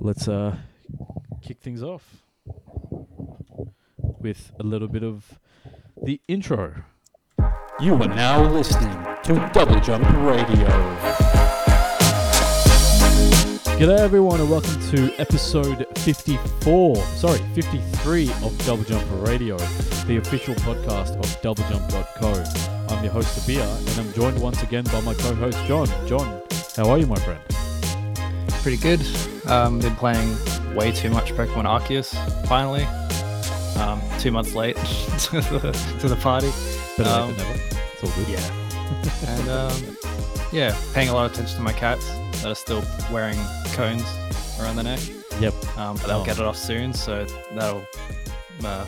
[0.00, 0.56] let's uh
[1.42, 2.22] kick things off
[4.20, 5.38] with a little bit of
[6.02, 6.84] the intro.
[7.80, 8.92] You are now listening
[9.24, 10.68] to Double Jump Radio.
[13.78, 19.56] G'day everyone and welcome to episode 54, sorry, 53 of Double Jump Radio,
[20.06, 22.94] the official podcast of doublejump.co.
[22.94, 25.86] I'm your host Abia and I'm joined once again by my co-host John.
[26.06, 26.42] John,
[26.76, 27.40] how are you my friend?
[28.62, 29.00] Pretty good.
[29.50, 30.36] Um, been playing
[30.74, 32.14] way too much Pokemon Arceus,
[32.46, 32.84] finally.
[33.82, 34.76] Um, two months late
[35.18, 36.50] to, the, to the party.
[36.96, 37.34] But Um.
[37.38, 38.28] It's all good.
[38.28, 39.26] Yeah.
[39.28, 39.96] and um,
[40.52, 42.06] yeah, paying a lot of attention to my cats
[42.42, 43.38] that are still wearing
[43.74, 44.04] cones
[44.60, 45.00] around the neck.
[45.40, 45.54] Yep.
[45.78, 46.24] Um, but they'll Oh.
[46.24, 47.84] get it off soon, so that'll
[48.64, 48.86] uh,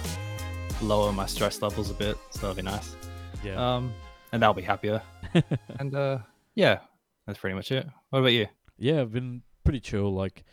[0.81, 2.17] lower my stress levels a bit.
[2.31, 2.97] So that'll be nice.
[3.45, 3.75] Yeah.
[3.77, 3.93] Um,
[4.33, 5.03] and they'll be happier.
[5.79, 6.19] and uh,
[6.55, 6.79] yeah,
[7.27, 7.87] that's pretty much it.
[8.11, 8.47] What about you?
[8.79, 10.13] yeah, I've been pretty chill.
[10.13, 10.45] Like,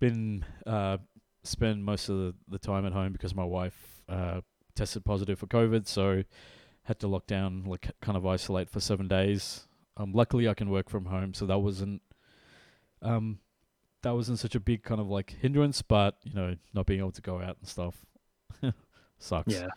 [0.00, 0.98] been uh,
[1.42, 4.40] spend most of the, the time at home because my wife uh,
[4.74, 6.24] tested positive for COVID, so
[6.84, 9.66] had to lock down, like, kind of isolate for seven days.
[9.96, 12.02] Um, luckily, I can work from home, so that wasn't
[13.02, 13.38] um,
[14.02, 15.82] that wasn't such a big kind of like hindrance.
[15.82, 17.96] But you know, not being able to go out and stuff
[19.18, 19.54] sucks.
[19.54, 19.68] Yeah.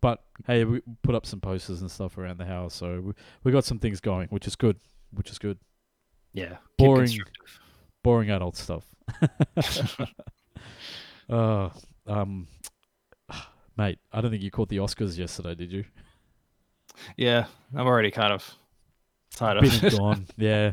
[0.00, 3.12] But hey, we put up some posters and stuff around the house, so we,
[3.44, 4.76] we got some things going, which is good.
[5.12, 5.58] Which is good.
[6.32, 6.56] Yeah.
[6.78, 7.18] Boring.
[8.02, 8.84] Boring adult stuff.
[11.30, 11.70] uh,
[12.06, 12.46] um,
[13.76, 15.84] mate, I don't think you caught the Oscars yesterday, did you?
[17.16, 18.54] Yeah, I'm already kind of
[19.34, 19.96] tired of it.
[19.96, 20.26] gone.
[20.36, 20.72] Yeah.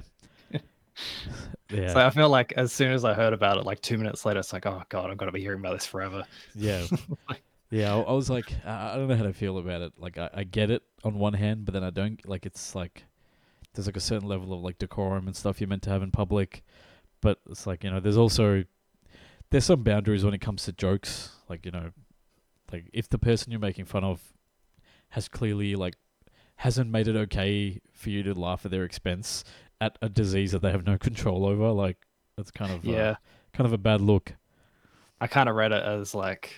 [1.70, 1.94] Yeah.
[1.94, 4.40] So I feel like as soon as I heard about it, like two minutes later,
[4.40, 6.24] it's like, oh god, I'm gonna be hearing about this forever.
[6.56, 6.86] yeah.
[7.70, 7.96] Yeah.
[7.96, 9.92] I, I was like, I, I don't know how to feel about it.
[9.98, 12.26] Like, I, I get it on one hand, but then I don't.
[12.28, 13.04] Like, it's like
[13.74, 16.12] there's like a certain level of like decorum and stuff you're meant to have in
[16.12, 16.64] public,
[17.22, 18.64] but it's like you know, there's also
[19.50, 21.32] there's some boundaries when it comes to jokes.
[21.50, 21.92] Like you know,
[22.72, 24.34] like if the person you're making fun of
[25.10, 25.96] has clearly like
[26.58, 29.44] hasn't made it okay for you to laugh at their expense
[29.80, 31.98] at a disease that they have no control over, like
[32.36, 33.16] that's kind of uh, Yeah,
[33.54, 34.34] kind of a bad look.
[35.20, 36.54] I kind of read it as like,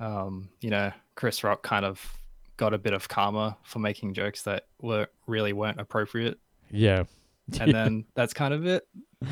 [0.00, 2.16] um, you know, Chris Rock kind of
[2.56, 6.38] got a bit of karma for making jokes that were really weren't appropriate,
[6.70, 7.04] Yeah.
[7.60, 8.86] And then that's kind of it.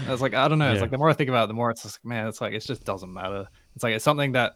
[0.07, 0.71] I was like, I don't know.
[0.71, 0.83] It's Yeah.
[0.83, 2.61] like the more I think about it, the more it's just, man, it's like it
[2.61, 3.49] just doesn't matter.
[3.75, 4.55] It's like it's something that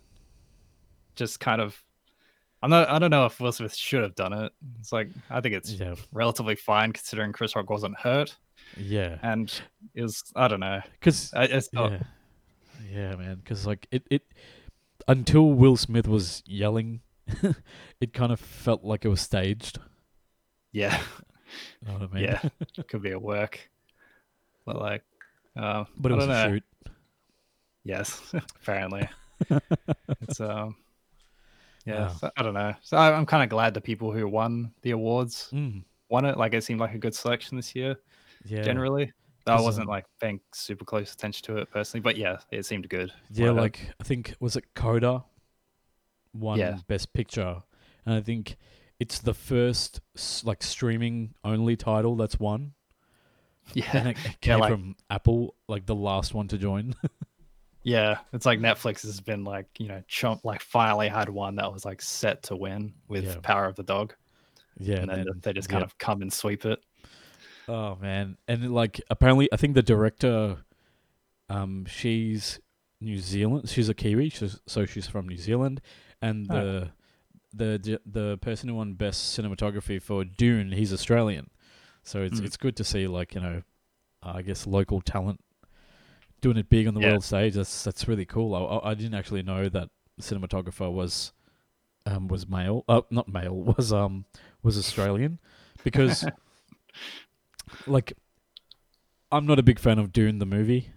[1.17, 1.77] just kind of.
[2.63, 2.89] I'm not.
[2.89, 4.53] I don't know if Will Smith should have done it.
[4.81, 5.95] It's like I think it's yeah.
[6.13, 8.37] relatively fine considering Chris Rock wasn't hurt,
[8.77, 9.19] Yeah.
[9.23, 9.53] and
[9.95, 10.23] it was.
[10.35, 10.81] I don't know.
[10.93, 11.99] Because I, it's not, yeah,
[12.91, 13.37] yeah, man.
[13.37, 14.23] Because like it, it
[15.07, 17.01] until Will Smith was yelling,
[18.01, 19.79] it kind of felt like it was staged.
[20.73, 20.99] yeah,
[21.81, 22.25] You know what I mean?
[22.25, 22.41] yeah,
[22.79, 23.59] it could be a work,
[24.65, 25.03] but like,
[25.57, 26.65] uh, but it was a shoot.
[27.85, 28.21] Yes,
[28.63, 29.09] apparently,
[30.23, 30.77] it's um,
[31.87, 32.09] yeah.
[32.09, 32.75] So, I don't know.
[32.83, 36.39] So I, I'm kind of glad the people who won the awards Mm, won it.
[36.39, 37.97] Like it seemed like a good selection this year.
[38.47, 38.63] yeah.
[38.65, 39.13] Generally,
[39.47, 42.89] I wasn't um, like paying super close attention to it personally, but yeah, it seemed
[42.89, 43.13] good.
[43.31, 43.61] Yeah, what I heard.
[43.61, 45.25] like I think was it Coda
[46.33, 46.79] won Yeah.
[46.89, 47.63] Best Picture,
[48.07, 48.57] and I think
[49.01, 50.01] it's the first
[50.45, 52.73] like streaming only title that's won,
[53.69, 56.95] and yeah, it came like- from Apple, like the last one to join.
[57.87, 61.71] Yeah, it's like Netflix has been like, you know, chump like finally had one that
[61.71, 63.37] was like set to win with Yeah.
[63.43, 64.15] Power of the Dog.
[64.79, 65.85] yeah, and then they just kind yeah.
[65.85, 66.83] of come and sweep it.
[67.69, 70.65] Oh man, and like apparently, I think the director,
[71.51, 72.59] um, she's
[73.03, 73.69] New Zealand.
[73.69, 75.83] She's a Kiwi, she's, so she's from New Zealand,
[76.23, 76.89] and Oh.
[77.55, 81.51] The the person who won best cinematography for Dune, he's Australian.
[82.03, 82.45] So it's Mm.
[82.47, 83.63] it's good to see like you know,
[84.23, 85.41] I guess local talent
[86.41, 87.09] doing it big on the Yeah.
[87.11, 87.55] world stage.
[87.55, 88.55] That's that's really cool.
[88.55, 89.89] I, I I didn't actually know that
[90.21, 91.33] cinematographer was
[92.07, 92.85] um was male.
[92.89, 94.25] Uh, not male was um
[94.63, 95.39] was Australian
[95.83, 96.27] because
[97.87, 98.13] like
[99.33, 100.91] I'm not a big fan of Dune the movie,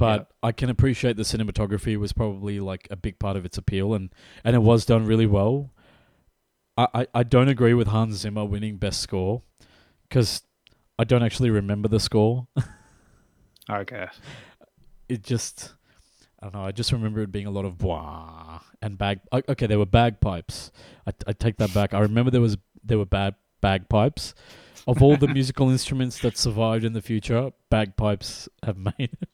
[0.00, 3.94] but I can appreciate the cinematography was probably like a big part of its appeal
[3.94, 4.10] and
[4.44, 5.72] and it was done really well.
[6.76, 9.42] I I, I don't agree with Hans Zimmer winning best score
[10.08, 10.42] because
[10.98, 12.48] I don't actually remember the score.
[13.68, 14.08] Okay.
[15.08, 15.74] It just
[16.40, 16.64] I don't know.
[16.64, 19.20] I just remember it being a lot of blah and bag.
[19.32, 20.72] Okay, there were bagpipes.
[21.06, 21.94] I, I take that back.
[21.94, 24.34] I remember there was there were bad bagpipes.
[24.86, 29.28] Of all the musical instruments that survived in the future, bagpipes have made it.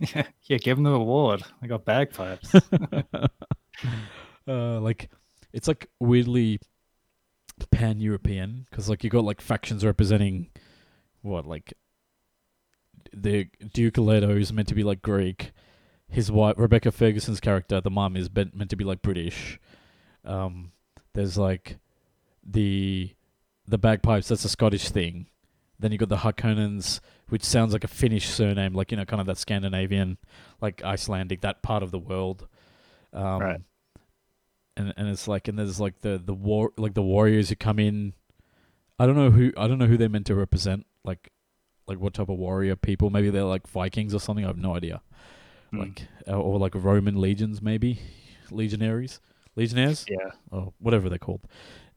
[0.14, 1.42] Yeah, yeah, give them the award.
[1.62, 2.54] I got bagpipes.
[4.48, 5.10] uh, like
[5.52, 6.58] it's like weirdly
[7.70, 10.50] pan European because like you got like factions representing
[11.22, 11.74] what like
[13.12, 15.52] the Duke Leto is meant to be like Greek.
[16.08, 19.58] His wife Rebecca Ferguson's character, the mom, is ben- meant to be like British.
[20.24, 20.72] Um,
[21.12, 21.78] there's like
[22.44, 23.14] the
[23.66, 24.28] the bagpipes.
[24.28, 25.26] That's a Scottish thing.
[25.78, 29.20] Then you got the Harkonnens, which sounds like a Finnish surname, like you know, kind
[29.20, 30.18] of that Scandinavian,
[30.60, 32.46] like Icelandic, that part of the world.
[33.12, 33.60] Um, Right.
[34.76, 37.78] And and it's like and there's like the the war like the warriors who come
[37.78, 38.12] in.
[38.98, 40.86] I don't know who I don't know who they're meant to represent.
[41.04, 41.30] Like
[41.86, 43.10] like what type of warrior people?
[43.10, 44.44] Maybe they're like Vikings or something.
[44.44, 45.00] I have no idea.
[45.72, 45.78] Mm.
[45.78, 48.00] Like or, or like Roman legions, maybe
[48.50, 49.20] legionaries,
[49.54, 50.30] legionnaires Yeah.
[50.50, 51.42] or whatever they're called,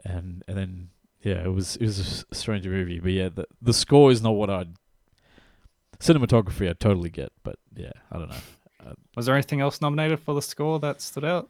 [0.06, 0.90] and and then
[1.28, 4.32] yeah, it was it was a strange movie, but yeah, the the score is not
[4.32, 4.76] what I'd
[6.00, 8.94] cinematography I totally get, but yeah, I don't know.
[9.16, 11.50] Was there anything else nominated for the score that stood out?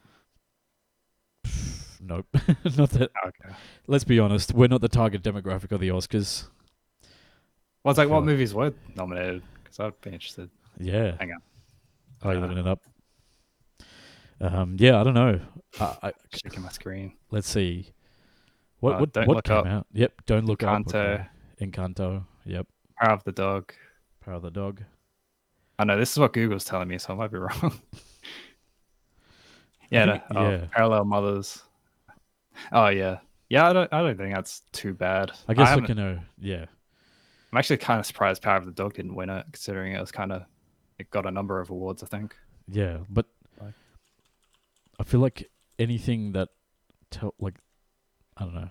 [2.00, 2.28] Nope,
[2.78, 3.10] not that.
[3.26, 3.56] Okay.
[3.88, 6.46] Let's be honest, we're not the target demographic of the Oscars.
[7.84, 9.42] Well, it's like what movies were nominated?
[9.64, 10.50] Because I'd be interested.
[10.80, 11.42] Yeah, Hang on.
[12.22, 12.82] are you Uh, looking it up?
[14.40, 15.40] Um, yeah, I don't know.
[15.82, 17.14] I, I, Checking my screen.
[17.32, 17.90] let's see.
[18.80, 19.66] What Uh, what Don't what Look came Up.
[19.68, 19.88] out?
[19.94, 20.88] Yep, don't look Encanto.
[20.88, 20.96] up.
[20.96, 21.26] okay.
[21.62, 22.26] Encanto.
[22.46, 22.68] Yep,
[23.00, 23.74] Power of the Dog.
[24.24, 24.84] Power of the Dog.
[25.80, 27.80] I know this is what Google's telling me, so I might be wrong.
[29.90, 30.66] yeah, no, oh, yeah.
[30.72, 31.64] Parallel Mothers.
[32.72, 33.20] Oh yeah,
[33.50, 33.70] yeah.
[33.70, 33.92] I don't.
[33.94, 35.32] I don't think that's too bad.
[35.48, 36.66] I guess haven't- like you know, yeah.
[37.52, 40.12] I'm actually kind of surprised Power of the Dog didn't win it, considering it was
[40.12, 40.44] kind of
[41.00, 42.04] it got a number of awards.
[42.04, 42.36] I think.
[42.68, 43.26] Yeah, but
[45.00, 46.50] I feel like anything that
[47.12, 47.56] tell like
[48.38, 48.70] I don't know.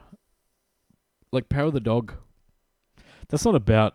[1.33, 2.13] Like Power of the Dog.
[3.29, 3.95] That's not about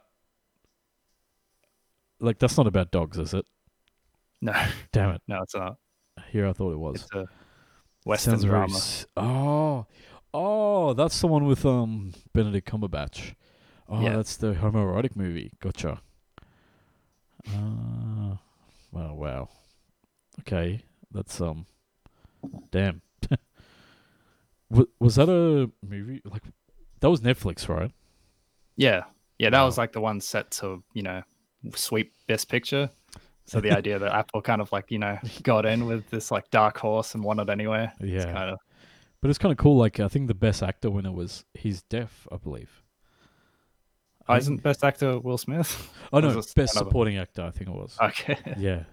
[2.19, 3.45] like that's not about dogs, is it?
[4.41, 4.51] No,
[4.91, 5.21] Damn it.
[5.27, 5.77] no, it's not.
[6.31, 7.01] Here I thought it was.
[7.03, 7.25] It's a
[8.05, 8.75] Western Sounds drama.
[8.75, 9.85] s- Oh.
[10.33, 13.35] Oh, that's the one with um Benedict Cumberbatch.
[13.89, 14.15] Oh, Yeah.
[14.17, 15.51] that's the homoerotic movie.
[15.59, 16.01] Gotcha.
[17.47, 18.35] Uh,
[18.91, 19.49] well, wow.
[20.41, 21.65] Okay, that's um.
[22.71, 23.01] Damn.
[24.71, 26.21] Was, was that a movie?
[26.25, 26.43] Like,
[27.01, 27.91] that was Netflix, right?
[28.77, 29.03] Yeah,
[29.37, 29.65] yeah, that Wow.
[29.65, 31.21] was like the one set to you know
[31.75, 32.89] sweep Best Picture.
[33.45, 36.49] So the idea that Apple kind of like you know got in with this like
[36.51, 37.91] dark horse and won it anyway.
[37.99, 38.31] It's Yeah.
[38.33, 38.59] kind of
[39.21, 39.77] But it's kind of cool.
[39.77, 42.81] Like, I think the best actor winner was he's deaf, I believe.
[44.27, 45.89] oh, isn't Best Actor Will Smith?
[46.13, 47.43] Oh no, best another- supporting actor.
[47.43, 47.97] I think it was.
[48.01, 48.37] Okay.
[48.57, 48.83] yeah.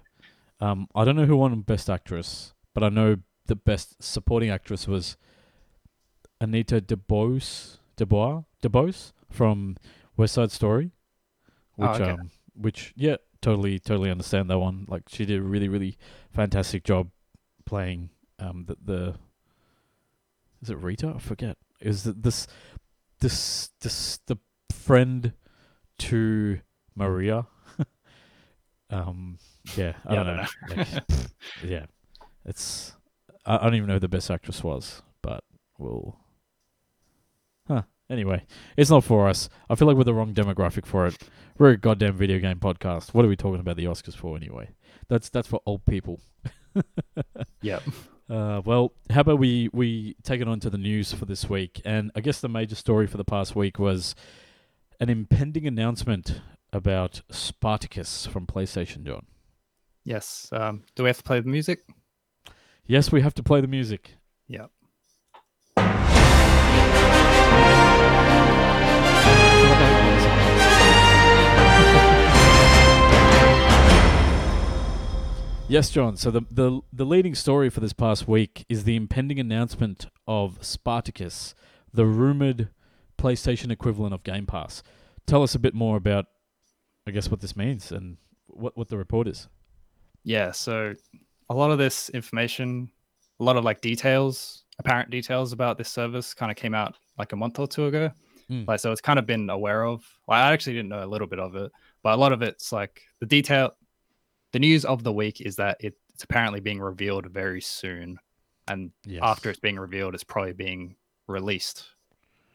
[0.59, 4.87] Um, I don't know who won Best Actress, but I know the Best Supporting Actress
[4.87, 5.15] was
[6.41, 9.75] Anita DeBose, DeBois, DeBose from
[10.17, 10.91] West Side Story,
[11.77, 12.11] Oh, which okay.
[12.11, 14.85] um, which yeah, totally, totally understand that one.
[14.87, 15.97] Like she did a really, really
[16.31, 17.09] fantastic job
[17.65, 18.09] playing
[18.39, 19.15] um the the
[20.61, 21.13] is it Rita?
[21.15, 21.57] I forget.
[21.79, 22.47] Is it this
[23.19, 24.37] this this the
[24.71, 25.33] friend
[25.99, 26.59] to
[26.95, 27.47] Maria?
[28.89, 29.37] um,
[29.77, 30.45] yeah, I Yeah, I don't know.
[30.67, 31.03] don't Like,
[31.63, 31.85] yeah,
[32.45, 32.93] it's
[33.45, 35.43] I, I don't even know who the best actress was, but
[35.77, 36.17] we'll.
[38.09, 38.43] Anyway,
[38.75, 39.49] it's not for us.
[39.69, 41.17] I feel like we're the wrong demographic for it.
[41.57, 43.13] We're a goddamn video game podcast.
[43.13, 44.69] What are we talking about the Oscars for anyway?
[45.07, 46.19] That's that's for old people.
[47.61, 47.83] Yep.
[48.29, 51.81] Uh, well, how about we we take it on to the news for this week?
[51.83, 54.13] And I guess the major story for the past week was
[54.99, 56.39] an impending announcement
[56.71, 59.25] about Spartacus from PlayStation, John.
[60.03, 60.47] Yes.
[60.51, 61.81] Um, do we have to play the music?
[62.85, 64.15] Yes, we have to play the music.
[64.47, 64.69] Yep.
[75.69, 76.17] Yes, John.
[76.17, 80.57] So the, the the leading story for this past week is the impending announcement of
[80.65, 81.53] Spartacus,
[81.93, 82.69] the rumored
[83.19, 84.81] PlayStation equivalent of Game Pass.
[85.27, 86.25] Tell us a bit more about,
[87.05, 89.47] I guess, what this means and what what the report is.
[90.23, 90.51] Yeah.
[90.53, 90.95] So
[91.51, 92.89] a lot of this information,
[93.39, 97.31] a lot of like details, apparent details about this service kind of came out like
[97.31, 98.09] a month or two ago.
[98.49, 98.67] Mm.
[98.67, 100.03] Like, so it's kind of been aware of.
[100.27, 101.71] I actually didn't know a little bit of it,
[102.01, 103.73] but a lot of it's like the detail.
[104.51, 108.19] The news of the week is that it, it's apparently being revealed very soon,
[108.67, 109.21] and Yes.
[109.23, 110.95] after it's being revealed, it's probably being
[111.27, 111.85] released,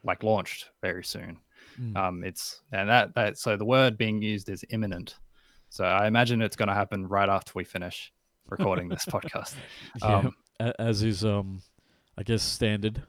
[0.02, 1.38] like launched very soon.
[1.80, 1.96] Mm.
[1.96, 5.16] Um, it's and that that so the word being used is imminent.
[5.70, 8.12] So I imagine it's going to happen right after we finish
[8.48, 9.54] recording this podcast.
[10.02, 10.18] yeah,
[10.60, 11.62] Um, as is um,
[12.16, 13.02] I guess standard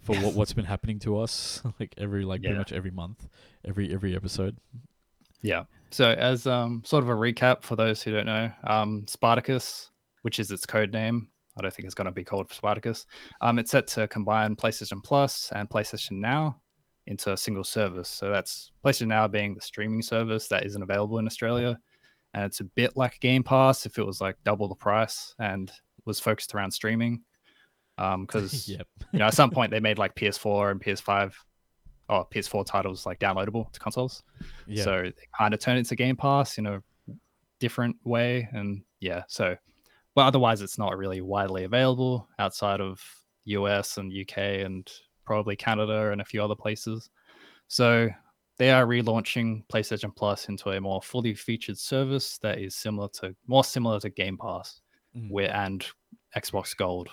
[0.00, 3.26] for what what's been happening to us, like every like pretty much every month,
[3.64, 4.58] every every episode.
[5.42, 5.64] Yeah.
[5.94, 9.90] So as um sort of a recap for those who don't know, um Spartacus,
[10.22, 13.06] which is its code name, I don't think it's going to be called Spartacus.
[13.40, 16.60] Um, it's set to combine PlayStation Plus and PlayStation Now.
[17.06, 18.08] into a single service.
[18.08, 21.78] So that's PlayStation Now being the streaming service that isn't available in Australia.
[22.32, 25.70] And it's a bit like Game Pass if it was like double the price and
[26.06, 27.22] was focused around streaming.
[27.96, 28.88] Because yep.
[29.12, 31.34] you know, at some point they made like PS4 and PS5
[32.08, 34.22] or PS4 titles like downloadable to consoles.
[34.66, 34.84] Yeah.
[34.84, 36.82] So they kind of turned it into Game Pass in a
[37.60, 38.48] different way.
[38.52, 39.56] And yeah, so
[40.14, 43.00] well, otherwise it's not really widely available outside of
[43.44, 44.90] US and UK and
[45.24, 47.10] probably Canada and a few other places.
[47.68, 48.08] So
[48.56, 53.34] they are relaunching PlayStation Plus into a more fully featured service that is similar to
[53.46, 54.80] more similar to Game Pass,
[55.16, 55.30] Mm.
[55.30, 55.86] where and
[56.36, 57.08] Xbox Gold.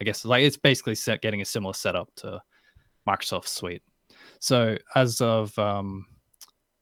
[0.00, 2.42] I guess like it's basically set, getting a similar setup to
[3.08, 3.82] Microsoft Suite.
[4.46, 6.06] So as of um,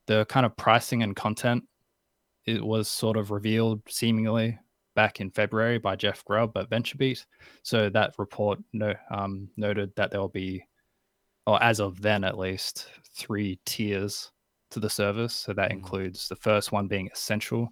[0.06, 1.64] the kind of pricing and content,
[2.44, 4.59] it was sort of revealed seemingly
[4.94, 7.25] back in February by Jeff Grubb at VentureBeat.
[7.62, 10.62] So that report no, um, noted that there will be,
[11.47, 14.30] or as of then at least, three tiers
[14.68, 15.33] to the service.
[15.33, 15.76] So that Mm.
[15.76, 17.71] includes the first one being essential.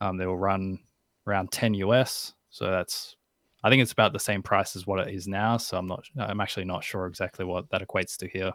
[0.00, 0.78] Um, they will run
[1.26, 2.32] around 10 US.
[2.48, 3.16] So that's,
[3.62, 5.58] I think it's about the same price as what it is now.
[5.58, 8.54] So I'm not, I'm actually not sure exactly what that equates to here.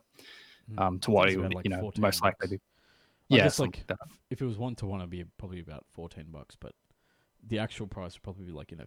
[0.72, 0.80] Mm.
[0.82, 2.56] Um, to what it would, like, you know, 14 most likely be.
[2.56, 3.98] I Yeah, guess, like, like that.
[4.30, 6.56] if it was one to one, it'd be probably about fourteen bucks.
[6.60, 6.74] But
[7.48, 8.86] the actual price would probably be like you know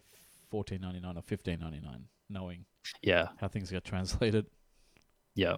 [0.49, 2.65] fourteen ninety nine or fifteen ninety nine, knowing
[3.01, 3.29] yeah.
[3.39, 4.45] how things get translated.
[5.35, 5.55] Yeah.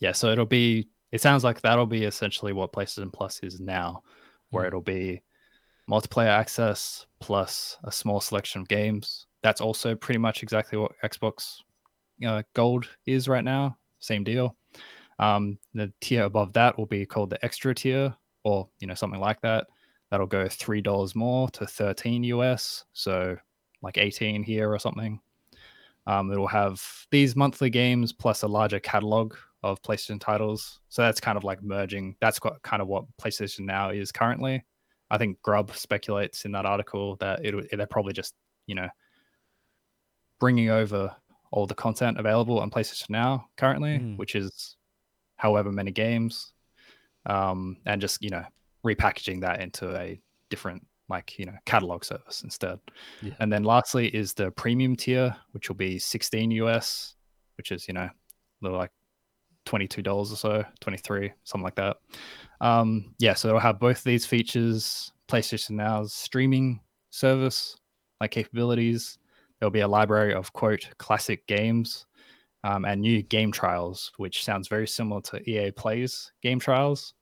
[0.00, 0.12] Yeah.
[0.12, 4.02] So it'll be, it sounds like that'll be essentially what PlayStation Plus is now,
[4.50, 4.68] where Mm.
[4.68, 5.22] it'll be
[5.88, 9.26] multiplayer access plus a small selection of games.
[9.42, 11.58] That's also pretty much exactly what Xbox
[12.26, 13.76] uh, Gold is right now.
[13.98, 14.56] Same deal.
[15.20, 18.12] Um, the tier above that will be called the extra tier
[18.42, 19.66] or, you know, something like that.
[20.10, 22.84] That'll go $3 more to 13 US.
[22.94, 23.36] So
[23.82, 25.20] like 18 here or something.
[26.06, 30.80] Um, it'll have these monthly games plus a larger catalog of PlayStation titles.
[30.88, 32.16] So that's kind of like merging.
[32.20, 34.64] That's what, kind of what PlayStation Now is currently.
[35.10, 38.34] I think Grubb speculates in that article that it they're probably just
[38.66, 38.88] you know
[40.38, 41.14] bringing over
[41.50, 44.16] all the content available on PlayStation Now currently, Mm.
[44.16, 44.76] which is
[45.40, 46.52] however many games,
[47.26, 48.44] um, and just you know
[48.86, 50.20] repackaging that into a
[50.50, 52.78] different like you know catalog service instead.
[53.22, 53.32] Yeah.
[53.40, 57.14] And then lastly is the premium tier, which will be 16 US,
[57.56, 58.12] which is you know a
[58.60, 58.92] little like
[59.66, 61.96] $22 or so, 23, something like that.
[62.60, 66.80] Um, yeah, so it'll have both these features, PlayStation Now's streaming
[67.10, 67.76] service,
[68.20, 69.18] like capabilities.
[69.58, 72.06] There'll be a library of quote classic games
[72.64, 77.14] um, and new game trials, which sounds very similar to EA Plays game trials,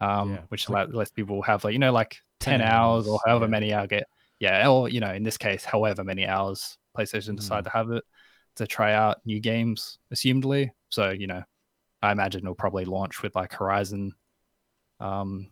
[0.00, 3.44] um, Yeah, which lets people have like you know like 10, 10 hours or however
[3.46, 3.50] yeah.
[3.50, 4.06] many hour get
[4.40, 7.64] yeah, or you know in this case however many hours PlayStation decide Mm.
[7.64, 8.04] to have it
[8.56, 10.70] to try out new games, assumedly.
[10.90, 11.42] So you know
[12.02, 14.12] I imagine it'll probably launch with like Horizon,
[15.00, 15.48] um,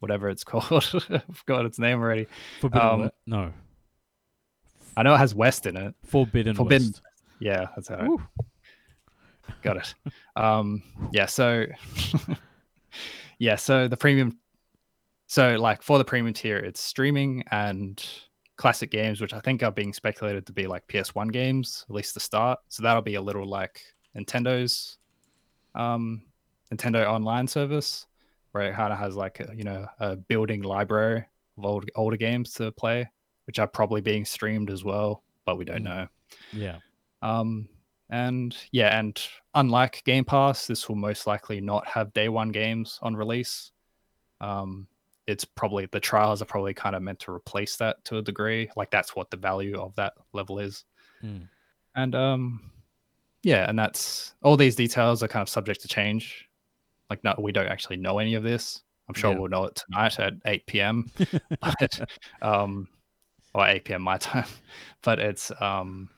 [0.00, 0.64] whatever it's called.
[1.10, 2.26] I forgot its name already.
[2.60, 3.14] Forbidden Um, West?
[3.26, 3.52] No,
[4.96, 5.94] I know it has West in it.
[6.06, 7.02] Forbidden, Forbidden- West.
[7.40, 8.14] Yeah, that's how.
[8.14, 8.20] It,
[9.62, 9.94] got it.
[10.36, 10.82] Um,
[11.12, 11.26] yeah.
[11.26, 11.66] So,
[13.38, 13.56] yeah.
[13.56, 14.38] So the premium.
[15.26, 18.04] So like for the premium tier, it's streaming and
[18.56, 22.14] classic games, which I think are being speculated to be like PS1 games, at least
[22.14, 22.58] the start.
[22.68, 23.80] So that'll be a little like
[24.16, 24.98] Nintendo's
[25.76, 26.22] um,
[26.74, 28.06] Nintendo Online service,
[28.52, 31.24] where it kind of has like a, you know a building library
[31.56, 33.08] of old older games to play,
[33.46, 35.84] which are probably being streamed as well, but we don't Mm.
[35.84, 36.08] know.
[36.52, 36.78] Yeah.
[37.22, 37.68] Um,
[38.10, 39.20] and yeah, and
[39.54, 43.72] unlike Game Pass, this will most likely not have day one games on release.
[44.40, 44.86] Um,
[45.26, 48.68] it's probably the trials are probably kind of meant to replace that to a degree.
[48.76, 50.84] Like that's what the value of that level is.
[51.22, 51.48] Mm.
[51.94, 52.70] And um,
[53.42, 56.48] yeah, and that's all these details are kind of subject to change.
[57.10, 58.82] Like, no, we don't actually know any of this.
[59.08, 59.38] I'm sure Yeah.
[59.38, 61.10] we'll know it tonight at 8 p.m.
[61.60, 62.00] but
[62.42, 62.88] um,
[63.54, 64.02] or 8 p.m.
[64.02, 64.46] my time.
[65.02, 66.08] But it's um,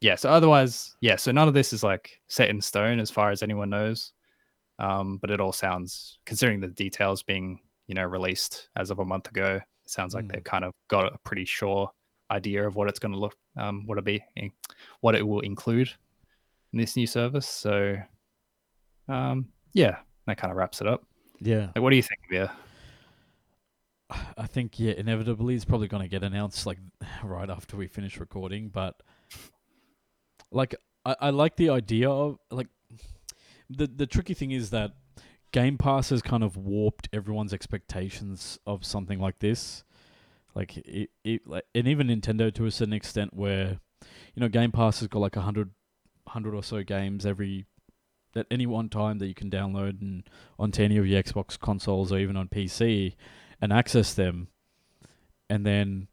[0.00, 0.14] yeah.
[0.14, 1.16] So otherwise, yeah.
[1.16, 4.12] So none of this is like set in stone as far as anyone knows.
[4.78, 9.04] Um, but it all sounds, considering the details being you know released as of a
[9.04, 10.32] month ago, it sounds like Mm.
[10.32, 11.90] they've kind of got a pretty sure
[12.30, 14.22] idea of what it's going to look, um, what it be,
[15.00, 15.90] what it will include
[16.72, 17.46] in this new service.
[17.46, 17.96] So,
[19.08, 21.04] um, yeah, that kind of wraps it up.
[21.40, 21.66] Yeah.
[21.74, 22.52] Like, what do you think, Via?
[24.38, 26.78] I think yeah, inevitably it's probably going to get announced like
[27.22, 28.68] right after we finish recording.
[28.68, 28.94] But
[30.50, 32.68] like, I, I like the idea of like
[33.68, 34.92] the the tricky thing is that
[35.52, 39.84] Game Pass has kind of warped everyone's expectations of something like this.
[40.54, 43.80] Like it, it like, and even Nintendo to a certain extent, where
[44.34, 45.70] you know Game Pass has got like a hundred,
[46.28, 47.66] hundred or so games every
[48.36, 50.24] at any one time that you can download and
[50.58, 53.14] onto any of your Xbox consoles or even on PC
[53.60, 54.48] and access them,
[55.48, 56.08] and then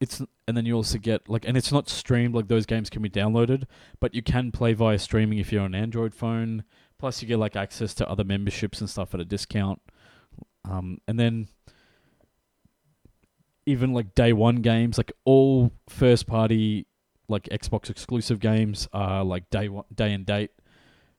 [0.00, 3.02] it's and then you also get like and it's not streamed like those games can
[3.02, 3.64] be downloaded
[4.00, 6.64] but you can play via streaming if you're on an android phone.
[6.98, 9.80] Plus you get like access to other memberships and stuff at a discount.
[10.64, 11.48] Um, and then
[13.66, 16.86] even like day one games like all first party
[17.28, 20.50] like xbox exclusive games are like day one day and date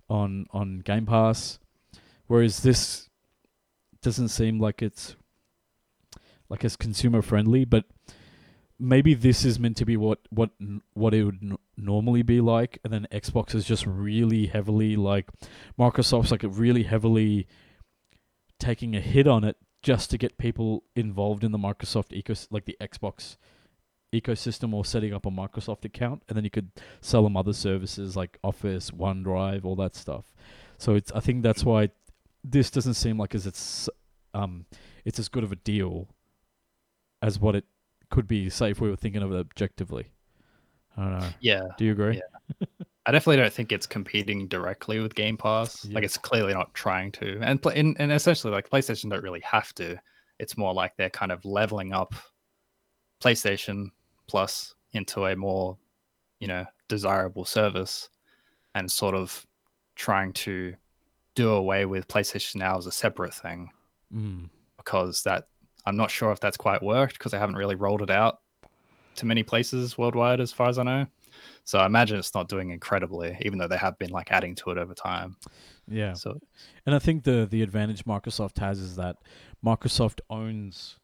[0.09, 1.59] on on game pass.
[2.27, 3.09] Whereas this
[4.01, 5.15] doesn't seem like it's
[6.49, 7.85] like as consumer friendly but
[8.79, 10.49] maybe this is meant to be what what
[10.93, 15.29] what it would n- normally be like and then Xbox is just really heavily like
[15.79, 17.47] Microsoft's like really heavily
[18.59, 22.65] taking a hit on it just to get people involved in the Microsoft ecos like
[22.65, 23.37] the Xbox
[24.13, 28.15] ecosystem or setting up a Microsoft account and then you could sell them other services
[28.15, 30.33] like Office, OneDrive, all that stuff.
[30.77, 31.89] So it's I think that's why
[32.43, 33.89] this doesn't seem like as it's
[34.33, 34.65] um
[35.05, 36.07] it's as good of a deal
[37.21, 37.65] as what it
[38.15, 40.07] could be, if we were thinking of it objectively.
[40.97, 41.29] I don't know.
[41.41, 41.63] Yeah.
[41.77, 42.21] Do you agree?
[42.21, 42.65] Yeah.
[43.05, 45.85] I definitely don't think it's competing directly with Game Pass.
[45.85, 45.95] Yeah.
[45.95, 49.73] Like it's clearly not trying to, and and, and essentially like PlayStation don't really have
[49.75, 49.99] to.
[50.39, 52.15] It's more like they're kind of leveling up
[53.21, 53.89] PlayStation
[54.27, 55.77] Plus into a more,
[56.39, 58.09] you know, desirable service,
[58.73, 59.45] and sort of
[59.95, 60.73] trying to
[61.35, 63.69] do away with PlayStation Now as a separate thing
[64.13, 64.49] Mm.
[64.77, 65.47] because that
[65.85, 68.39] I'm not sure if that's quite worked because they haven't really rolled it out
[69.15, 71.07] to many places worldwide, as far as I know.
[71.63, 74.71] So I imagine it's not doing incredibly, even though they have been like adding to
[74.71, 75.37] it over time.
[75.87, 76.13] Yeah.
[76.13, 76.39] So
[76.85, 79.17] And I think the the advantage Microsoft has is that
[79.63, 80.99] Microsoft owns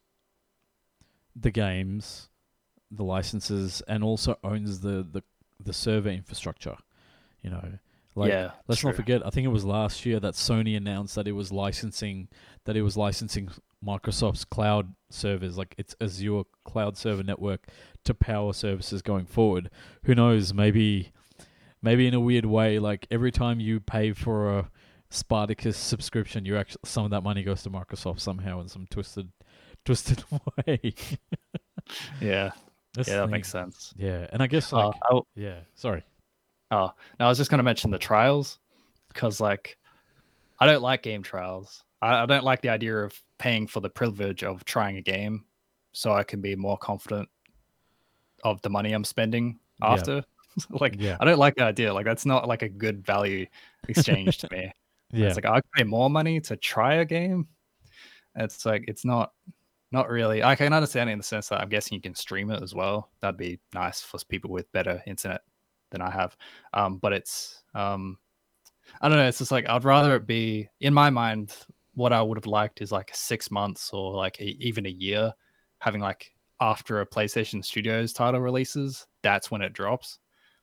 [1.34, 2.28] the games,
[2.90, 5.22] the licenses, and also owns the the,
[5.60, 6.76] the server infrastructure.
[7.42, 7.72] You know,
[8.14, 9.26] like yeah, let's not forget.
[9.26, 12.28] I think it was last year that Sony announced that it was licensing
[12.64, 13.50] that it was licensing
[13.84, 17.66] Microsoft's cloud servers, like its Azure cloud server network,
[18.04, 19.70] to power services going forward.
[20.04, 20.54] Who knows?
[20.54, 21.12] Maybe,
[21.82, 24.70] maybe in a weird way, like every time you pay for a
[25.10, 29.30] Spartacus subscription, you actually some of that money goes to Microsoft somehow in some twisted,
[29.84, 30.24] twisted
[30.66, 30.94] way.
[32.20, 32.52] Yeah,
[32.94, 33.30] That's yeah, that thing.
[33.32, 33.92] makes sense.
[33.96, 36.04] Yeah, and I guess Uh, like yeah, sorry.
[36.70, 38.58] oh, no, I was just going to mention the trials
[39.08, 39.76] because like
[40.60, 41.82] I don't like game trials.
[42.02, 45.44] I, I don't like the idea of paying for the privilege of trying a game,
[45.92, 47.28] so I can be more confident
[48.44, 49.92] of the money I'm spending Yeah.
[49.92, 50.24] after.
[50.70, 51.16] like Yeah.
[51.20, 51.94] I don't like the idea.
[51.94, 53.46] Like that's not like a good value
[53.88, 54.72] exchange to me.
[55.12, 57.46] Yeah, It's like I pay more money to try a game.
[58.36, 59.32] It's like it's not
[59.92, 60.42] not really.
[60.42, 62.74] I can understand it in the sense that I'm guessing you can stream it as
[62.74, 63.10] well.
[63.20, 65.42] That'd be nice for people with better internet
[65.90, 66.34] than I have.
[66.72, 68.16] Um, but it's um,
[69.02, 69.28] I don't know.
[69.28, 71.54] It's just like I'd rather it be in my mind.
[71.94, 75.32] What I would have liked is like six months or like a, even a year,
[75.78, 80.18] having like after a PlayStation Studios title releases, that's when it drops,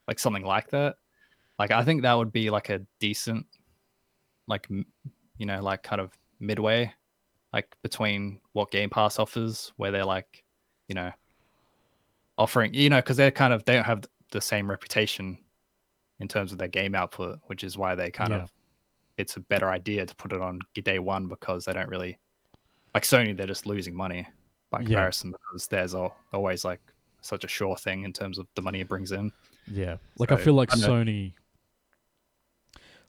[0.07, 0.95] like something like that.
[1.59, 3.45] Like I think that would be like a decent
[4.47, 4.67] like
[5.37, 6.91] you know like kind of midway
[7.53, 10.43] like between what game pass offers where they're like
[10.87, 11.11] you know
[12.37, 15.37] offering you know because they're kind of they don't have the same reputation
[16.19, 18.43] in terms of their game output which is why they kind Yeah.
[18.43, 18.51] of
[19.19, 22.17] it's a better idea to put it on day one because they don't really
[22.93, 24.25] like sony they're just losing money
[24.71, 24.85] by Yeah.
[24.85, 26.79] comparison because there's al- always like
[27.21, 29.31] such a sure thing in terms of the money it brings in
[29.71, 31.33] Yeah, like I feel like I Sony,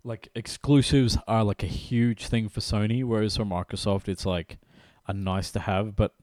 [0.04, 4.58] like exclusives are like a huge thing for Sony, whereas for Microsoft it's like
[5.06, 5.94] a nice to have.
[5.96, 6.14] But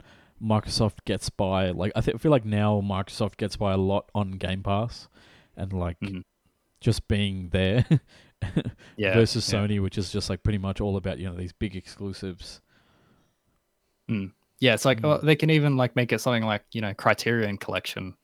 [0.41, 4.10] Microsoft gets by like I, th- I feel like now Microsoft gets by a lot
[4.15, 5.08] on Game Pass,
[5.56, 6.23] and like Mhm.
[6.82, 7.86] just being there
[8.97, 9.60] yeah versus yeah.
[9.60, 12.62] Sony, which is just like pretty much all about you know these big exclusives.
[14.60, 15.06] Yeah, it's like Mm.
[15.06, 18.15] oh, they can even like make it something like you know Criterion Collection,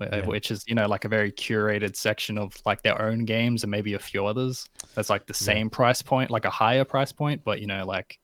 [0.00, 0.24] Yeah.
[0.24, 3.70] which is you know like a very curated section of like their own games and
[3.70, 4.66] maybe a few others.
[4.94, 8.18] That's like the same price point, like a higher price point, but you know like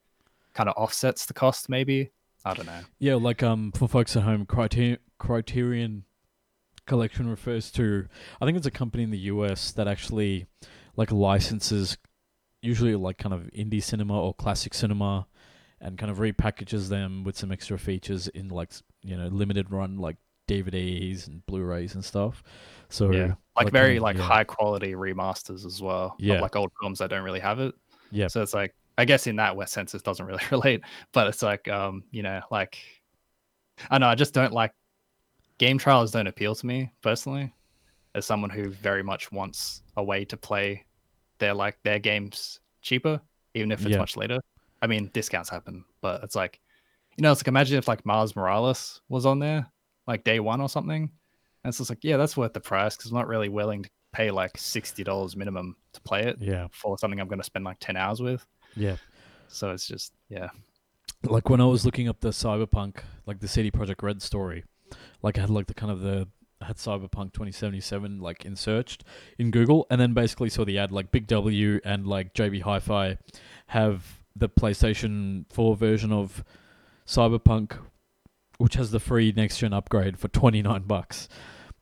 [0.53, 2.11] kind of offsets the cost maybe.
[2.45, 2.81] I don't know.
[2.99, 6.05] Yeah, like um for folks at home, Criterion Criterion
[6.87, 8.07] Collection refers to
[8.41, 10.47] I think it's a company in the US that actually
[10.99, 11.97] like licenses
[12.61, 15.25] usually like kind of indie cinema or classic cinema
[15.79, 18.69] and kind of repackages them with some extra features in like
[19.01, 20.17] you know limited run like
[20.49, 22.43] DVDs and Blu-rays and stuff.
[22.89, 24.23] So yeah, like, kind very of- like yeah.
[24.23, 26.17] high quality remasters as well.
[26.19, 26.41] Yeah.
[26.41, 27.73] like old films that don't really have it.
[28.11, 28.27] Yeah.
[28.27, 30.81] so it's like I guess in that way sense it doesn't really relate,
[31.13, 32.77] but it's like um you know like
[33.89, 34.73] I know I just don't like
[35.59, 37.53] game trials don't appeal to me personally
[38.15, 40.83] as someone who very much wants a way to play
[41.39, 43.19] their like their games cheaper,
[43.53, 43.97] even if it's Yeah.
[43.97, 44.39] much later.
[44.81, 46.59] I mean, discounts happen, but it's like,
[47.17, 49.67] you know, it's like imagine if like Miles Morales was on there
[50.07, 51.03] like day one or something.
[51.63, 53.89] And it's just like, yeah, that's worth the price because I'm not really willing to
[54.13, 57.65] pay like sixty dollars minimum to play it Yeah, for something I'm going to spend
[57.65, 58.45] like ten hours with.
[58.75, 58.95] yeah.
[59.49, 60.49] So it's just yeah,
[61.23, 64.63] Like when I was looking up the Cyberpunk, like the CD Projekt Red story,
[65.21, 66.27] like I had like the kind of the
[66.61, 69.03] had Cyberpunk 2077 like in searched
[69.37, 73.17] in Google, and then basically saw the ad like Big W and like JB Hi-Fi
[73.67, 76.43] have the PlayStation 4 version of
[77.05, 77.77] Cyberpunk,
[78.57, 81.27] which has the free next gen upgrade for 29 bucks.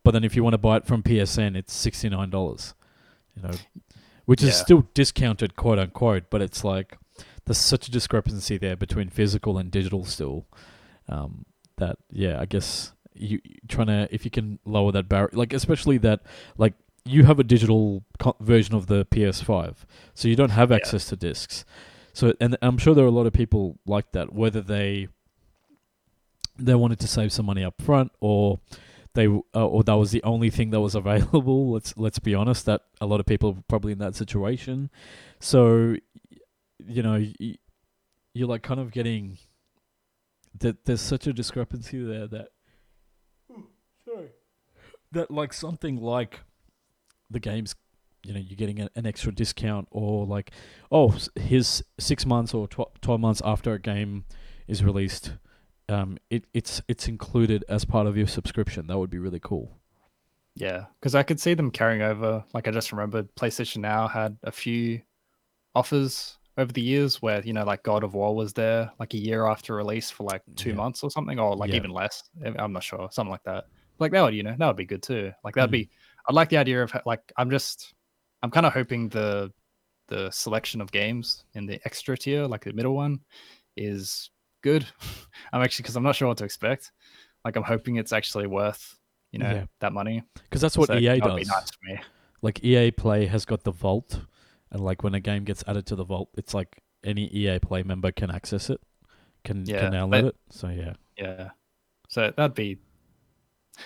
[0.03, 2.73] But then if you want to buy it from PSN, it's $69.
[3.35, 3.51] You know,
[4.25, 6.29] which is still discounted, quote unquote.
[6.29, 6.97] But it's like
[7.45, 10.45] there's such a discrepancy there between physical and digital still.
[11.09, 11.45] Um,
[11.77, 15.97] that yeah, I guess you trying to if you can lower that barrier, like especially
[15.99, 16.21] that
[16.57, 16.73] like
[17.05, 20.77] you have a digital co- version of the PS5, so you don't have Yeah.
[20.77, 21.63] access to discs.
[22.13, 25.07] So and I'm sure there are a lot of people like that, whether they
[26.57, 28.59] they wanted to save some money up front or
[29.13, 31.71] they uh, or that was the only thing that was available.
[31.75, 34.89] Let's let's be honest, that a lot of people are probably in that situation.
[35.39, 35.95] So
[36.85, 37.25] you know,
[38.33, 39.37] you're like kind of getting
[40.59, 42.49] that there's such a discrepancy there that
[45.11, 46.41] that like something like
[47.29, 47.75] the games
[48.23, 50.51] you know you're getting an extra discount or like
[50.91, 54.25] oh s- here's six months or tw- 12 months after a game
[54.67, 55.33] is released
[55.89, 59.71] um it, it's it's included as part of your subscription that would be really cool
[60.59, 62.43] yeah, because I could see them carrying over.
[62.51, 65.01] Like I just remembered, PlayStation Now had a few
[65.75, 69.19] offers over the years where you know like God of War was there like a
[69.19, 70.75] year after release for like two Yeah.
[70.77, 71.75] months or something, or like Yeah.
[71.75, 72.23] even less.
[72.43, 73.65] I'm not sure, something like that.
[73.99, 75.31] Like that would you know that would be good too.
[75.43, 75.71] Like that'd Mhm.
[75.71, 75.89] be.
[76.29, 77.93] I'd like the idea of like I'm just
[78.43, 79.51] I'm kind of hoping the
[80.07, 83.19] the selection of games in the extra tier, like the middle one,
[83.75, 84.29] is
[84.61, 84.85] good.
[85.53, 86.91] I'm actually because I'm not sure what to expect.
[87.45, 88.97] Like I'm hoping it's actually worth
[89.31, 89.65] you know Yeah.
[89.79, 90.23] that money.
[90.43, 91.99] because that's what So ea that does nice for me.
[92.41, 94.21] like ea play has got the vault
[94.71, 97.83] and like when a game gets added to the vault it's like any ea play
[97.83, 98.79] member can access it
[99.43, 101.49] can Yeah, can download but- it so yeah Yeah.
[102.07, 102.77] So that'd be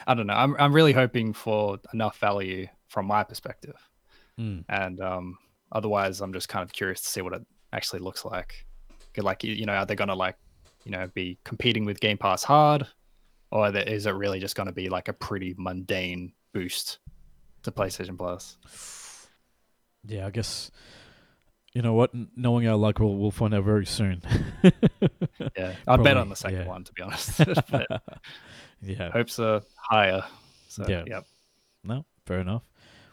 [0.07, 0.33] I don't know.
[0.33, 3.75] I'm I'm really hoping for enough value from my perspective.
[4.39, 4.65] Mm.
[4.69, 5.37] And um
[5.71, 7.41] otherwise I'm just kind of curious to see what it
[7.73, 8.65] actually looks like.
[9.17, 10.37] Like you know, are they gonna like,
[10.85, 12.87] you know, be competing with Game Pass hard?
[13.51, 16.99] Or is it really just gonna be like a pretty mundane boost
[17.63, 18.57] to PlayStation Plus?
[20.05, 20.71] Yeah, I guess
[21.73, 22.11] you know what.
[22.35, 24.21] Knowing our luck, we'll we'll find out very soon.
[25.57, 25.73] Yeah.
[25.87, 26.67] I'd bet on the second yeah.
[26.67, 27.37] one to be honest.
[27.71, 27.87] but
[28.81, 29.11] yeah.
[29.11, 30.23] hopes are higher.
[30.67, 31.03] So Yeah.
[31.07, 31.21] yeah.
[31.83, 32.63] No, fair enough.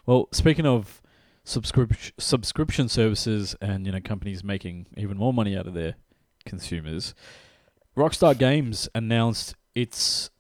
[0.07, 1.03] Well, speaking of
[1.45, 5.95] subscription subscription services and you know companies making even more money out of their
[6.45, 7.15] consumers,
[7.97, 10.31] Rockstar Games announced its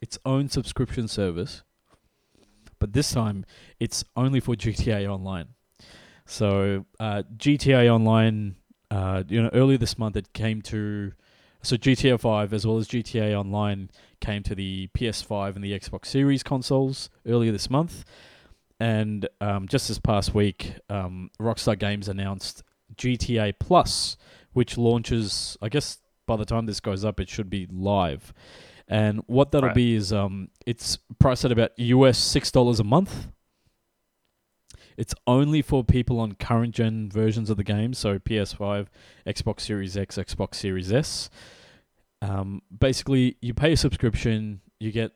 [0.00, 1.62] its own subscription service,
[2.78, 3.44] but this time
[3.80, 5.48] it's only for GTA Online.
[6.26, 8.56] So uh, GTA Online,
[8.90, 11.12] uh, you know, earlier this month it came to
[11.62, 13.90] so GTA 5 as well as GTA Online
[14.20, 18.04] came to the PS5 and the Xbox Series consoles earlier this month.
[18.80, 22.62] And um, just this past week, um, Rockstar Games announced
[22.96, 24.16] GTA Plus,
[24.52, 28.32] which launches, I guess by the time this goes up, it should be live.
[28.86, 29.74] And what that'll Right.
[29.74, 33.28] be is um, it's priced at about US $6 a month.
[34.98, 38.88] It's only for people on current gen versions of the game, so PS5,
[39.24, 41.30] Xbox Series X, Xbox Series S.
[42.20, 45.12] Um, basically, you pay a subscription, you get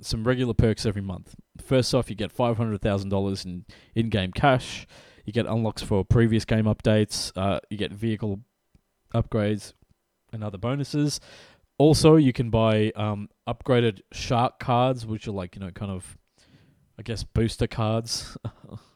[0.00, 1.34] some regular perks every month.
[1.60, 4.86] First off, you get five hundred thousand dollars in in-game cash.
[5.26, 7.30] You get unlocks for previous game updates.
[7.36, 8.40] Uh, you get vehicle
[9.14, 9.74] upgrades
[10.32, 11.20] and other bonuses.
[11.76, 16.16] Also, you can buy um, upgraded shark cards, which are like you know kind of,
[16.98, 18.38] I guess, booster cards.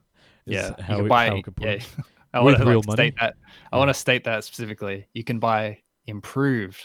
[0.47, 1.27] yeah, how you can buy.
[1.29, 1.89] how we could put yeah, it.
[2.35, 3.35] I want to like, state that.
[3.73, 5.07] I want to state that specifically.
[5.13, 6.79] You can buy improved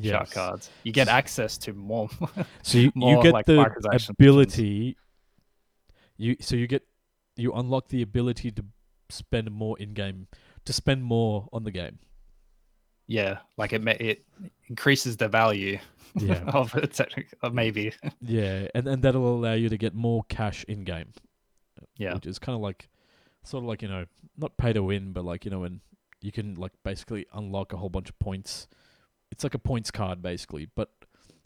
[0.00, 0.32] shark Yes.
[0.32, 0.70] cards.
[0.84, 2.08] You get access to more.
[2.62, 4.96] So you, you get like, the ability.
[6.16, 6.82] You so you get
[7.36, 8.64] you unlock the ability to
[9.10, 10.28] spend more in game
[10.64, 11.98] to spend more on the game.
[13.08, 13.82] yeah, like it.
[14.00, 14.24] It
[14.68, 15.78] increases the value
[16.14, 16.98] Yeah, of it.
[17.52, 17.92] Maybe.
[18.20, 21.12] yeah, and and that'll allow you to get more cash in game.
[21.98, 22.14] Yeah.
[22.14, 22.88] which is kind of like,
[23.44, 25.80] sort of like you know, not pay to win, but like you know when
[26.20, 28.68] you can like basically unlock a whole bunch of points.
[29.30, 30.90] It's like a points card basically, but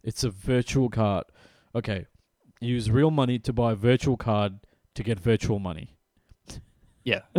[0.02, 1.24] it's a virtual card.
[1.74, 2.06] Okay,
[2.60, 4.60] use real money to buy a virtual card
[4.94, 5.96] to get virtual money.
[7.04, 7.20] Yeah.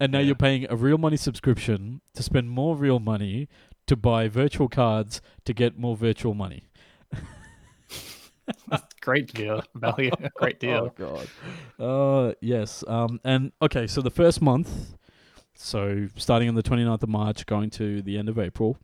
[0.00, 0.20] and now Yeah.
[0.20, 3.48] you're paying a real money subscription to spend more real money
[3.86, 6.64] to buy virtual cards to get more virtual money.
[9.00, 9.62] Great deal.
[9.74, 10.10] Value.
[10.36, 10.90] Great deal.
[10.90, 11.28] Oh god.
[11.78, 12.84] Uh yes.
[12.86, 14.94] Um and okay, so the first month,
[15.54, 18.78] so starting on the 29th of March going to the end of April,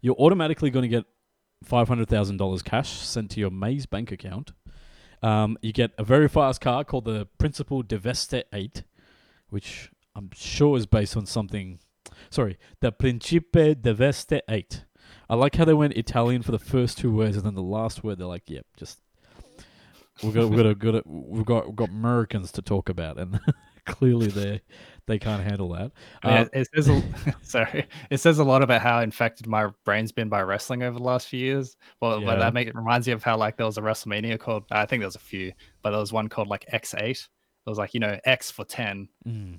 [0.00, 1.04] you're automatically going to get
[1.64, 4.52] $500,000 cash sent to your Maze bank account.
[5.22, 8.84] Um, you get a very fast car called the Principal Deveste 8,
[9.48, 11.80] which I'm sure is based on something.
[12.30, 14.84] Sorry, the Principe Deveste 8.
[15.28, 18.04] I like how they went Italian for the first two words, and then the last
[18.04, 19.00] word they're like, "Yep, just
[20.22, 23.18] we've got we've got, a, got a, we've got we've got Americans to talk about,"
[23.18, 23.40] and
[23.86, 24.62] clearly they
[25.06, 25.92] they can't handle that.
[26.22, 27.86] I mean, Uh, it, it says a, sorry.
[28.10, 31.28] It says a lot about how infected my brain's been by wrestling over the last
[31.28, 31.76] few years.
[32.00, 32.26] Well, Yeah.
[32.26, 34.86] but that make it reminds me of how like there was a WrestleMania called I
[34.86, 37.10] think there was a few, but there was one called like X8.
[37.10, 37.28] It
[37.70, 39.58] was like you know X for ten mm.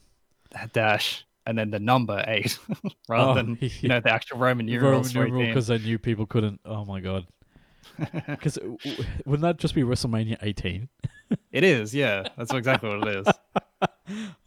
[0.71, 2.59] dash and then the number eight
[3.09, 5.15] rather Oh, than you know the actual Roman numerals.
[5.15, 6.59] Roman numeral because they knew people couldn't.
[6.65, 7.25] Oh my god!
[8.27, 8.59] Because
[9.25, 10.87] wouldn't that just be WrestleMania 18?
[11.51, 12.27] it is, yeah.
[12.37, 13.27] That's exactly what it is.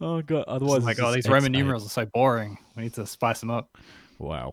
[0.01, 0.45] Oh god!
[0.49, 1.57] Otherwise, like, it's oh, these Roman X8.
[1.57, 2.57] numerals are so boring.
[2.77, 3.77] We need to spice them up.
[4.19, 4.53] Wow.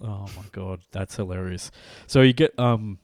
[0.00, 1.70] Oh my god, that's hilarious.
[2.06, 2.98] So you get um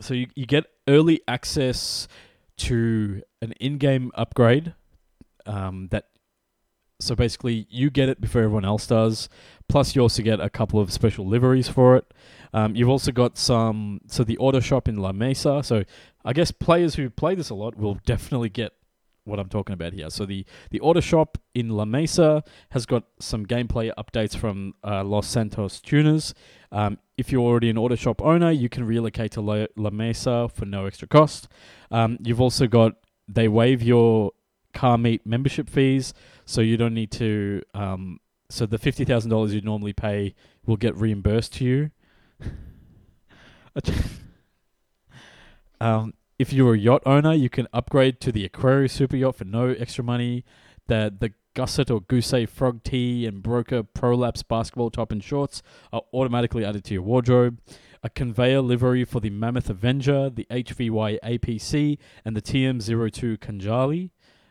[0.00, 2.06] so you, you get early access
[2.58, 4.74] to an in-game upgrade
[5.46, 6.04] um that
[6.98, 9.28] so basically you get it before everyone else does
[9.68, 12.14] plus you also get a couple of special liveries for it
[12.54, 15.84] um, you've also got some so the auto shop in la mesa so
[16.24, 18.72] i guess players who play this a lot will definitely get
[19.24, 23.04] what i'm talking about here so the the auto shop in la mesa has got
[23.18, 26.34] some gameplay updates from uh, Los Santos tuners.
[26.70, 30.48] Um, if you're already an auto shop owner, you can relocate to La, La Mesa
[30.52, 31.48] for no extra cost.
[31.90, 32.94] Um, you've also got
[33.28, 34.32] they waive your
[34.76, 36.12] car meet membership fees,
[36.44, 37.62] so you don't need to.
[37.74, 40.34] Um, so the fifty thousand dollars you normally pay
[40.66, 41.90] will get reimbursed to you.
[45.80, 49.44] um, if you're a yacht owner, you can upgrade to the Aquarius super yacht for
[49.44, 50.44] no extra money.
[50.86, 56.02] The the gusset or gousset frog tee and broker prolapse basketball top and shorts are
[56.12, 57.58] automatically added to your wardrobe.
[58.02, 64.10] A conveyor livery for the Mammoth Avenger, the HVY APC, and the TM02 Khanjali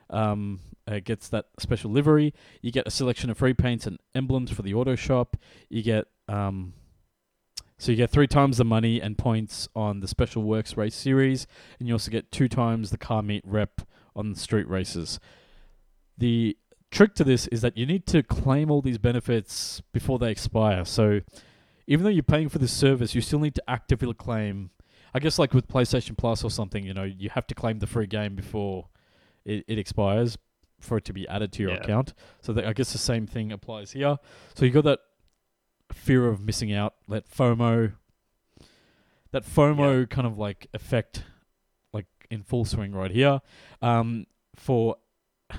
[0.09, 2.33] um, uh, gets that special livery.
[2.61, 5.37] You get a selection of free paints and emblems for the auto shop.
[5.69, 6.73] You get um,
[7.77, 11.45] so you get three times the money and points on the Special Works Race Series,
[11.79, 13.81] and you also get two times the car meet rep
[14.15, 15.19] on the street races.
[16.17, 16.57] The
[16.89, 20.85] trick to this is that you need to claim all these benefits before they expire.
[20.85, 21.19] So
[21.87, 24.69] even though you're paying for this service, you still need to actively claim.
[25.13, 27.87] I guess like with PlayStation Plus or something, you know, you have to claim the
[27.87, 28.87] free game before
[29.45, 30.37] it, it expires
[30.79, 31.77] for it to be added to your Yeah.
[31.77, 32.13] account.
[32.41, 34.17] So that, I guess the same thing applies here.
[34.55, 34.99] So you got that
[35.93, 37.93] fear of missing out, that FOMO,
[39.31, 41.23] that FOMO kind of like effect,
[41.93, 43.41] like in full swing right here.
[43.81, 44.97] Um, for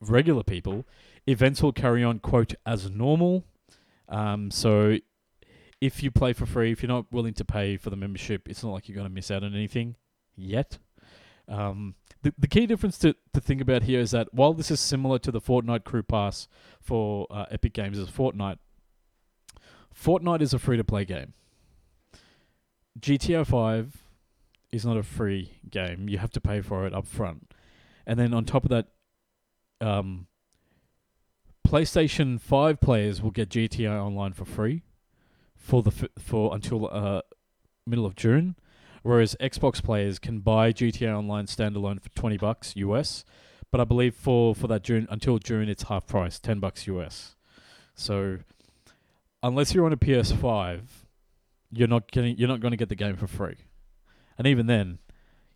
[0.00, 0.86] regular people,
[1.26, 3.44] events will carry on quote as normal.
[4.08, 4.96] Um, so
[5.80, 8.62] if you play for free, if you're not willing to pay for the membership, it's
[8.64, 9.96] not like you're going to miss out on anything
[10.36, 10.78] yet.
[11.48, 14.80] Um, the, the key difference to, to think about here is that while this is
[14.80, 16.48] similar to the Fortnite Crew Pass
[16.80, 18.58] for uh, Epic Games as Fortnite,
[19.94, 21.32] Fortnite is a free to play game.
[23.00, 24.02] GTA 5
[24.72, 26.08] is not a free game.
[26.08, 27.52] You have to pay for it up front.
[28.06, 28.88] And then on top of that,
[29.80, 30.26] um,
[31.66, 34.82] PlayStation 5 players will get GTA Online for free
[35.54, 37.20] for the f- for until uh,
[37.86, 38.56] middle of June,
[39.02, 43.24] whereas Xbox players can buy GTA Online standalone for 20 bucks US,
[43.70, 47.36] but I believe for for that June until June it's half price, 10 bucks US.
[47.94, 48.38] So
[49.42, 50.80] unless you're on a PS5,
[51.70, 53.56] you're not getting you're not going to get the game for free.
[54.36, 54.98] And even then,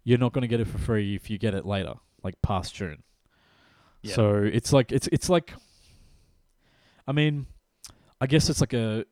[0.05, 2.75] you're not going to get it for free if you get it later, like past
[2.75, 3.03] June.
[4.03, 4.15] Yeah.
[4.15, 5.55] So it's like it's it's like
[7.07, 7.47] I mean,
[8.21, 9.05] I guess it's like a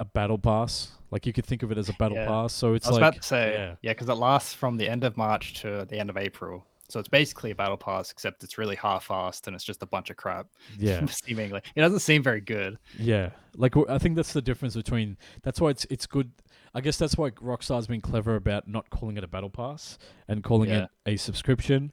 [0.00, 0.92] a battle pass.
[1.10, 2.26] Like you could think of it as a battle Yeah.
[2.26, 2.52] pass.
[2.52, 3.74] So it's I was like about to say, yeah.
[3.82, 6.64] yeah, because it lasts from the end of March to the end of April.
[6.90, 10.08] So it's basically a battle pass, except it's really half-assed and it's just a bunch
[10.08, 10.46] of crap.
[10.78, 12.78] yeah, seemingly, it doesn't seem very good.
[12.98, 13.30] yeah.
[13.56, 15.16] Like I think that's the difference between.
[15.42, 16.30] That's why it's it's good.
[16.74, 20.44] I guess that's why Rockstar's been clever about not calling it a battle pass and
[20.44, 20.84] calling Yeah.
[20.84, 21.92] it a subscription.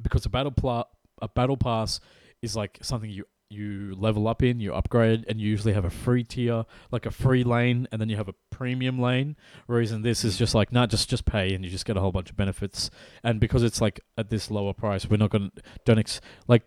[0.00, 0.84] Because a battle pla-
[1.22, 2.00] a battle pass
[2.42, 5.90] is like something you you level up in, you upgrade, and you usually have a
[5.90, 9.36] free tier, like a free lane, and then you have a premium lane.
[9.66, 12.00] Whereas in this is just like, nah, just just pay, and you just get a
[12.00, 12.90] whole bunch of benefits.
[13.22, 15.50] And because it's like at this lower price, we're not gonna
[15.84, 16.62] don't ex- like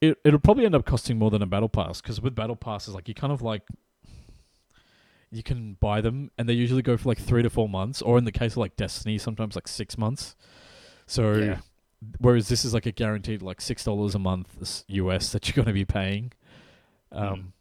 [0.00, 0.18] it.
[0.24, 3.08] It'll probably end up costing more than a battle pass because with battle passes, like
[3.08, 3.62] you kind of like
[5.30, 8.16] you can buy them, and they usually go for like three to four months, or
[8.16, 10.36] in the case of like Destiny, sometimes like six months.
[11.06, 11.58] So Yeah.
[12.18, 15.66] Whereas this is like a guaranteed like six dollars a month US that you're going
[15.66, 16.32] to be paying.
[17.12, 17.52] Um,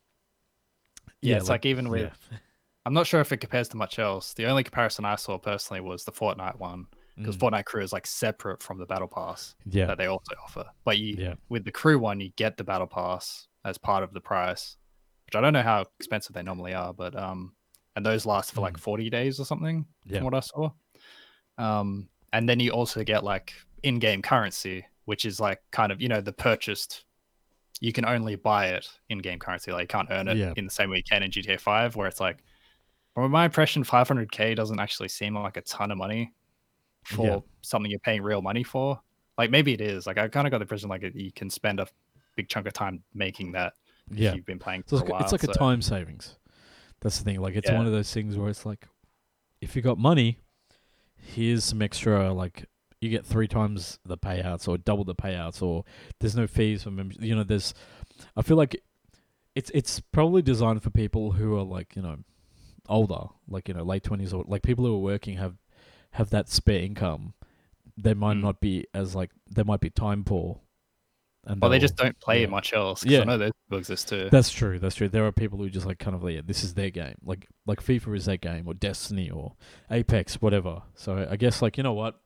[1.21, 2.38] Yeah, it's like, even with yeah.
[2.86, 4.34] I'm not sure if it compares to much else.
[4.34, 6.86] The only comparison I saw personally was the Fortnite one
[7.17, 10.36] because Mm, Fortnite Crew is like separate from the Battle Pass yeah, that they also
[10.43, 10.65] offer.
[10.84, 14.13] But you yeah, with the Crew one, you get the Battle Pass as part of
[14.13, 14.78] the price,
[15.26, 17.56] which I don't know how expensive they normally are, but um,
[17.95, 18.82] and those last for like Mm.
[18.82, 20.69] 40 days or something yeah, from what I saw.
[21.58, 23.54] Um, and then you also get like
[23.86, 27.06] in-game currency, which is like kind of you know the purchased.
[27.82, 29.71] You can only buy it in-game currency.
[29.71, 30.54] Like you can't earn it Yeah.
[30.56, 32.38] in the same way you can in GTA 5, where it's like,
[33.13, 36.34] from my impression, 500k doesn't actually seem like a ton of money
[37.04, 37.39] for Yeah.
[37.62, 39.00] something you're paying real money for.
[39.38, 40.08] Like maybe it is.
[40.08, 41.88] Like I kind of got the impression like you can spend a
[42.38, 43.74] big chunk of time making that
[44.10, 44.30] yeah.
[44.30, 45.21] if you've been playing So for it's, while.
[45.21, 46.38] it's like a time savings.
[47.02, 47.41] That's the thing.
[47.41, 47.78] Like it's Yeah.
[47.78, 48.88] one of those things where it's like,
[49.60, 50.39] if you got money,
[51.17, 52.32] here's some extra.
[52.34, 52.65] Like
[53.06, 55.86] you get three times the payouts or double the payouts, or
[56.20, 57.18] there's no fees for members.
[57.22, 57.74] You know, there's.
[58.36, 58.82] I feel like
[59.56, 62.18] it's it's probably designed for people who are like you know
[62.89, 65.56] older, like you know late twenties or like people who are working have
[66.12, 67.34] have that spare income.
[67.98, 68.41] They might Mm.
[68.41, 70.60] not be as like they might be time poor.
[71.48, 72.48] And Well, they just don't play yeah.
[72.48, 73.06] much else.
[73.06, 73.22] Yeah.
[73.22, 74.30] I know those people exist too.
[74.32, 74.80] that's true.
[74.80, 75.08] That's true.
[75.08, 77.15] There are people who just like kind of like, yeah, this is their game.
[77.24, 79.54] Like like FIFA is their game, or Destiny, or
[79.91, 80.82] Apex, whatever.
[80.96, 82.20] So I guess like you know what,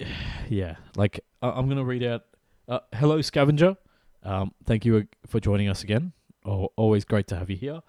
[0.48, 0.76] yeah.
[0.96, 2.22] Like I- I'm gonna read out.
[2.68, 3.76] Uh, hello, scavenger.
[4.22, 6.12] Um, thank you for joining us again.
[6.44, 7.80] Oh, always great to have you here.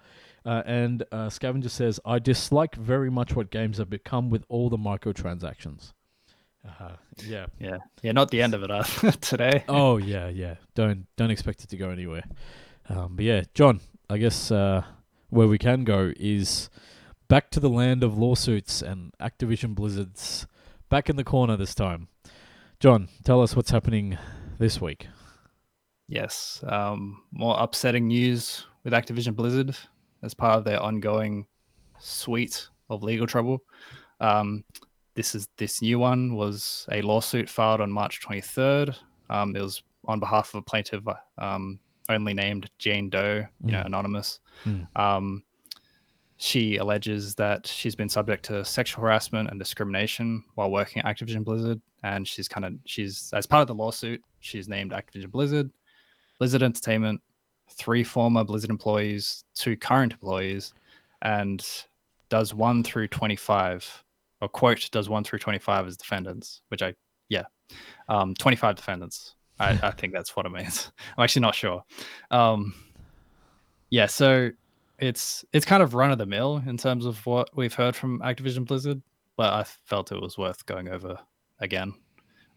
[0.44, 4.70] Uh, and uh, scavenger says, I dislike very much what games have become with all
[4.70, 5.92] the microtransactions.
[6.66, 6.92] Uh,
[7.26, 7.46] yeah.
[7.58, 8.82] yeah, yeah, not the end of it uh,
[9.20, 9.64] today.
[9.68, 10.56] Oh yeah, yeah.
[10.74, 12.24] Don't don't expect it to go anywhere.
[12.88, 14.82] Um, but yeah, John, I guess uh,
[15.30, 16.68] where we can go is
[17.28, 20.46] back to the land of lawsuits and Activision Blizzard's
[20.88, 22.08] back in the corner this time.
[22.80, 24.16] John, tell us what's happening
[24.58, 25.08] this week.
[26.08, 29.76] Yes, um, more upsetting news with Activision Blizzard
[30.22, 31.46] as part of their ongoing
[31.98, 33.58] suite of legal trouble.
[34.20, 34.64] Um,
[35.14, 38.96] this is this new one was a lawsuit filed on March 23rd.
[39.28, 41.02] Um, it was on behalf of a plaintiff,
[41.36, 43.86] um, only named Jane Doe, you know, Mm.
[43.86, 44.40] anonymous.
[44.64, 44.86] Mm.
[44.96, 45.42] Um,
[46.38, 51.44] she alleges that she's been subject to sexual harassment and discrimination while working at Activision
[51.44, 55.68] Blizzard, and she's kind of she's as part of the lawsuit, she's named Activision Blizzard,
[56.38, 57.20] Blizzard Entertainment,
[57.72, 60.72] three former Blizzard employees, two current employees,
[61.22, 61.66] and
[62.28, 64.04] does one through twenty five,
[64.40, 66.94] or quote does one through twenty five as defendants, which I
[67.28, 67.46] yeah,
[68.08, 69.34] um, twenty five defendants.
[69.58, 70.92] I, I think that's what it means.
[71.16, 71.82] I'm actually not sure.
[72.30, 72.74] Um,
[73.90, 74.50] yeah, so
[74.98, 78.20] it's it's kind of run of the mill in terms of what we've heard from
[78.20, 79.00] Activision Blizzard,
[79.36, 81.18] but I felt it was worth going over
[81.60, 81.94] again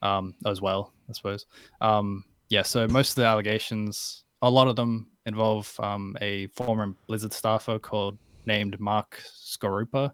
[0.02, 1.46] um, as well, I suppose.
[1.82, 6.94] Um, yeah, so most of the allegations, a lot of them involve um, a former
[7.08, 10.12] Blizzard staffer called named Mark Skorupa.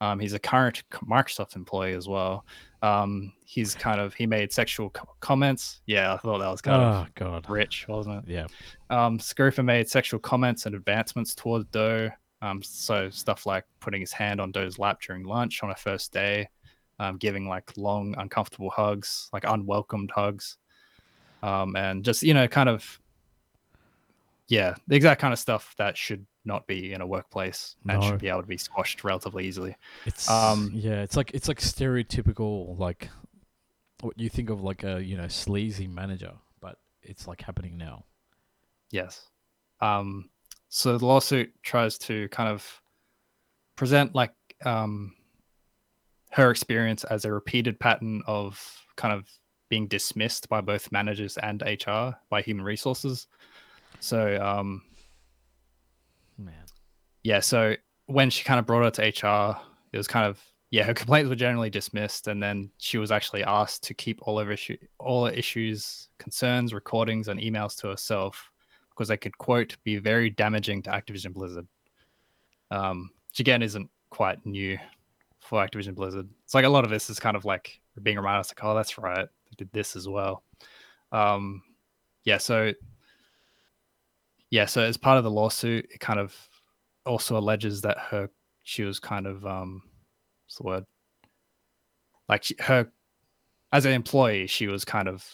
[0.00, 2.44] Um, he's a current Microsoft employee as well.
[2.82, 5.80] Um, he's kind of he made sexual co- comments.
[5.86, 7.44] Yeah, I thought that was kind oh God.
[7.44, 8.30] of rich, wasn't it?
[8.30, 8.46] Yeah.
[8.90, 12.10] Um, Skorupa made sexual comments and advancements toward Doe.
[12.42, 16.12] Um, so stuff like putting his hand on Doe's lap during lunch on a first
[16.12, 16.48] day,
[16.98, 20.58] um, giving like long, uncomfortable hugs, like unwelcomed hugs,
[21.42, 23.00] um, and just you know, kind of,
[24.48, 28.08] yeah, the exact kind of stuff that should not be in a workplace and No.
[28.08, 29.76] should be able to be squashed relatively easily.
[30.06, 33.10] It's Um, yeah, it's like it's like stereotypical like
[34.00, 38.04] what you think of like a you know sleazy manager, but it's like happening now.
[38.90, 39.28] Yes.
[39.80, 40.30] Um,
[40.68, 42.80] so the lawsuit tries to kind of
[43.74, 44.32] present like
[44.64, 45.14] um,
[46.30, 49.28] her experience as a repeated pattern of kind of
[49.68, 53.26] being dismissed by both managers and HR by human resources.
[54.00, 54.82] So um.
[57.26, 57.74] Yeah, so
[58.06, 59.60] when she kind of brought it to HR,
[59.92, 63.42] it was kind of yeah, her complaints were generally dismissed, and then she was actually
[63.42, 68.52] asked to keep all of issue all her issues, concerns, recordings, and emails to herself
[68.90, 71.66] because they could quote be very damaging to Activision Blizzard.
[72.70, 74.78] Um, which again isn't quite new
[75.40, 76.28] for Activision Blizzard.
[76.44, 78.98] It's like a lot of this is kind of like being reminded, like, oh, that's
[78.98, 80.44] right, they did this as well.
[81.10, 81.64] Um,
[82.22, 82.72] yeah, so
[84.50, 86.32] yeah, so as part of the lawsuit, it kind of
[87.06, 88.30] also alleges that her
[88.62, 89.82] she was kind of um
[90.46, 90.84] what's the word?
[92.28, 92.90] Like she, her
[93.72, 95.24] as an employee, she was kind of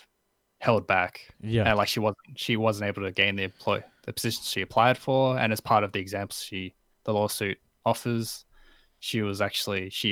[0.60, 1.28] held back.
[1.40, 1.64] Yeah.
[1.68, 4.98] And like she wasn't she wasn't able to gain the employ the position she applied
[4.98, 5.38] for.
[5.38, 8.44] And as part of the examples she the lawsuit offers,
[9.00, 10.10] she was actually she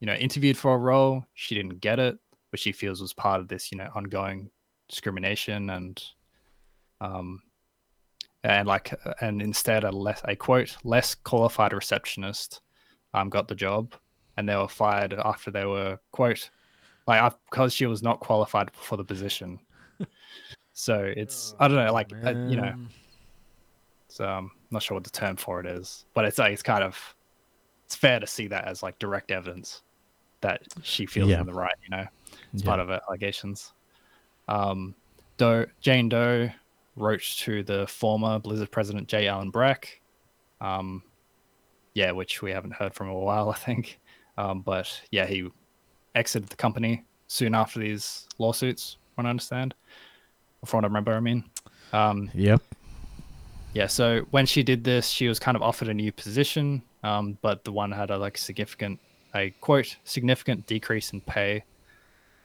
[0.00, 2.18] you know interviewed for a role, she didn't get it,
[2.50, 4.50] but she feels was part of this, you know, ongoing
[4.88, 6.02] discrimination and
[7.00, 7.42] um
[8.44, 12.60] and like and instead a less a quote less qualified receptionist
[13.14, 13.94] um got the job
[14.36, 16.50] and they were fired after they were quote
[17.06, 19.58] like because she was not qualified for the position
[20.72, 22.72] so it's i don't know like uh, you know
[24.08, 26.84] so i'm not sure what the term for it is but it's like it's kind
[26.84, 26.96] of
[27.86, 29.82] it's fair to see that as like direct evidence
[30.40, 31.40] that she feels Yeah.
[31.40, 32.06] in the right you know
[32.52, 32.68] it's Yeah.
[32.68, 33.72] part of her allegations.
[34.46, 34.94] Um,
[35.36, 36.48] Doe, Jane Doe
[36.98, 39.28] wrote to the former Blizzard president J.
[39.28, 40.00] Allen Brack.
[40.60, 41.02] Um,
[41.94, 44.00] yeah, which we haven't heard from in a while, I think.
[44.36, 45.48] Um, but yeah, he
[46.14, 49.74] exited the company soon after these lawsuits, from what I understand.
[50.64, 51.44] From what I remember, I mean.
[51.92, 52.62] Um, Yep.
[53.74, 57.38] yeah, so when she did this, she was kind of offered a new position, um,
[57.42, 58.98] but the one had a like significant,
[59.34, 61.64] a quote, significant decrease in pay,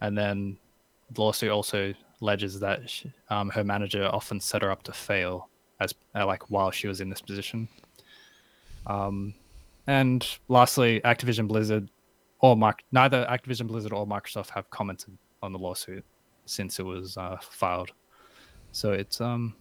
[0.01, 0.58] and then
[1.12, 1.93] the lawsuit also
[2.24, 5.50] alleges that she, um, her manager often set her up to fail
[5.82, 7.68] as uh, like while she was in this position.
[8.88, 9.34] Um,
[9.88, 11.90] and lastly, Activision Blizzard,
[12.40, 16.06] or Mark, neither Activision Blizzard or Microsoft have commented on the lawsuit
[16.46, 17.92] since it was uh, filed.
[18.72, 19.56] So it's um,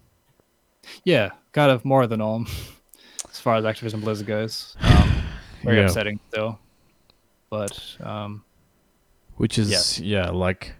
[1.04, 2.46] yeah, kind of more than norm
[3.30, 4.76] as far as Activision Blizzard goes.
[4.80, 5.12] Um,
[5.64, 5.84] very Yeah.
[5.86, 6.58] upsetting still,
[7.50, 8.44] but um,
[9.36, 10.74] Which is yeah, like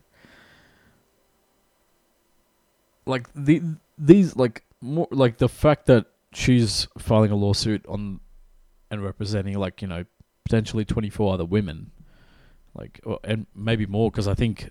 [3.07, 3.63] like the
[3.99, 8.21] these like more like the fact that she's filing a lawsuit on
[8.91, 10.05] and representing like you know
[10.45, 11.91] potentially 24 other women
[12.75, 14.71] like or, and maybe more because i think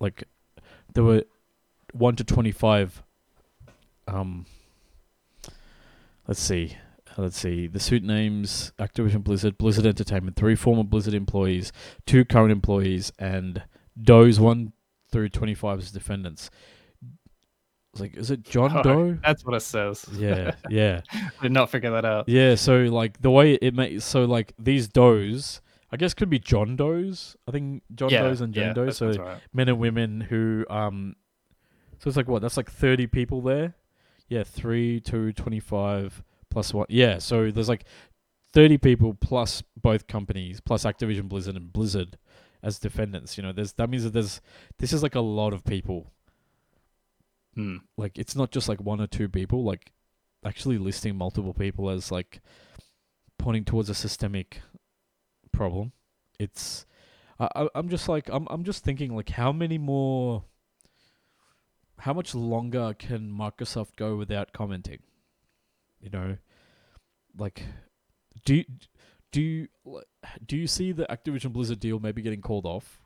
[0.00, 0.24] like
[0.94, 1.22] there were
[1.92, 3.02] 1 to 25
[4.08, 4.46] um
[6.26, 6.76] let's see
[7.18, 11.72] let's see the suit names activision blizzard blizzard entertainment three former blizzard employees
[12.06, 13.62] two current employees and
[14.00, 14.72] doe's 1
[15.10, 16.50] through 25 as defendants
[17.92, 20.06] It's like is it john Oh, doe that's what it says.
[20.14, 21.02] yeah yeah
[21.42, 22.28] did not figure that out.
[22.28, 26.38] yeah, so like the way it makes so like these does, I guess could be
[26.38, 27.36] John does.
[27.46, 28.96] I think John yeah, does and Jane yeah, does.
[28.96, 29.38] So right.
[29.52, 31.16] men and women who um,
[31.98, 32.40] so it's like what?
[32.40, 33.74] That's like thirty people there.
[34.28, 36.86] Yeah, three, two, 25 plus one.
[36.88, 37.84] Yeah, so there's like
[38.54, 42.16] thirty people plus both companies plus Activision Blizzard and Blizzard
[42.62, 43.36] as defendants.
[43.36, 44.40] You know, there's that means that there's
[44.78, 46.10] this is like a lot of people
[47.54, 47.76] Hmm.
[47.98, 49.92] like it's not just like one or two people like
[50.44, 52.40] actually listing multiple people as like
[53.38, 54.62] pointing towards a systemic
[55.52, 55.92] problem.
[56.38, 56.86] It's
[57.38, 60.44] I, i'm just like i'm i'm just thinking like how many more
[61.98, 65.00] how much longer can microsoft go without commenting?
[66.00, 66.36] You know?
[67.36, 67.64] Like
[68.44, 68.64] do you,
[69.30, 69.68] do you
[70.44, 73.00] do you see the activision blizzard deal maybe getting called off?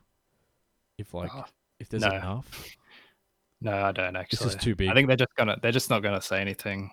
[0.97, 1.45] If like Oh,
[1.79, 2.11] if there's no.
[2.15, 2.77] enough
[3.61, 4.47] No, I don't this actually.
[4.49, 6.91] is too big I think they're just gonna they're just not gonna say anything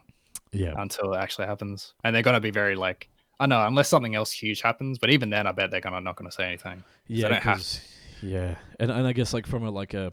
[0.53, 3.09] yeah until it actually happens, and they're gonna be very like
[3.41, 6.17] I know unless something else huge happens, but even then I bet they're gonna not
[6.17, 6.85] gonna say anything.
[7.09, 7.81] Yeah, don't have 'cause-
[8.23, 10.13] yeah, and and I guess like from a like a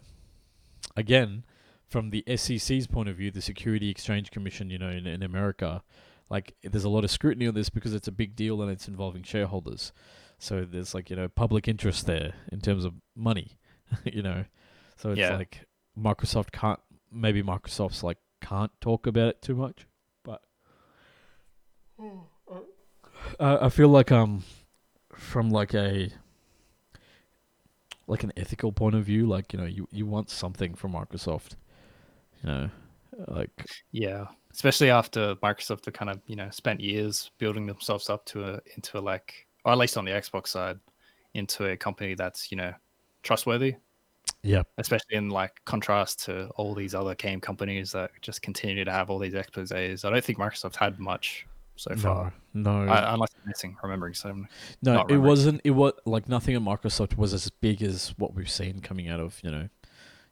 [0.98, 1.46] again
[1.88, 5.84] from the SEC's point of view, the Security Exchange Commission, you know, in, in America,
[6.30, 8.88] like there's a lot of scrutiny on this because it's a big deal and it's
[8.88, 9.92] involving shareholders.
[10.40, 13.58] So there's like you know public interest there in terms of money,
[14.06, 14.46] you know.
[14.98, 15.36] So it's Yeah.
[15.38, 15.66] like
[16.00, 16.80] Microsoft can't
[17.12, 19.86] maybe Microsoft's like can't talk about it too much,
[20.24, 20.42] but
[23.40, 24.44] uh, I feel like um
[25.16, 26.10] from like a
[28.08, 31.56] like an ethical point of view, like you know, you you want something from Microsoft,
[32.44, 32.70] you know,
[33.28, 38.26] like Yeah, especially after Microsoft have kind of you know spent years building themselves up
[38.28, 40.80] to a into a like, or at least on the Xbox side,
[41.34, 42.74] into a company that's you know
[43.24, 43.76] trustworthy.
[44.44, 48.92] Yeah, especially in like contrast to all these other game companies that just continue to
[48.92, 50.06] have all these exposés.
[50.06, 54.14] I don't think Microsoft had much so far, no, no, I, unless I'm missing, remembering
[54.14, 54.48] some.
[54.82, 54.94] no.
[54.94, 55.62] not It wasn't.
[55.64, 59.20] It was like nothing at Microsoft was as big as what we've seen coming out
[59.20, 59.70] of you know,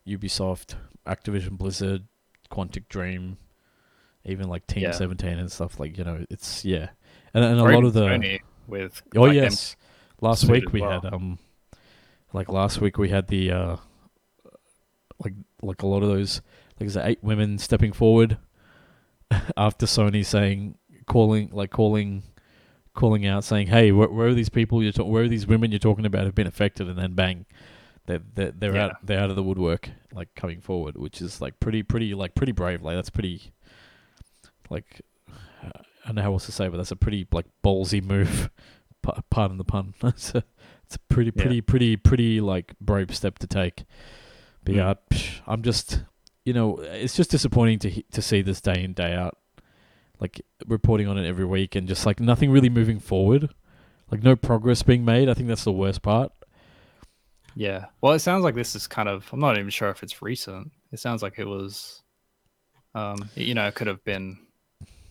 [0.07, 0.75] Ubisoft,
[1.07, 2.05] Activision, Blizzard,
[2.51, 3.37] Quantic Dream,
[4.25, 4.91] even like Team Yeah.
[4.91, 5.79] Seventeen and stuff.
[5.79, 6.89] Like you know, it's yeah,
[7.33, 9.75] and and a lot of the Sony with Oh like, yes,
[10.21, 11.01] last week we well.
[11.01, 11.39] had um,
[12.33, 13.77] like last week we had the uh,
[15.23, 16.41] like like a lot of those
[16.79, 18.37] like it eight women stepping forward,
[19.57, 20.75] after Sony saying
[21.07, 22.23] calling like calling
[22.93, 25.71] calling out saying, "Hey, where, where are these people you're ta- where are these women
[25.71, 27.45] you're talking about have been affected?" And then bang,
[28.05, 28.85] they're they're, they're Yeah.
[28.85, 32.35] out they're out of the woodwork like coming forward, which is like pretty pretty like
[32.35, 32.81] pretty brave.
[32.81, 33.51] Like that's pretty
[34.69, 35.01] like
[35.63, 38.49] I don't know how else to say, but that's a pretty like ballsy move.
[39.29, 39.93] Pardon the pun.
[40.03, 40.43] it's a
[40.85, 41.41] it's a pretty Yeah.
[41.43, 43.83] pretty pretty pretty like brave step to take.
[44.65, 44.77] But Mm.
[44.77, 46.01] yeah, psh, I'm just
[46.45, 49.37] you know it's just disappointing to to see this day in day out,
[50.19, 53.49] like reporting on it every week and just like nothing really moving forward,
[54.11, 55.29] like no progress being made.
[55.29, 56.31] I think that's the worst part.
[57.55, 57.85] Yeah.
[58.01, 59.27] Well, it sounds like this is kind of.
[59.33, 60.71] I'm not even sure if it's recent.
[60.91, 62.01] It sounds like it was.
[62.95, 64.37] Um, you know, it could have been.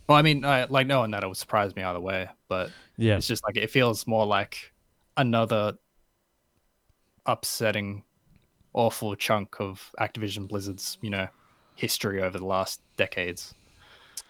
[0.09, 3.17] Well, I mean, I, like knowing that it would surprise me either way, but Yeah,
[3.17, 4.73] it's just like it feels more like
[5.17, 5.75] another
[7.27, 8.05] upsetting,
[8.79, 11.27] awful chunk of Activision Blizzard's, you know,
[11.75, 13.55] history over the last decades.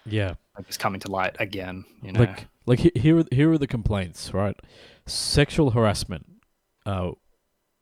[0.05, 0.33] yeah.
[0.67, 1.85] It's coming to light again.
[2.01, 2.19] You know.
[2.21, 4.59] Like like here are, here are the complaints, right?
[5.05, 6.25] Sexual harassment,
[6.85, 7.11] uh,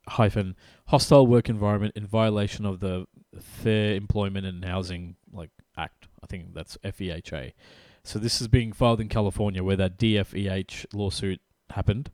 [0.06, 0.54] hyphen
[0.86, 3.06] hostile work environment in violation of the
[3.40, 6.06] Fair Employment and Housing like Act.
[6.22, 7.52] I think that's FEHA.
[8.04, 11.40] So this is being filed in California, where that DFEH lawsuit
[11.70, 12.10] happened.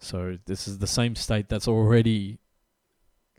[0.00, 2.40] So this is the same state that's already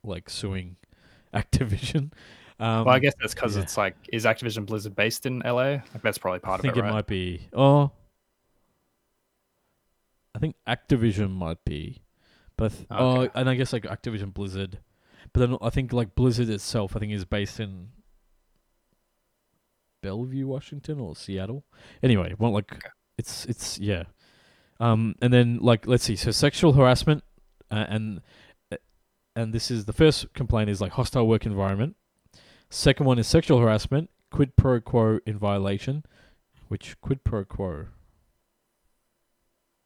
[0.03, 0.77] like suing
[1.33, 2.11] Activision.
[2.59, 3.63] Um, well, I guess that's because yeah.
[3.63, 5.53] it's like, is Activision Blizzard based in LA?
[5.53, 6.93] Like that's probably part of it, I think it right?
[6.93, 7.47] might be.
[7.53, 7.91] Oh,
[10.35, 12.03] I think Activision might be,
[12.57, 13.31] but th- oh, Okay.
[13.35, 14.79] and I guess like Activision Blizzard,
[15.33, 17.89] but then I think like Blizzard itself, I think is based in
[20.01, 21.63] Bellevue, Washington, or Seattle.
[22.01, 22.83] Anyway, well, like
[23.17, 24.03] it's it's yeah,
[24.79, 27.23] um, and then like let's see, so sexual harassment,
[27.69, 28.21] uh, and
[29.35, 31.95] and this is the first complaint is like hostile work environment.
[32.69, 36.03] Second one is sexual harassment, quid pro quo in violation,
[36.67, 37.87] which quid pro quo.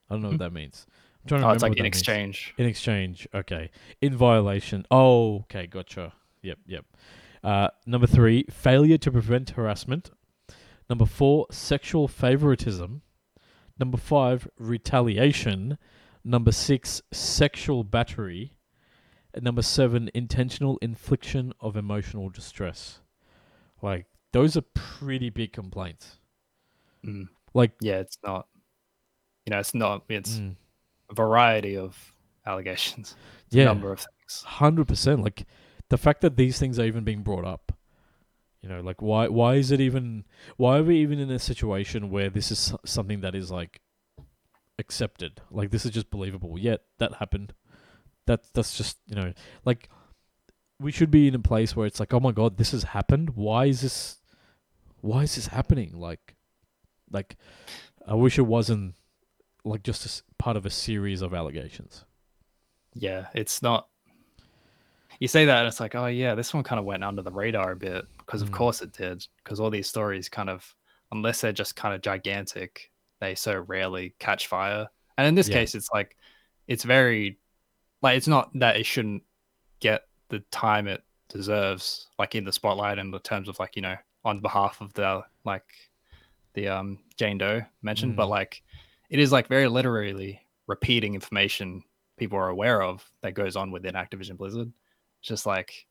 [0.10, 0.86] I don't know what that means.
[1.24, 1.98] I'm trying to Oh, remember it's like in that means.
[1.98, 2.54] exchange.
[2.58, 3.72] In exchange, okay.
[4.02, 4.86] In violation.
[4.92, 6.14] Oh, okay, gotcha.
[6.44, 6.86] Yep, yep.
[7.44, 10.12] Uh, number three, failure to prevent harassment.
[10.90, 13.02] Number four, sexual favoritism.
[13.80, 15.80] Number five, retaliation.
[16.24, 18.54] Number six, sexual battery.
[19.42, 23.00] Number seven, intentional infliction of emotional distress.
[23.82, 26.20] Like, those are pretty big complaints.
[27.06, 27.28] Mm.
[27.54, 28.48] Like, Yeah, it's not.
[29.46, 30.04] You know, it's not.
[30.10, 30.56] It's mm,
[31.10, 32.14] a variety of
[32.46, 33.16] allegations.
[33.50, 33.66] Yeah.
[33.66, 34.44] number of things.
[34.44, 35.22] hundred percent.
[35.22, 35.46] Like
[35.90, 37.72] the fact that these things are even being brought up.
[38.62, 40.26] You know, like why why is it even
[40.58, 43.82] why are we even in a situation where this is something that is like
[44.80, 45.42] accepted?
[45.52, 46.58] Like this is just believable.
[46.58, 47.54] Yet that happened.
[48.28, 49.34] That that's just you know
[49.66, 49.90] like
[50.80, 53.32] we should be in a place where it's like oh my god this has happened.
[53.36, 54.18] Why is this?
[55.02, 56.00] Why is this happening?
[56.00, 56.36] Like,
[57.12, 57.36] like
[58.08, 58.96] I wish it wasn't
[59.64, 62.06] like just a part of a series of allegations.
[62.96, 63.88] Yeah, it's not.
[65.20, 67.32] You say that, and it's like, oh yeah, this one kind of went under the
[67.32, 68.54] radar a bit because, of Mm.
[68.54, 69.26] course, it did.
[69.44, 70.76] Because all these stories kind of,
[71.12, 74.88] unless they're just kind of gigantic, they so rarely catch fire.
[75.18, 75.56] And in this Yeah.
[75.56, 76.18] case, it's like,
[76.68, 77.40] it's very,
[78.02, 79.24] like, it's not that it shouldn't
[79.80, 83.82] get the time it deserves, like in the spotlight, in the terms of like, you
[83.82, 85.66] know, on behalf of the like,
[86.54, 88.30] the um Jane Doe mentioned, but Mm.
[88.30, 88.64] like,
[89.10, 91.84] it is like very literally repeating information
[92.18, 94.72] people are aware of that goes on within Activision Blizzard.
[95.20, 95.86] It's just like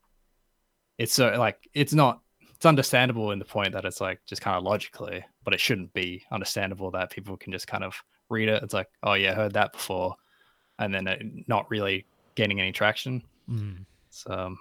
[0.99, 2.21] it's so like it's not
[2.55, 5.93] it's understandable in the point that it's like just kind of logically, but it shouldn't
[5.93, 7.95] be understandable that people can just kind of
[8.31, 8.63] read it.
[8.63, 10.17] It's like, oh yeah, heard that before,
[10.79, 12.05] and then it not really
[12.35, 13.23] gaining any traction.
[13.49, 13.85] Mm.
[14.11, 14.59] So um,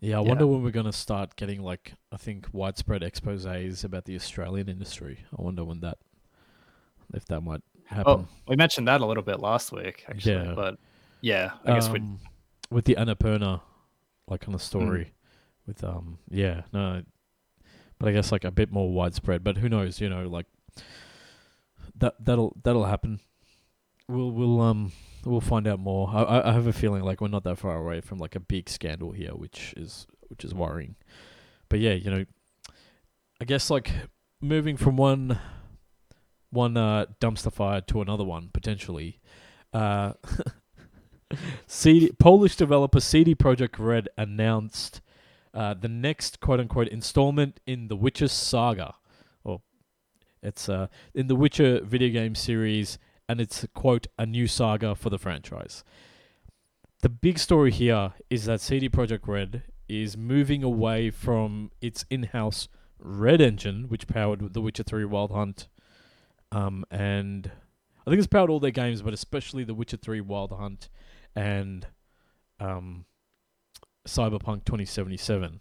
[0.00, 0.28] Yeah, I Yeah.
[0.28, 5.20] wonder when we're gonna start getting like I think widespread exposés about the Australian industry.
[5.36, 5.98] I wonder when that,
[7.14, 8.04] if that might happen.
[8.12, 10.52] oh, we mentioned that a little bit last week actually, Yeah.
[10.54, 10.78] but
[11.20, 12.20] yeah, I guess we um,
[12.70, 13.60] with the Annapurna,
[14.28, 14.62] like on the Mm.
[14.62, 15.12] story,
[15.66, 17.02] with um, yeah, no,
[17.98, 19.42] but I guess like a bit more widespread.
[19.44, 20.00] But who knows?
[20.00, 20.46] You know, like
[21.96, 23.20] that that'll that'll happen.
[24.08, 24.92] We'll we'll um
[25.26, 26.08] we'll find out more.
[26.12, 28.68] I I- have a feeling like we're not that far away from like a big
[28.68, 30.96] scandal here, which is which is worrying.
[31.68, 32.24] But yeah, you know,
[33.40, 33.90] I guess like
[34.40, 35.38] moving from one
[36.50, 39.20] one uh, dumpster fire to another one potentially.
[39.72, 40.12] Uh,
[41.66, 45.00] CD Polish developer CD Projekt Red announced
[45.52, 48.94] uh, the next quote unquote installment in the Witcher saga.
[49.42, 49.60] Or
[50.42, 52.98] it's uh, in the Witcher video game series,
[53.28, 55.84] and it's quote a new saga for the franchise.
[57.02, 62.68] The big story here is that CD Projekt Red is moving away from its in-house
[62.98, 65.68] Red Engine, which powered The Witcher 3 Wild Hunt,
[66.50, 67.50] um, and
[68.06, 70.88] I think it's powered all their games, but especially The Witcher 3 Wild Hunt
[71.34, 71.86] and
[72.60, 73.04] um,
[74.06, 75.60] Cyberpunk 2077.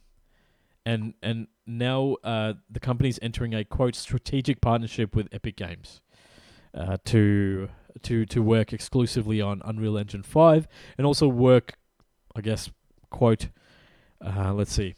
[0.88, 6.00] And and now uh, the company's entering a quote strategic partnership with Epic Games
[6.76, 7.70] uh, to
[8.04, 10.68] to to work exclusively on Unreal Engine 5
[10.98, 11.74] and also work,
[12.36, 12.70] I guess,
[13.10, 13.48] quote,
[14.24, 14.96] uh, let's see,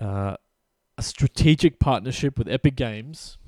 [0.00, 0.36] uh,
[0.96, 3.38] a strategic partnership with Epic Games,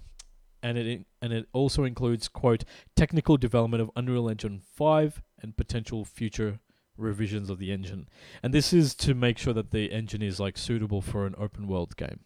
[0.62, 6.04] and it and it also includes quote technical development of Unreal Engine 5 and potential
[6.04, 6.60] future
[6.96, 8.08] revisions of the engine.
[8.42, 11.66] And this is to make sure that the engine is like suitable for an open
[11.66, 12.20] world game.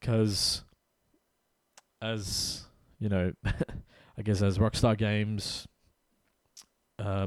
[0.00, 0.62] Cuz
[2.00, 2.64] as
[2.98, 3.32] you know,
[4.20, 5.66] I guess as Rockstar Games
[6.98, 7.26] uh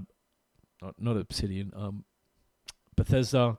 [0.79, 2.05] not not Obsidian, um
[2.95, 3.57] Bethesda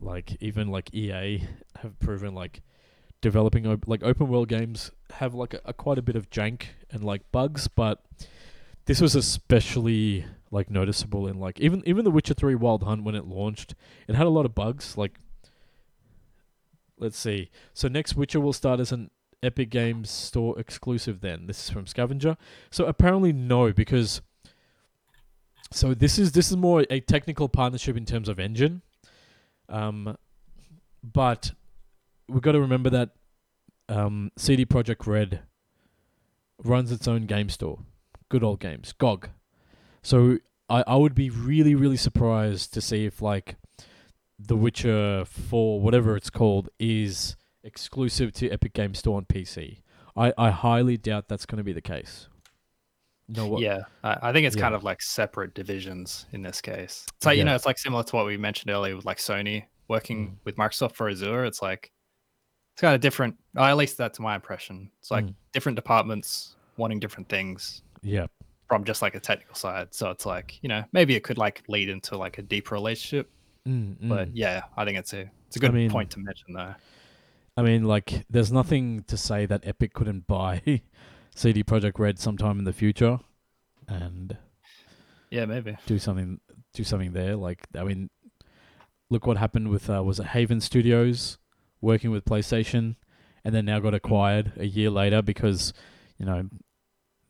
[0.00, 1.44] like even like EA
[1.82, 2.62] have proven like
[3.20, 6.68] developing op- like open world games have like a, a quite a bit of jank
[6.90, 8.02] and like bugs, but
[8.86, 13.14] this was especially like noticeable in like even even The Witcher 3 Wild Hunt when
[13.14, 13.74] it launched,
[14.06, 15.18] it had a lot of bugs like
[16.98, 17.50] let's see.
[17.74, 19.10] So next Witcher will start as an
[19.42, 21.46] Epic Games Store exclusive then.
[21.46, 22.36] This is from Scavenger.
[22.70, 24.20] So apparently no because
[25.70, 28.82] so this is this is more a technical partnership in terms of engine.
[29.68, 30.16] Um
[31.02, 31.52] but
[32.28, 33.10] we've got to remember that
[33.88, 35.40] um, CD Projekt Red
[36.62, 37.80] runs its own game store.
[38.28, 39.30] Good old games, GOG.
[40.02, 43.56] So I, I would be really, really surprised to see if like
[44.38, 49.78] The Witcher 4, whatever it's called, is exclusive to Epic Game Store on PC.
[50.16, 52.28] I, I highly doubt that's going to be the case.
[53.28, 53.60] No, what?
[53.60, 54.62] Yeah, I, I think it's Yeah.
[54.62, 57.04] kind of like separate divisions in this case.
[57.16, 59.64] It's like you know, it's like similar to what we mentioned earlier with like Sony
[59.88, 60.34] working Mm.
[60.44, 61.44] with Microsoft for Azure.
[61.44, 61.90] It's like
[62.74, 63.36] it's kind of different.
[63.56, 64.90] Or at least that's my impression.
[65.00, 65.34] It's like Mm.
[65.52, 68.26] different departments wanting different things Yeah.
[68.66, 69.88] from just like a technical side.
[69.94, 73.30] So it's like you know maybe it could like lead into like a deeper relationship.
[73.68, 74.32] Mm, But mm.
[74.34, 76.74] yeah, I think it's a it's a good mean- point to mention though.
[77.58, 80.82] I mean, like, there's nothing to say that Epic couldn't buy
[81.34, 83.18] CD Projekt Red sometime in the future,
[83.88, 84.36] and
[85.30, 85.76] Yeah, maybe.
[85.86, 86.40] do something
[86.72, 87.34] do something there.
[87.34, 88.10] Like I mean,
[89.10, 91.38] look what happened with uh, was it Haven Studios
[91.80, 92.94] working with PlayStation,
[93.44, 95.72] and then now got acquired a year later because
[96.16, 96.48] you know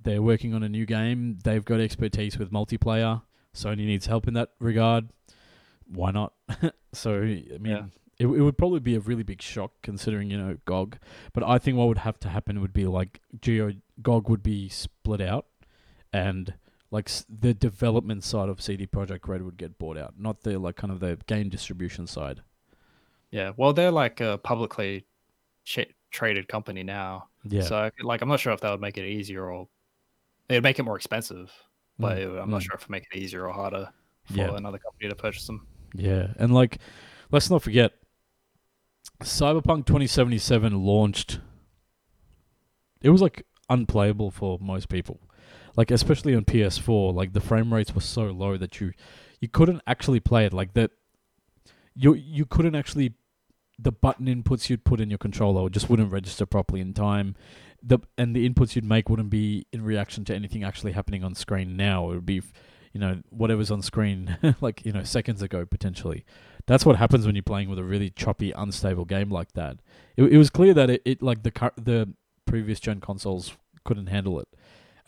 [0.02, 1.38] they're working on a new game.
[1.42, 3.22] They've got expertise with multiplayer.
[3.54, 5.08] Sony needs help in that regard.
[5.86, 6.34] Why not?
[6.92, 7.64] so I mean.
[7.64, 7.82] Yeah.
[8.18, 10.98] It, it would probably be a really big shock considering you know GOG,
[11.32, 14.68] but I think what would have to happen would be like Geo GOG would be
[14.68, 15.46] split out,
[16.12, 16.54] and
[16.90, 20.58] like s- the development side of CD Projekt Red would get bought out, not the
[20.58, 22.40] like kind of the game distribution side.
[23.30, 23.52] Yeah.
[23.56, 25.04] Well, they're like a publicly
[25.64, 27.28] ch- traded company now.
[27.44, 27.62] Yeah.
[27.62, 29.68] So like I'm not sure if that would make it easier or
[30.48, 31.52] it'd make it more expensive.
[32.00, 32.64] But Mm, I'm not mm.
[32.64, 33.90] sure if it would make it easier or harder
[34.24, 34.56] for Yeah.
[34.56, 35.66] another company to purchase them.
[35.94, 36.78] Yeah, and like,
[37.32, 37.92] let's not forget,
[39.22, 41.40] Cyberpunk 2077 launched.
[43.02, 45.20] It was like unplayable for most people,
[45.76, 47.14] like especially on PS4.
[47.14, 48.92] Like the frame rates were so low that you
[49.40, 50.52] you couldn't actually play it.
[50.52, 50.90] Like that,
[51.94, 53.14] you you couldn't actually
[53.78, 57.36] the button inputs you'd put in your controller just wouldn't register properly in time.
[57.82, 61.34] The and the inputs you'd make wouldn't be in reaction to anything actually happening on
[61.34, 62.10] screen now.
[62.10, 62.42] It would be,
[62.92, 66.24] you know, whatever's on screen like you know seconds ago potentially.
[66.68, 69.78] That's what happens when you're playing with a really choppy, unstable game like that.
[70.18, 72.12] It, it was clear that it, it like the the
[72.44, 74.48] previous gen consoles couldn't handle it,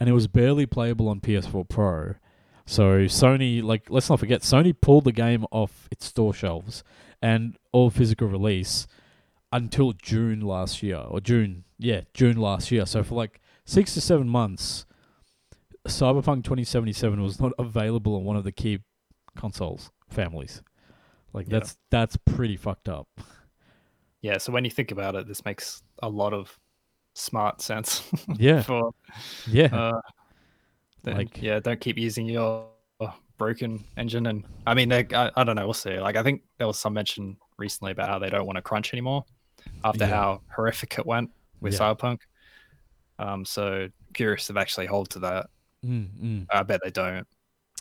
[0.00, 2.14] and it was barely playable on PS4 Pro.
[2.64, 6.82] So Sony, like, let's not forget, Sony pulled the game off its store shelves
[7.20, 8.86] and all physical release
[9.52, 12.86] until June last year, or June, yeah, June last year.
[12.86, 14.86] So for like six to seven months,
[15.86, 18.78] Cyberpunk 2077 was not available on one of the key
[19.36, 20.62] consoles families.
[21.32, 21.58] Like Yeah.
[21.60, 23.08] that's that's pretty fucked up.
[24.22, 24.36] Yeah.
[24.36, 26.54] So when you think about it, this makes a lot of
[27.14, 28.02] smart sense
[28.36, 28.92] Yeah, for
[29.46, 30.00] yeah, uh,
[31.04, 31.58] then, Like- yeah.
[31.60, 32.68] Don't keep using your
[33.38, 34.26] broken engine.
[34.26, 35.64] And I mean, they, I, I don't know.
[35.64, 35.98] We'll see.
[35.98, 38.92] Like I think there was some mention recently about how they don't want to crunch
[38.92, 39.24] anymore
[39.84, 40.10] after Yeah.
[40.10, 41.30] how horrific it went
[41.62, 41.78] with Yeah.
[41.80, 42.18] Cyberpunk.
[43.18, 43.46] Um.
[43.46, 45.46] So curious if actually hold to that.
[45.82, 46.46] mm, mm.
[46.52, 47.26] I bet they don't.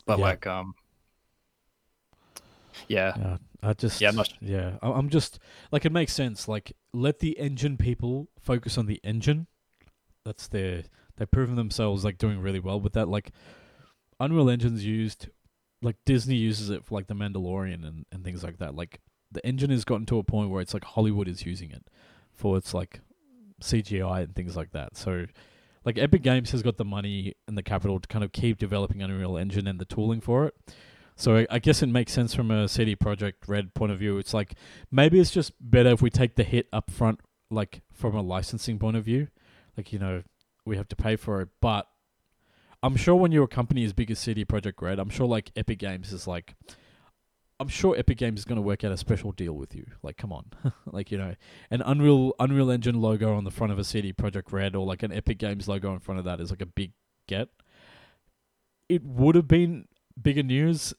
[0.05, 0.23] But Yeah.
[0.25, 0.73] like, um,
[2.87, 5.39] yeah, Yeah, I just Yeah, I'm yeah, I- I'm just
[5.71, 6.47] like it makes sense.
[6.47, 9.47] Like let the engine people focus on the engine.
[10.25, 10.83] That's their
[11.17, 13.07] they've proven themselves like doing really well with that.
[13.07, 13.31] Like
[14.19, 15.29] Unreal Engine's used,
[15.81, 18.75] like Disney uses it for like The Mandalorian and and things like that.
[18.75, 18.99] Like
[19.31, 21.85] the engine has gotten to a point where it's like Hollywood is using it
[22.33, 23.01] for its like
[23.61, 24.97] CGI and things like that.
[24.97, 25.25] So
[25.85, 29.01] like Epic Games has got the money and the capital to kind of keep developing
[29.01, 30.55] Unreal Engine and the tooling for it.
[31.19, 34.17] So I, guess it makes sense from a CD Projekt Red point of view.
[34.19, 34.53] It's like
[34.89, 37.19] maybe it's just better if we take the hit up front,
[37.51, 39.27] like from a licensing point of view.
[39.75, 40.23] Like you know,
[40.65, 41.87] we have to pay for it, but
[42.81, 45.51] I'm sure when you're a company as big as CD Projekt Red, I'm sure like
[45.57, 46.55] Epic Games is like,
[47.59, 49.87] I'm sure Epic Games is going to work out a special deal with you.
[50.01, 50.45] Like, come on,
[50.85, 51.35] like you know,
[51.69, 55.03] an Unreal Unreal Engine logo on the front of a CD Projekt Red or like
[55.03, 56.93] an Epic Games logo in front of that is like a big
[57.27, 57.49] get.
[58.87, 59.89] It would have been
[60.21, 60.93] bigger news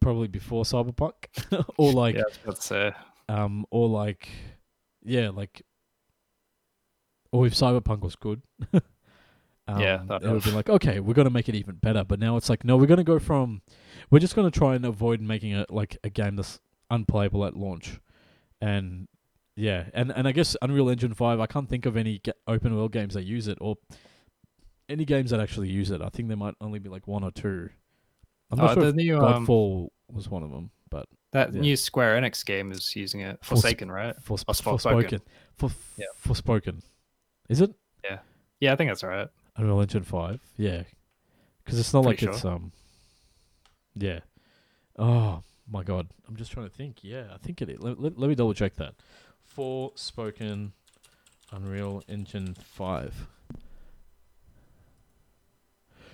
[0.00, 1.12] probably before Cyberpunk,
[1.76, 2.92] or like yeah, let's say.
[3.28, 4.28] um, or like,
[5.04, 5.62] yeah, like,
[7.32, 8.42] or if Cyberpunk was good,
[8.72, 8.82] um,
[9.80, 12.04] Yeah, that it would be like, okay, we're gonna make it even better.
[12.04, 13.62] But now it's like, no, we're gonna go from,
[14.10, 18.00] we're just gonna try and avoid making it like a game that's unplayable at launch,
[18.60, 19.06] and
[19.56, 22.92] yeah, and and I guess Unreal Engine Five, I can't think of any open world
[22.92, 23.76] games that use it or
[24.88, 26.02] any games that actually use it.
[26.02, 27.70] I think there might only be like one or two.
[28.50, 31.60] I'm not Oh, sure the new um, Godfall was one of them, but that yeah.
[31.60, 33.38] new Square Enix game is using it.
[33.44, 34.16] Forsaken, right?
[34.22, 34.80] for Or for Forspoken.
[34.80, 35.20] spoken
[35.56, 36.06] for Yeah.
[36.26, 36.82] Forspoken
[37.48, 37.72] is it?
[38.04, 38.18] Yeah,
[38.60, 39.28] Yeah, I think that's right.
[39.56, 40.82] unreal engine 5 yeah.
[41.64, 42.72] Because it's not Pretty like it's um
[43.94, 44.20] yeah.
[44.98, 46.08] Oh my god.
[46.28, 47.02] I'm just trying to think.
[47.04, 47.78] Yeah i think it is.
[47.80, 48.94] Let, let, let me double check that.
[49.56, 50.72] Forspoken
[51.52, 53.26] unreal engine 5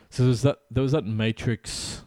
[0.08, 2.02] so there's that there was that matrix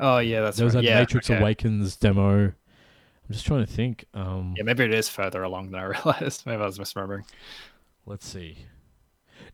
[0.00, 0.82] Oh yeah, that's there was right.
[0.82, 1.40] that yeah, matrix okay.
[1.40, 2.52] awakens demo i'm
[3.30, 6.46] just trying to think um Yeah, maybe it is further along than I realized.
[6.46, 7.24] Maybe I was misremembering.
[8.04, 8.58] Let's see.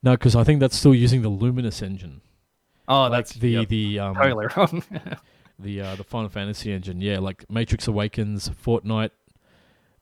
[0.03, 2.21] No, because I think that's still using the Luminous engine.
[2.89, 4.83] Oh, like that's the yep, the um totally wrong.
[5.59, 7.01] the uh, the Final Fantasy engine.
[7.01, 9.11] Yeah, like Matrix Awakens, Fortnite.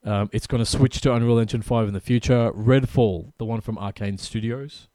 [0.02, 2.50] Um, it's going to switch to Unreal Engine Five in the future.
[2.52, 4.88] Redfall, the one from Arkane Studios,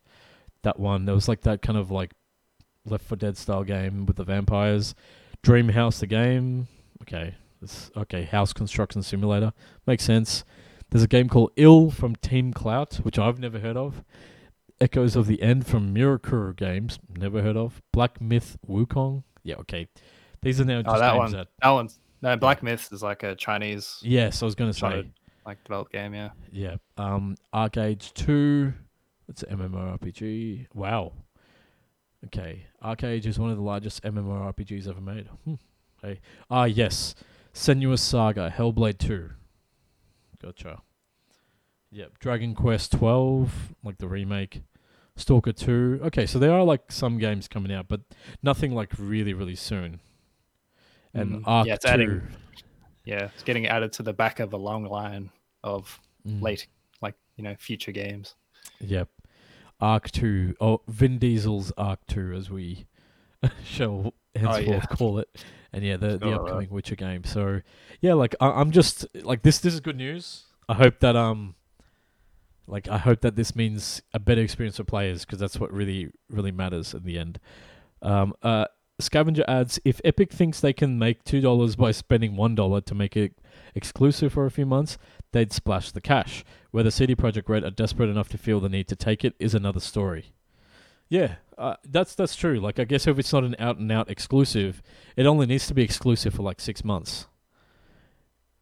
[0.64, 1.06] that one.
[1.06, 2.12] There was like that kind of like
[2.86, 4.96] Left 4 Dead style game with the vampires.
[5.46, 6.68] Dreamhouse, the game.
[7.04, 8.24] Okay, this okay.
[8.24, 9.54] House construction simulator
[9.86, 10.44] makes sense.
[10.90, 14.04] There's a game called Ill from Team Clout, which I've never heard of.
[14.82, 17.82] Echoes of the End from Myrkur Games, never heard of.
[17.94, 19.88] Black Myth Wukong, yeah, okay.
[20.42, 21.32] These are now just Oh, that one.
[21.32, 21.48] that.
[21.62, 24.80] that one's no Black Myth is like a Chinese Yes, I was gonna say.
[24.80, 25.12] Solid.
[25.46, 26.14] like developed game.
[26.16, 26.30] Yeah.
[26.52, 26.76] Yeah.
[26.98, 28.74] Um, ArcheAge Two.
[29.28, 30.68] It's an MMORPG.
[30.74, 31.14] Wow.
[32.28, 35.28] Okay, ArcheAge is one of the largest MMORPGs ever made.
[35.46, 35.56] Hmm.
[36.02, 36.20] Hey.
[36.50, 37.16] Ah, yes.
[37.54, 39.32] Senua's Saga, Hellblade Two.
[40.42, 40.82] Gotcha.
[41.92, 42.20] Yep.
[42.20, 44.64] Dragon Quest Twelve, like the remake.
[45.16, 46.00] Stalker Two.
[46.04, 48.02] Okay, so there are like some games coming out, but
[48.44, 50.02] nothing like really, really soon.
[51.14, 51.92] And Mm, Arc yeah, it's Two.
[51.92, 52.22] adding-
[53.06, 55.30] Yeah, it's getting added to the back of a long line
[55.64, 56.42] of Mm.
[56.42, 56.68] late,
[57.02, 58.36] like you know, future games.
[58.82, 59.08] Yep.
[59.80, 60.56] Arc 2.
[60.60, 62.86] Oh, Vin Diesel's Arc 2, as we
[63.64, 64.96] shall henceforth yeah.
[64.96, 65.30] call it.
[65.74, 67.24] And yeah, the, the upcoming Witcher game.
[67.26, 67.62] So,
[68.00, 70.44] yeah, like, I, I'm just, like, this This is good news.
[70.70, 71.56] I hope that, um,
[72.66, 76.10] like, I hope that this means a better experience for players, because that's what really,
[76.30, 77.40] really matters in the end.
[78.02, 78.66] Um, uh,
[79.00, 83.34] Scavenger adds, if Epic thinks they can make $2 by spending $1 to make it
[83.76, 84.98] exclusive for a few months,
[85.34, 86.46] they'd splash the cash.
[86.76, 89.56] Whether CD Projekt Red are desperate enough to feel the need to take it is
[89.56, 90.34] another story.
[91.08, 92.60] Yeah, uh, that's that's true.
[92.60, 94.84] Like, I guess if it's not an out and out exclusive,
[95.16, 97.28] it only needs to be exclusive for like six months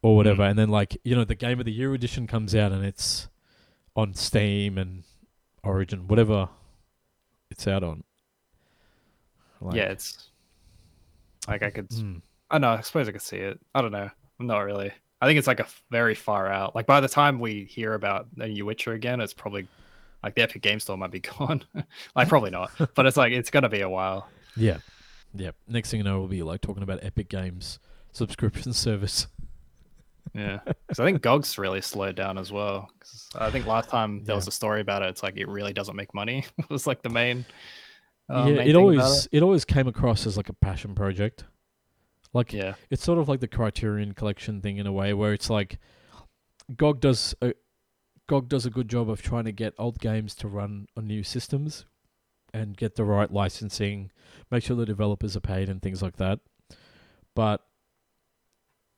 [0.04, 2.72] or whatever, and then like you know the Game of the Year edition comes out
[2.72, 3.30] and it's
[3.96, 5.06] on Steam and
[5.64, 6.50] Origin, whatever
[7.50, 8.04] it's out on.
[9.60, 10.30] Like, yeah, it's
[11.48, 11.90] like I could.
[11.90, 12.70] mm, I know.
[12.70, 13.60] I suppose I could see it.
[13.74, 14.12] I don't know.
[14.40, 14.94] I'm not really.
[15.24, 16.76] I think it's like a very far out.
[16.76, 19.68] Like by the time we hear about the new Witcher again, it's probably
[20.22, 21.64] like the Epic Game Store might be gone.
[22.14, 24.28] like probably not, but it's like it's gonna be a while.
[24.58, 24.80] yeah,
[25.34, 25.52] yeah.
[25.68, 27.80] Next thing you know, we'll be like talking about Epic Games
[28.12, 29.28] subscription service.
[30.34, 32.90] Yeah, because I think GOG's really slowed down as well.
[33.36, 35.10] I think last time there was a story about it.
[35.10, 36.46] It's like it really doesn't make money.
[36.58, 37.46] it was like the main.
[38.30, 39.42] uh, yeah, main it always it.
[39.44, 41.46] always came across as like a passion project.
[42.34, 45.50] Like Yeah, it's sort of like the Criterion Collection thing in a way, where it's
[45.50, 45.80] like
[46.76, 47.54] GOG does a
[48.28, 51.24] GOG does a good job of trying to get old games to run on new
[51.24, 51.86] systems
[52.54, 54.12] and get the right licensing,
[54.52, 56.40] make sure the developers are paid and things like that.
[57.36, 57.62] But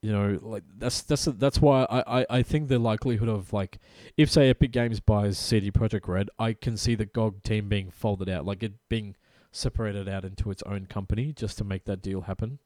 [0.01, 3.79] you know, like that's that's that's why I, I, I think the likelihood of like
[4.17, 7.89] if say Epic Games buys CD Projekt Red, I can see the GOG team being
[7.89, 9.15] folded out, like it being
[9.51, 12.59] separated out into its own company just to make that deal happen.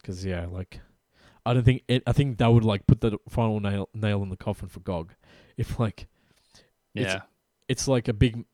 [0.00, 0.80] Because yeah, like
[1.46, 2.02] I don't think it.
[2.06, 5.12] I think that would like put the final nail nail in the coffin for GOG.
[5.56, 6.06] If like
[6.94, 7.20] Yeah.
[7.68, 8.44] it's like a big,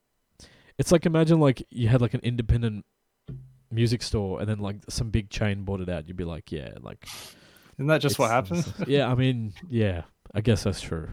[0.79, 2.85] it's like imagine like you had like an independent
[3.71, 6.07] music store and then like some big chain bought it out.
[6.09, 7.07] You'd be like, yeah, like
[7.77, 8.73] Isn't that just what happens?
[8.87, 10.03] yeah, I mean, yeah,
[10.35, 11.11] I guess that's true.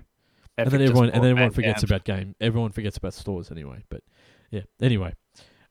[0.58, 2.36] and then everyone and then everyone forgets about game.
[2.40, 3.84] Everyone forgets about stores anyway.
[3.90, 4.02] But
[4.52, 5.14] yeah, anyway,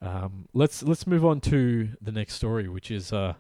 [0.01, 3.35] um, let's let's move on to the next story, which is uh,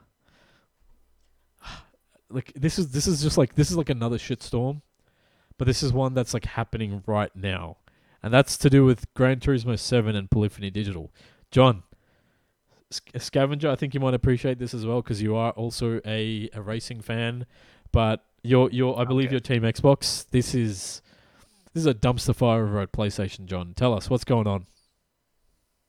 [2.33, 4.83] like this is this is just like this is like another shitstorm,
[5.59, 7.77] but this is one that's like happening right now,
[8.23, 11.11] and that's to do with Gran Turismo Seven and Polyphony Digital.
[11.51, 11.83] John.
[12.91, 16.51] Sc- Scavenger, I think you might appreciate this as well because you are also a,
[16.53, 17.47] a racing fan,
[17.91, 19.33] but you're you're I believe Okay.
[19.35, 20.27] your team Xbox.
[20.31, 21.01] This is
[21.73, 23.73] this is a dumpster fire over at PlayStation, John.
[23.75, 24.67] Tell us what's going on.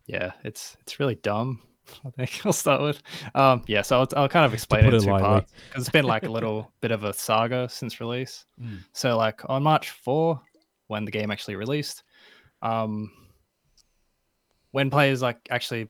[0.06, 1.62] Yeah, it's it's really dumb.
[2.06, 3.02] I think I'll start with.
[3.36, 5.28] Um, yeah, so I'll, I'll kind of explain put it in two lightly.
[5.28, 8.46] parts because it's been like a little bit of a saga since release.
[8.94, 10.40] So like on March 4,
[10.88, 12.04] when the game actually released,
[12.62, 13.12] um,
[14.72, 15.90] when players like actually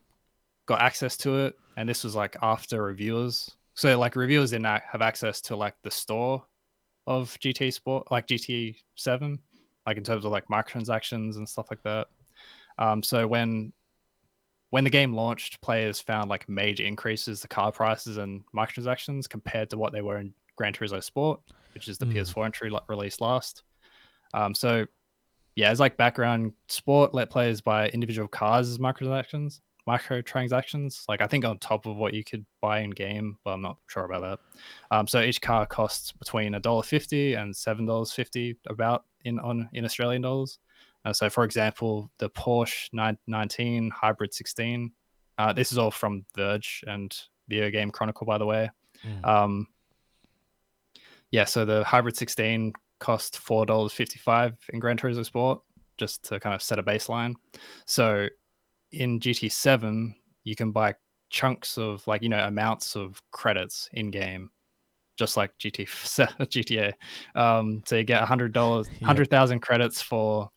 [0.66, 3.50] got access to it, and this was like after reviewers.
[3.76, 6.44] So like reviewers didn't have access to like the store
[7.08, 9.40] of GT Sport, like GT Seven,
[9.86, 12.08] like in terms of like microtransactions and stuff like that.
[12.78, 13.74] Um, so when
[14.74, 19.70] when the game launched, players found like major increases to car prices and microtransactions compared
[19.70, 21.40] to what they were in Gran Turismo Sport,
[21.76, 22.14] which is the Mm.
[22.16, 23.62] PS4 entry like, released last.
[24.34, 24.88] Um, so
[25.56, 31.04] yeah, as like background, Sport let players buy individual cars as microtransactions, microtransactions.
[31.08, 33.78] Like I think on top of what you could buy in game, but I'm not
[33.86, 34.40] sure about that.
[34.90, 39.38] Um, so each car costs between a dollar fifty and seven dollars fifty, about in
[39.38, 40.58] on in Australian dollars.
[41.06, 44.92] Uh, so, for example, the Porsche 919 Hybrid 16.
[45.38, 47.16] Uh, this is all from Verge and
[47.50, 48.70] Video Game Chronicle, by the way.
[49.06, 49.26] Mm.
[49.28, 49.68] Um,
[51.32, 55.60] yeah, so the Hybrid 16 cost four dollars fifty-five in Gran Turismo Sport,
[55.98, 57.34] just to kind of set a baseline.
[57.86, 58.28] So,
[58.92, 60.94] in GT7, you can buy
[61.30, 64.52] chunks of like you know amounts of credits in game,
[65.18, 66.94] just like GT GTA.
[67.36, 69.08] Um, so you get hundred dollars, Yeah.
[69.08, 70.50] hundred thousand credits for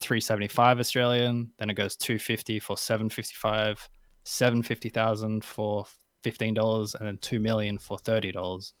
[0.00, 3.88] 375 Australian, then it goes 250 for 755,
[4.24, 5.86] 750,000 for
[6.24, 8.72] $15 and then 2 million for $30.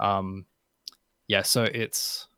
[0.00, 0.46] Um
[1.28, 2.28] yeah, so it's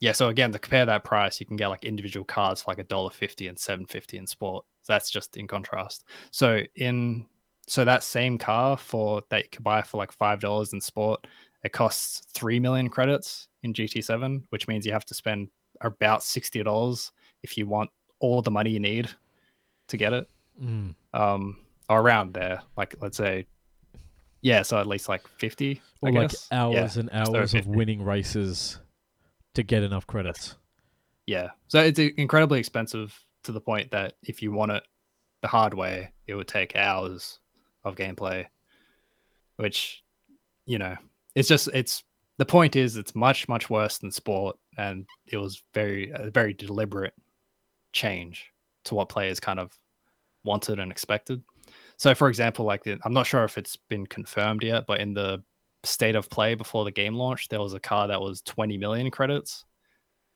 [0.00, 2.78] yeah, so again, to compare that price, you can get like individual cars for like
[2.78, 4.64] a dollar fifty and seven fifty in sport.
[4.86, 6.04] That's just in contrast.
[6.30, 7.26] So in
[7.66, 11.26] so that same car for that you could buy for like five dollars in sport,
[11.64, 15.48] it costs three million credits in GT7, which means you have to spend
[15.80, 17.12] about sixty dollars
[17.42, 19.10] if you want all the money you need
[19.88, 20.28] to get it.
[20.62, 20.94] Mm.
[21.12, 21.58] Um,
[21.88, 23.46] or around there, like let's say,
[24.40, 25.82] yeah, so at least like fifty.
[26.00, 26.48] Or like guess.
[26.50, 28.78] hours Yeah, and hours of winning races
[29.54, 30.56] to get enough credits.
[31.26, 31.50] Yeah.
[31.68, 34.82] So it's incredibly expensive to the point that if you want it
[35.42, 37.38] the hard way, it would take hours
[37.84, 38.46] of gameplay,
[39.56, 40.02] which,
[40.66, 40.96] you know,
[41.34, 42.02] it's just, it's
[42.38, 44.56] the point is it's much, much worse than sport.
[44.76, 47.14] And it was very, a very deliberate
[47.92, 48.50] change
[48.84, 49.72] to what players kind of
[50.44, 51.42] wanted and expected.
[51.96, 55.14] So, for example, like the, I'm not sure if it's been confirmed yet, but in
[55.14, 55.42] the
[55.84, 59.10] state of play before the game launched, there was a car that was 20 million
[59.10, 59.64] credits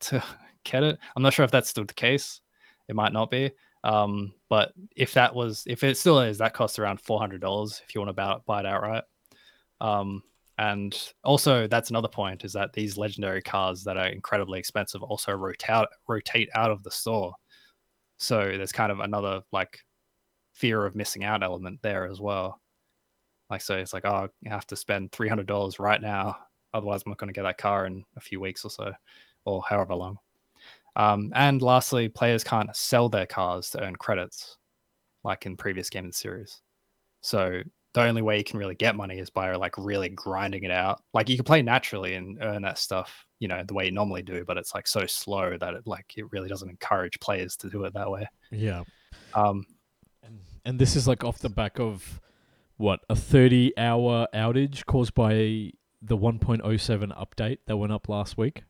[0.01, 0.23] to
[0.63, 0.97] get it.
[1.15, 2.41] I'm not sure if that's still the case.
[2.87, 3.51] It might not be.
[3.83, 8.01] Um, but if that was, if it still is, that costs around $400 if you
[8.01, 9.03] want to buy, buy it outright.
[9.79, 10.23] Um,
[10.59, 15.31] and also, that's another point is that these legendary cars that are incredibly expensive also
[15.31, 17.33] rotate out, rotate out of the store.
[18.17, 19.79] So there's kind of another like
[20.51, 22.59] fear of missing out element there as well.
[23.49, 26.35] Like, so it's like, oh, you have to spend $300 right now.
[26.73, 28.91] Otherwise, I'm not going to get that car in a few weeks or so,
[29.45, 30.17] or however long.
[30.97, 34.57] Um, and lastly, players can't sell their cars to earn credits
[35.23, 36.61] like in previous game and series.
[37.21, 37.61] So
[37.93, 41.01] the only way you can really get money is by like really grinding it out.
[41.13, 44.21] Like you can play naturally and earn that stuff, you know, the way you normally
[44.21, 47.69] do, but it's like so slow that it like it really doesn't encourage players to
[47.69, 48.27] do it that way.
[48.51, 48.83] Yeah.
[49.33, 49.65] Um,
[50.23, 52.21] And, and this is like off the back of
[52.77, 55.71] what a 30 hour outage caused by
[56.01, 56.61] the 1.07
[57.17, 58.63] update that went up last week.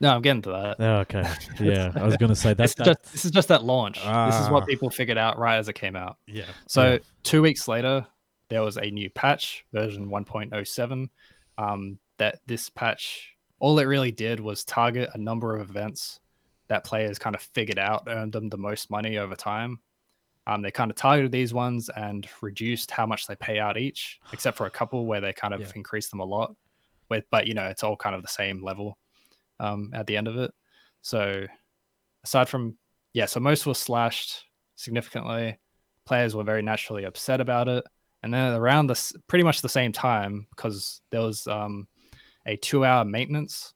[0.00, 0.76] no, I'm getting to that.
[0.80, 1.24] Oh, okay.
[1.60, 3.96] Yeah, I was going to say This that's is, just, this is just that launch.
[3.96, 4.50] this is Ah.
[4.50, 6.16] what people figured out right as it came out.
[6.26, 6.44] yeah.
[6.66, 6.98] So yeah.
[7.24, 8.06] two weeks later,
[8.48, 11.08] there was a new patch, version 1.07.
[11.58, 16.20] Um, that this patch, all it really did was target a number of events
[16.68, 19.78] that players kind of figured out earned them the most money over time.
[20.46, 24.18] Um, they kind of targeted these ones and reduced how much they pay out each,
[24.32, 25.72] except for a couple where they kind of Yeah.
[25.76, 26.54] increased them a lot.
[27.10, 28.98] with, but you know, it's all kind of the same level
[29.60, 30.50] um, at the end of it.
[31.00, 31.46] So
[32.22, 32.76] aside from
[33.14, 34.44] yeah, so most were slashed
[34.74, 35.58] significantly.
[36.04, 37.82] Players were very naturally upset about it,
[38.22, 41.86] and then around this pretty much the same time because there was um,
[42.46, 43.74] a two-hour maintenance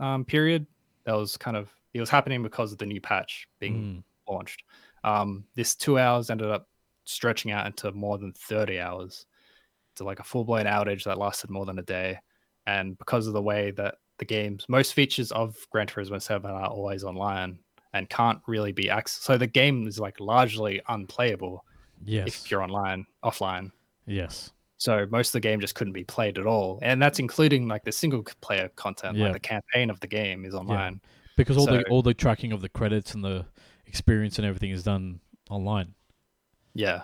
[0.00, 0.66] um, period
[1.04, 4.32] that was kind of it was happening because of the new patch being Mm.
[4.32, 4.62] launched.
[5.04, 6.68] Um, this two hours ended up
[7.04, 9.24] stretching out into more than 30 hours
[9.94, 12.18] to like a full blown outage that lasted more than a day.
[12.66, 16.66] And because of the way that the games, most features of Gran Turismo 7 are
[16.66, 17.58] always online
[17.94, 19.22] and can't really be accessed.
[19.22, 21.64] So the game is like largely unplayable
[22.04, 22.28] Yes.
[22.28, 23.70] if you're online, offline.
[24.06, 24.52] Yes.
[24.78, 26.78] So most of the game just couldn't be played at all.
[26.82, 29.24] And that's including like the single player content, Yeah.
[29.24, 31.00] like the campaign of the game is online.
[31.36, 33.46] Because all the all the tracking of the credits and the
[33.86, 35.20] experience and everything is done
[35.50, 35.94] online.
[36.74, 37.02] Yeah.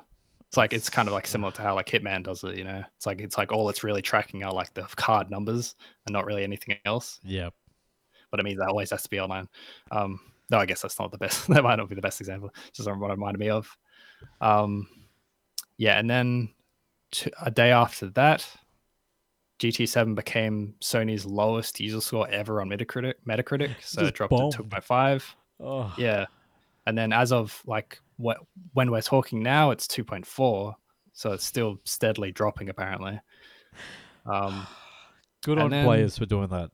[0.49, 2.84] It's like it's kind of like similar to how like Hitman does it, you know.
[2.97, 5.74] It's like it's like all it's really tracking are like the card numbers
[6.07, 7.20] and not really anything else.
[7.24, 7.51] Yeah.
[8.30, 9.49] But it means that always has to be online.
[9.90, 10.20] Um
[10.51, 11.47] no, I guess that's not the best.
[11.49, 12.51] that might not be the best example.
[12.74, 13.74] Just what it reminded me of.
[14.40, 14.88] Um
[15.78, 16.50] yeah, and then
[17.10, 18.46] t- a day after that,
[19.58, 23.14] GT7 became Sony's lowest user score ever on Metacritic.
[23.28, 24.52] Metacritic, so it dropped bombed.
[24.52, 25.22] to 2.5.
[25.60, 25.92] Oh.
[25.96, 26.26] Yeah.
[26.86, 28.38] And then as of like what
[28.74, 30.74] when we're talking now, it's 2.4.
[31.12, 33.20] So it's still steadily dropping apparently.
[34.26, 34.66] Um,
[35.42, 36.70] Good on then- players for doing that.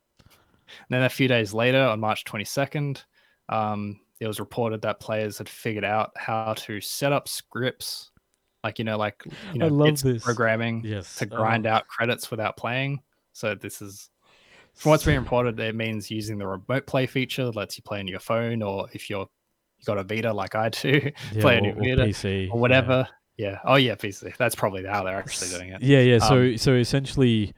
[0.89, 3.03] then a few days later, on March 22nd,
[3.49, 8.11] um, it was reported that players had figured out how to set up scripts,
[8.63, 10.23] like you know, like you know, I love this.
[10.23, 11.15] programming Yes.
[11.17, 12.99] to grind out credits without playing.
[13.33, 14.09] So this is
[14.75, 17.99] from what's being reported, it means using the remote play feature that lets you play
[17.99, 19.27] on your phone, or if you're
[19.77, 22.49] you got a Vita like I do, Yeah, play on or, your or Vita PC
[22.51, 23.07] or whatever.
[23.37, 23.59] Yeah.
[23.63, 24.35] Oh yeah, PC.
[24.35, 25.81] That's probably how they're actually doing it.
[25.81, 26.19] Yeah, yeah.
[26.19, 27.53] So Um, so essentially,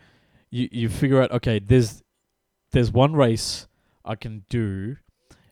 [0.51, 2.03] you you figure out okay, there's
[2.71, 3.67] there's one race
[4.05, 4.97] I can do,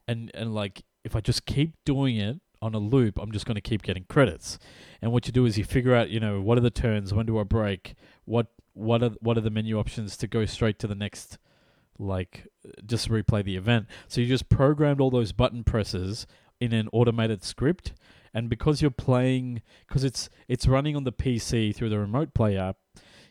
[0.08, 3.56] and and like if I just keep doing it on a loop, I'm just going
[3.56, 4.60] to keep getting credits.
[5.02, 7.26] And what you do is you figure out, you know, what are the turns, when
[7.26, 7.96] do I break?
[8.30, 11.38] what what are what are the menu options to go straight to the next,
[11.98, 12.48] like
[12.86, 13.88] just replay the event.
[14.08, 16.28] So you just programmed all those button presses
[16.62, 17.94] in an automated script.
[18.34, 22.56] And because you're playing, because it's it's running on the PC through the remote play
[22.56, 22.78] app,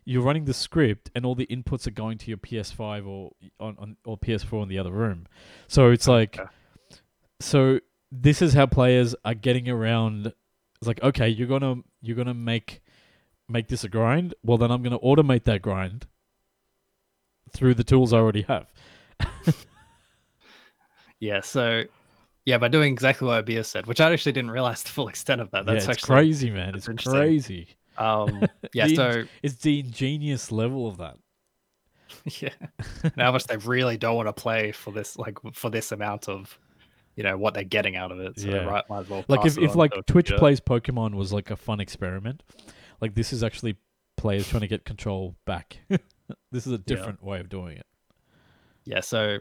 [0.05, 3.77] you're running the script, and all the inputs are going to your PS5 or on,
[3.79, 5.29] on or PS4 in the other room.
[5.69, 6.51] So it's oh, like, Okay.
[7.41, 7.81] So
[8.11, 10.33] this is how players are getting around.
[10.81, 12.83] It's like, okay, you're gonna you're gonna make
[13.49, 14.35] make this a grind.
[14.43, 16.07] Well, then I'm gonna automate that grind
[17.53, 18.73] through the tools I already have.
[21.21, 21.41] Yeah.
[21.41, 21.85] So
[22.45, 25.41] yeah, by doing exactly what Abia said, which I actually didn't realize the full extent
[25.41, 25.67] of that.
[25.67, 26.75] That's yeah, it's actually crazy, man.
[26.75, 27.69] It's crazy.
[27.97, 28.89] Um, yeah.
[28.89, 31.17] The so It's the ingenious level of that.
[32.41, 32.51] yeah,
[33.03, 36.29] and how much they really don't want to play for this, like for this amount
[36.29, 36.59] of,
[37.19, 38.39] you know, what they're getting out of it.
[38.39, 38.61] So Yeah.
[38.61, 39.25] they might, as well.
[39.27, 40.39] Like if, if like Twitch computer.
[40.39, 42.45] plays Pokemon was like a fun experiment,
[43.01, 43.77] like this is actually
[44.17, 45.79] players trying to get control back.
[46.53, 47.87] this is a different way of doing it.
[48.85, 49.39] Yeah, so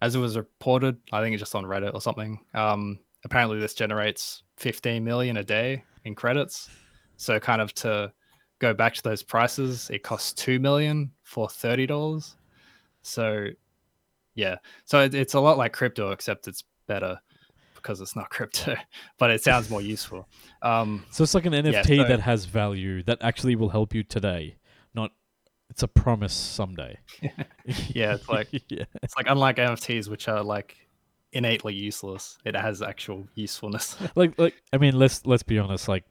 [0.00, 2.40] as it was reported, I think it's just on Reddit or something.
[2.54, 6.70] Um, apparently, this generates 15 million a day in credits.
[7.18, 8.14] So, kind of to
[8.60, 12.36] go back to those prices, it costs two million for thirty dollars.
[13.02, 13.48] So,
[14.34, 17.20] yeah, so it, it's a lot like crypto, except it's better
[17.76, 18.76] because it's not crypto,
[19.18, 20.28] but it sounds more useful.
[20.62, 24.02] Um, So it's like an NFT so- that has value that actually will help you
[24.02, 24.56] today,
[24.94, 25.10] not
[25.70, 26.98] it's a promise someday.
[27.88, 28.84] Yeah, it's like- yeah.
[29.02, 30.76] it's like unlike NFTs, which are like
[31.32, 32.38] innately useless.
[32.44, 33.96] It has actual usefulness.
[34.14, 36.04] like like I mean let's let's be honest like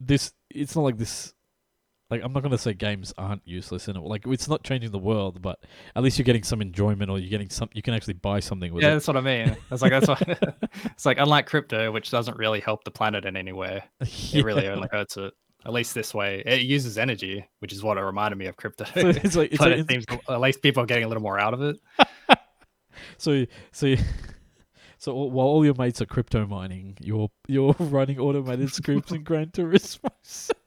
[0.00, 1.34] this it's not like this
[2.10, 4.98] like I'm not gonna say games aren't useless in it like it's not changing the
[4.98, 5.58] world but
[5.94, 8.72] at least you're getting some enjoyment or you're getting some you can actually buy something
[8.72, 8.90] with yeah, it.
[8.90, 9.56] Yeah, that's what I mean.
[9.70, 10.22] It's like that's what
[10.84, 11.18] it's like.
[11.18, 15.16] Unlike crypto, which doesn't really help the planet in any way, it really only hurts
[15.16, 15.32] it.
[15.66, 18.84] At least this way, it uses energy, which is what it reminded me of crypto.
[18.84, 21.22] So it's like it's, but like- it seems at least people are getting a little
[21.22, 21.76] more out of it.
[23.16, 23.94] so so
[24.98, 29.22] so all- while all your mates are crypto mining, you're you're running automated scripts in
[29.24, 30.10] Gran Turismo.
[30.22, 30.58] 7.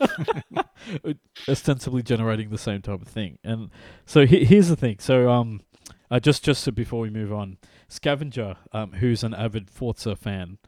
[1.48, 3.38] ostensibly generating the same type of thing.
[3.44, 3.70] And
[4.04, 4.98] so he- here's the thing.
[4.98, 5.62] So um,
[6.10, 7.58] uh, just just so before we move on,
[7.88, 10.58] Scavenger, um, who's an avid Forza fan,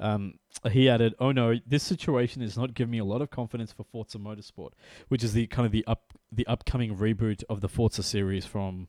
[0.00, 0.34] um,
[0.70, 3.84] he added, "Oh no, this situation is not giving me a lot of confidence for
[3.84, 4.70] Forza Motorsport,
[5.08, 8.88] which is the kind of the up the upcoming reboot of the Forza series from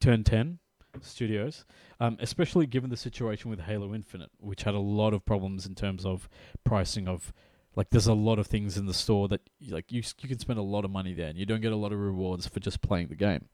[0.00, 0.58] Turn Ten
[1.02, 1.64] Studios,
[2.00, 5.74] um, especially given the situation with Halo Infinite, which had a lot of problems in
[5.74, 6.28] terms of
[6.64, 7.32] pricing of
[7.76, 10.58] Like there's a lot of things in the store that like you you can spend
[10.58, 12.80] a lot of money there, and you don't get a lot of rewards for just
[12.80, 13.44] playing the game.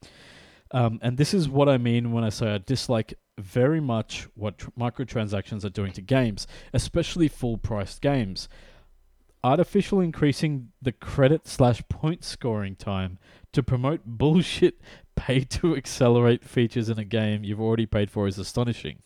[0.70, 4.56] Um, and this is what I mean when I say I dislike very much what
[4.58, 8.48] tr- microtransactions are doing to games, especially full-priced games.
[9.44, 13.18] Artificial increasing the credit slash point scoring time
[13.52, 14.80] to promote bullshit
[15.16, 18.98] pay to accelerate features in a game you've already paid for is astonishing.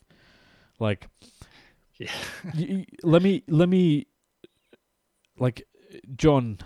[0.78, 1.08] Like,
[1.98, 2.12] Yeah.
[2.54, 4.06] y- y- let me let me
[5.39, 5.66] like
[6.16, 6.59] John.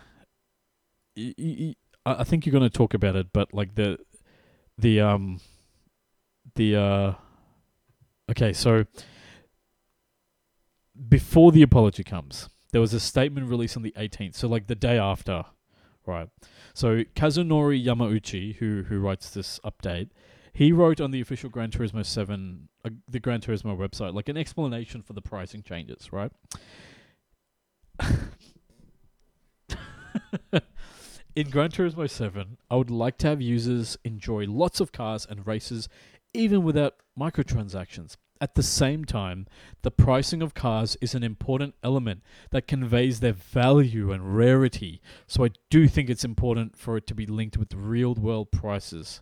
[1.17, 1.75] y- y-
[2.07, 3.99] I think you're going to talk about it, but like the
[4.79, 5.41] the um
[6.55, 7.13] the uh
[8.31, 8.85] okay, so
[11.09, 14.75] before the apology comes, there was a statement released on the 18th, so like the
[14.75, 15.45] day after,
[16.07, 16.29] right?
[16.75, 20.09] So Kazunori Yamauchi, who who writes this update,
[20.53, 24.37] he wrote on the official Gran Turismo 7, uh, the Gran Turismo website, like an
[24.37, 26.33] explanation for the pricing changes, right?
[31.37, 35.47] In Gran Turismo 7, I would like to have users enjoy lots of cars and
[35.47, 35.89] races
[36.35, 38.17] even without microtransactions.
[38.41, 39.47] At the same time,
[39.83, 45.45] the pricing of cars is an important element that conveys their value and rarity, so
[45.45, 49.21] I do think it's important for it to be linked with real world prices.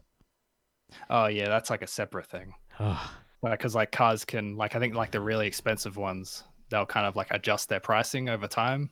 [1.11, 2.55] Oh yeah, that's like a separate thing.
[2.79, 7.07] Ah, because like cars can like I think like the really expensive ones they'll kind
[7.07, 8.91] of like adjust their pricing over time,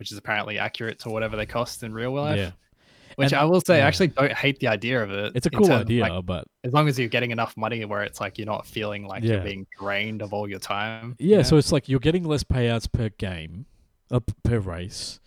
[0.00, 2.36] which is apparently accurate to whatever they cost in real life.
[2.38, 2.50] yeah.
[3.16, 3.84] Which And- I will say, yeah.
[3.84, 5.32] I actually don't hate the idea of it.
[5.34, 8.18] It's a cool idea, like, but as long as you're getting enough money where it's
[8.20, 9.34] like you're not feeling like Yeah.
[9.34, 11.16] you're being drained of all your time.
[11.18, 11.42] you Yeah, know?
[11.42, 13.66] so it's like you're getting less payouts per game,
[14.10, 15.20] uh, per race.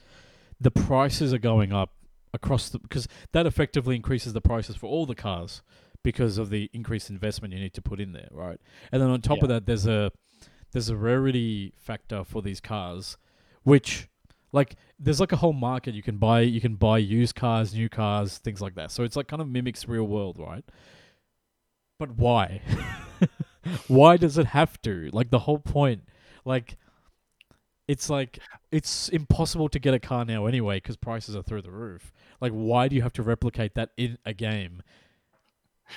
[0.59, 1.91] The prices are going up
[2.33, 5.61] across the because that effectively increases the prices for all the cars
[6.03, 8.59] because of the increased investment you need to put in there, right?
[8.91, 10.11] And then on top of that, there's a
[10.71, 13.17] there's a rarity factor for these cars,
[13.61, 14.07] which
[14.53, 17.89] like there's like a whole market you can buy you can buy used cars, new
[17.89, 18.91] cars, things like that.
[18.91, 20.63] So it's like kind of mimics real world, right?
[21.99, 22.61] But why?
[23.87, 25.09] why does it have to?
[25.11, 26.03] Like the whole point,
[26.45, 26.77] like
[27.87, 28.39] it's like
[28.71, 32.13] it's impossible to get a car now anyway because prices are through the roof.
[32.39, 34.83] Like why do you have to replicate that in a game?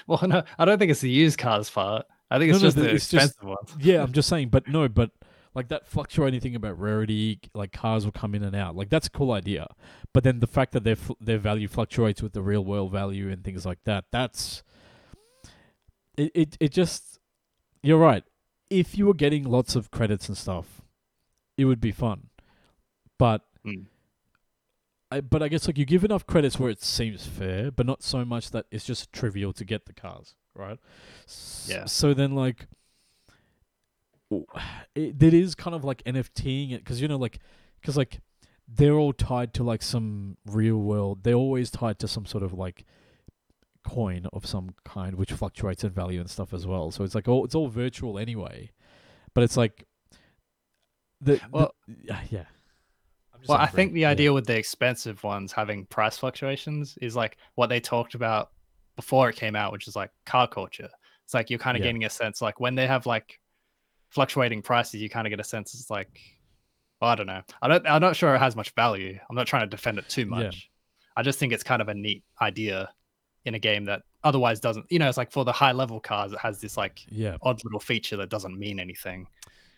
[0.07, 2.07] well, no, I don't think it's the used cars part.
[2.31, 3.75] I think it's no, just the- the it's just- expensive ones.
[3.85, 5.11] Yeah, I'm just saying, but no, but
[5.57, 8.77] like that fluctuating thing about rarity, like cars will come in and out.
[8.77, 9.67] Like that's a cool idea,
[10.13, 13.43] but then the fact that their their value fluctuates with the real world value and
[13.43, 14.63] things like that, that's
[16.19, 16.31] it.
[16.35, 17.19] It it just
[17.83, 18.23] you're right.
[18.69, 20.83] If you were getting lots of credits and stuff,
[21.57, 22.29] it would be fun,
[23.19, 23.43] but.
[23.67, 23.87] Mm.
[25.09, 28.03] I, but I guess like you give enough credits where it seems fair, but not
[28.03, 30.81] so much that it's just trivial to get the cars, right?
[31.69, 31.85] Yeah.
[31.85, 32.67] So then like
[34.95, 37.39] it, it is kind of like NFTing it because you know like
[37.81, 38.21] because like
[38.69, 41.23] they're all tied to like some real world.
[41.23, 42.85] They're always tied to some sort of like
[43.87, 46.91] coin of some kind which fluctuates in value and stuff as well.
[46.91, 48.71] So it's like all it's all virtual anyway,
[49.35, 49.85] but it's like
[51.21, 52.21] the Well- the, yeah.
[52.31, 52.45] yeah.
[53.49, 54.09] Well, I think the yeah.
[54.11, 58.51] idea with the expensive ones having price fluctuations is like what they talked about
[58.97, 60.89] before it came out, which is like car culture.
[61.23, 61.91] It's like you're kind of Yeah.
[61.91, 63.39] getting a sense like when they have like
[64.11, 66.21] fluctuating prices, you kind of get a sense it's like
[67.01, 67.43] well, I don't know.
[67.61, 69.19] I don't I'm not sure it has much value.
[69.29, 70.27] I'm not trying to defend it too Yeah.
[70.27, 70.71] much.
[71.17, 72.91] I just think it's kind of a neat idea
[73.45, 76.33] in a game that otherwise doesn't you know, it's like for the high level cars,
[76.33, 79.27] it has this like yeah, odd little feature that doesn't mean anything.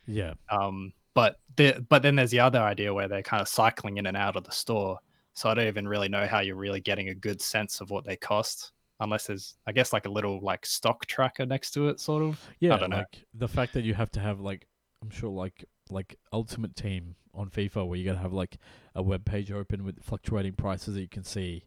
[0.06, 3.96] yeah, Um, but the but then there's the other idea where they're kind of cycling
[3.98, 4.98] in and out of the store.
[5.34, 8.04] So I don't even really know how you're really getting a good sense of what
[8.04, 12.00] they cost, unless there's I guess like a little like stock tracker next to it,
[12.00, 12.40] sort of.
[12.60, 12.74] yeah.
[12.74, 13.04] I don't know.
[13.34, 14.66] the fact that you have to have like
[15.02, 18.56] I'm sure like like Ultimate Team on FIFA where you gotta have like
[18.94, 21.64] a web page open with fluctuating prices that you can see.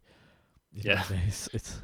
[0.72, 1.04] You know, Yeah.
[1.26, 1.80] it's it's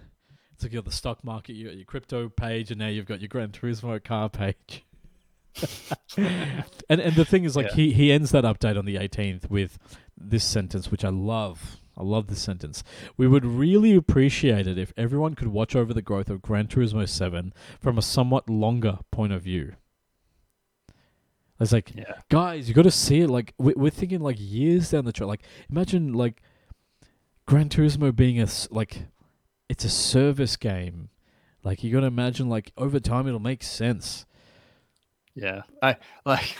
[0.52, 3.06] it's like you got the stock market, you got your crypto page, and now you've
[3.06, 4.84] got your Gran Turismo car page.
[6.16, 7.74] and and the thing is, like Yeah.
[7.74, 9.78] he he ends that update on the 18th with
[10.16, 11.76] this sentence, which I love.
[11.98, 12.84] I love this sentence.
[13.16, 17.08] We would really appreciate it if everyone could watch over the growth of Gran Turismo
[17.08, 19.74] 7 from a somewhat longer point of view.
[21.60, 22.14] It's like, Yeah.
[22.28, 23.28] guys, you got to see it.
[23.28, 25.26] Like we- we're thinking like years down the track.
[25.28, 26.40] Like imagine like
[27.46, 29.06] Gran Turismo being a like
[29.68, 31.08] it's a service game.
[31.64, 34.24] Like you got to imagine like over time it'll make sense.
[35.38, 35.62] Yeah.
[35.82, 36.56] I like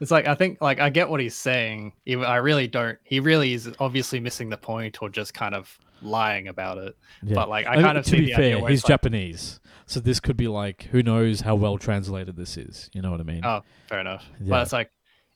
[0.00, 1.92] it's like I think like I get what he's saying.
[2.04, 5.78] even- I really don't he really is obviously missing the point or just kind of
[6.02, 6.96] lying about it.
[7.22, 7.34] Yeah.
[7.34, 10.20] But like I, mean, kind of to see be fair, he's like, Japanese, so this
[10.20, 12.90] could be like who knows how well translated this is.
[12.92, 13.44] You know what I mean?
[13.44, 14.24] Oh, fair enough.
[14.40, 14.50] Yeah.
[14.50, 14.90] But it's like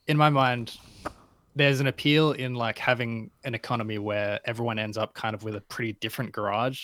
[0.06, 0.76] in my mind,
[1.54, 5.54] there's an appeal in like having an economy where everyone ends up kind of with
[5.56, 6.82] a pretty different garage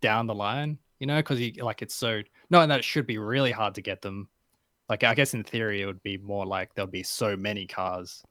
[0.00, 3.18] down the line, you know, because he like it's so not that it should be
[3.18, 4.28] really hard to get them.
[4.88, 8.22] Like I guess in theory it would be more like there'll be so many cars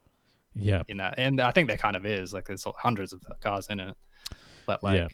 [0.56, 0.84] Yeah.
[0.88, 2.34] in that, and I think there kind of is.
[2.34, 3.96] Like there's hundreds of cars in it,
[4.66, 5.08] but like Yeah.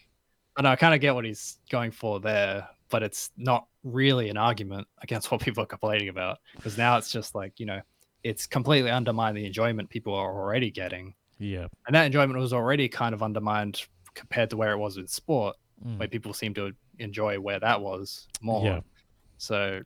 [0.58, 4.30] I know I kind of get what he's going for there, but it's not really
[4.30, 7.82] an argument against what people are complaining about because now it's just like you know
[8.24, 11.68] it's completely undermined the enjoyment people are already getting, Yeah.
[11.88, 13.82] and that enjoyment was already kind of undermined
[14.14, 15.56] compared to where it was in sport,
[15.86, 15.98] Mm.
[16.00, 18.66] where people seem to enjoy where that was more.
[18.66, 18.82] Yeah.
[19.38, 19.82] So,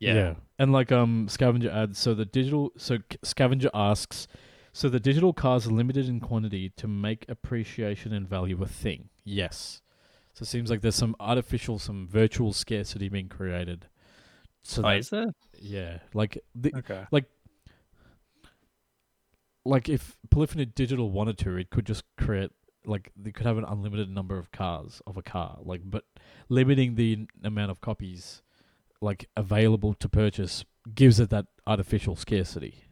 [0.00, 4.26] yeah, And like um scavenger adds so the digital so scavenger asks
[4.72, 9.08] so the digital cars are limited in quantity to make appreciation and value a thing.
[9.24, 9.82] Yes.
[10.34, 13.86] So it seems like there's some artificial some virtual scarcity being created.
[14.62, 15.34] So Oh, that, is there?
[15.60, 17.04] yeah, like the, Okay.
[19.64, 22.50] like if Polyphony Digital wanted to, it could just create
[22.86, 26.04] like they could have an unlimited number of cars of a car, like but
[26.48, 28.42] limiting the n- amount of copies
[29.00, 30.64] like available to purchase
[30.94, 32.84] gives it that artificial scarcity.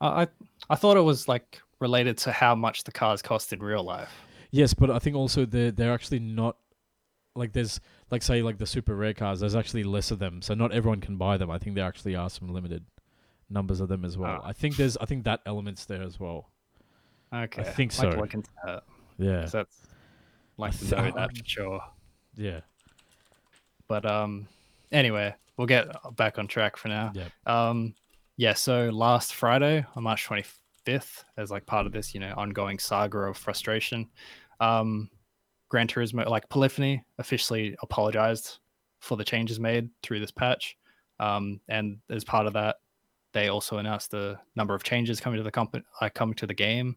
[0.00, 0.28] I I-
[0.70, 4.10] I thought it was like related to how much the cars cost in real life.
[4.50, 6.56] Yes, but I think also they're they're actually not
[7.36, 9.40] like there's like say like the super rare cars.
[9.40, 11.50] There's actually less of them, so not everyone can buy them.
[11.50, 12.84] I think there actually are some limited
[13.50, 14.40] numbers of them as well.
[14.42, 14.48] Ah.
[14.48, 16.50] I think there's I think that element's there as well.
[17.32, 18.10] Okay, I think so.
[18.10, 18.82] that.
[19.18, 19.76] Yeah, that's
[20.56, 21.80] like to know that for sure.
[22.36, 22.60] yeah,
[23.86, 24.48] But um,
[24.92, 27.12] anyway, we'll get back on track for now.
[27.14, 27.28] yeah.
[27.46, 27.94] Um,
[28.36, 28.54] yeah.
[28.54, 30.44] So last Friday, on March twenty
[30.84, 34.08] fifth, as like part of this, you know, ongoing saga of frustration,
[34.60, 35.10] um,
[35.68, 38.58] Gran Turismo, like Polyphony, officially apologized
[39.00, 40.76] for the changes made through this patch.
[41.20, 42.76] Um, and as part of that,
[43.34, 46.54] they also announced the number of changes coming to the company, like coming to the
[46.54, 46.96] game.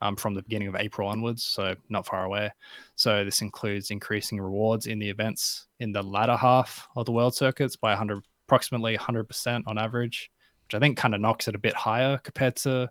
[0.00, 2.52] Um, from the beginning of April onwards, so not far away.
[2.94, 7.34] So this includes increasing rewards in the events in the latter half of the world
[7.34, 10.30] circuits by 100, approximately 100% on average,
[10.64, 12.88] which I think kind of knocks it a bit higher compared to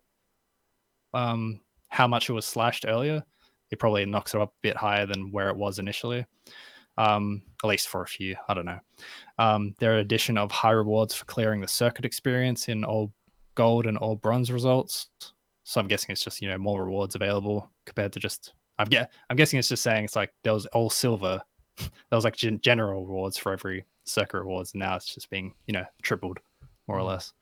[1.14, 3.24] um, how much it was slashed earlier.
[3.72, 6.26] It probably knocks it up a bit higher than where it was initially,
[6.98, 8.36] um, at least for a few.
[8.48, 8.80] I don't know.
[9.40, 13.12] Um, there are addition of high rewards for clearing the circuit experience in all
[13.56, 15.10] gold and all bronze results.
[15.68, 19.12] So I'm guessing it's just you know more rewards available compared to just I'm get
[19.30, 21.42] I'm guessing it's just saying it's like there was all silver,
[21.78, 25.54] there was like gen- general rewards for every circuit rewards, and now it's just being
[25.66, 26.40] you know tripled
[26.88, 27.08] more or Mm.
[27.08, 27.34] less.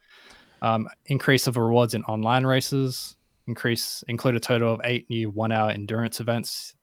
[0.64, 3.16] Um, increase of rewards in online races.
[3.46, 6.74] Increase include a total of eight new one-hour endurance events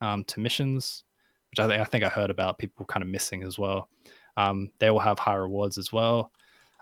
[0.00, 1.04] um, to missions,
[1.50, 3.90] which I think I think I heard about people kind of missing as well.
[4.38, 6.32] Um, they will have high rewards as well.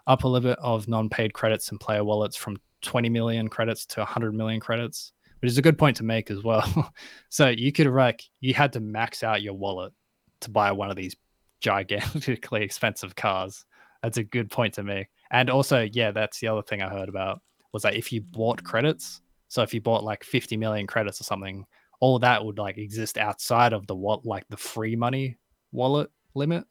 [0.07, 4.61] Upper limit of non-paid credits and player wallets from 20 million credits to 100 million
[4.61, 6.93] credits, which is a good point to make as well.
[7.29, 9.93] so you could like you had to max out your wallet
[10.41, 11.17] to buy one of these
[11.61, 13.65] gigantically expensive cars.
[14.03, 15.09] That's a good point to make.
[15.31, 17.41] And also, yeah, that's the other thing I heard about
[17.73, 21.25] was that if you bought credits, so if you bought like 50 million credits or
[21.25, 21.67] something,
[22.01, 25.37] all that would like exist outside of the what like the free money
[25.73, 26.65] wallet limit.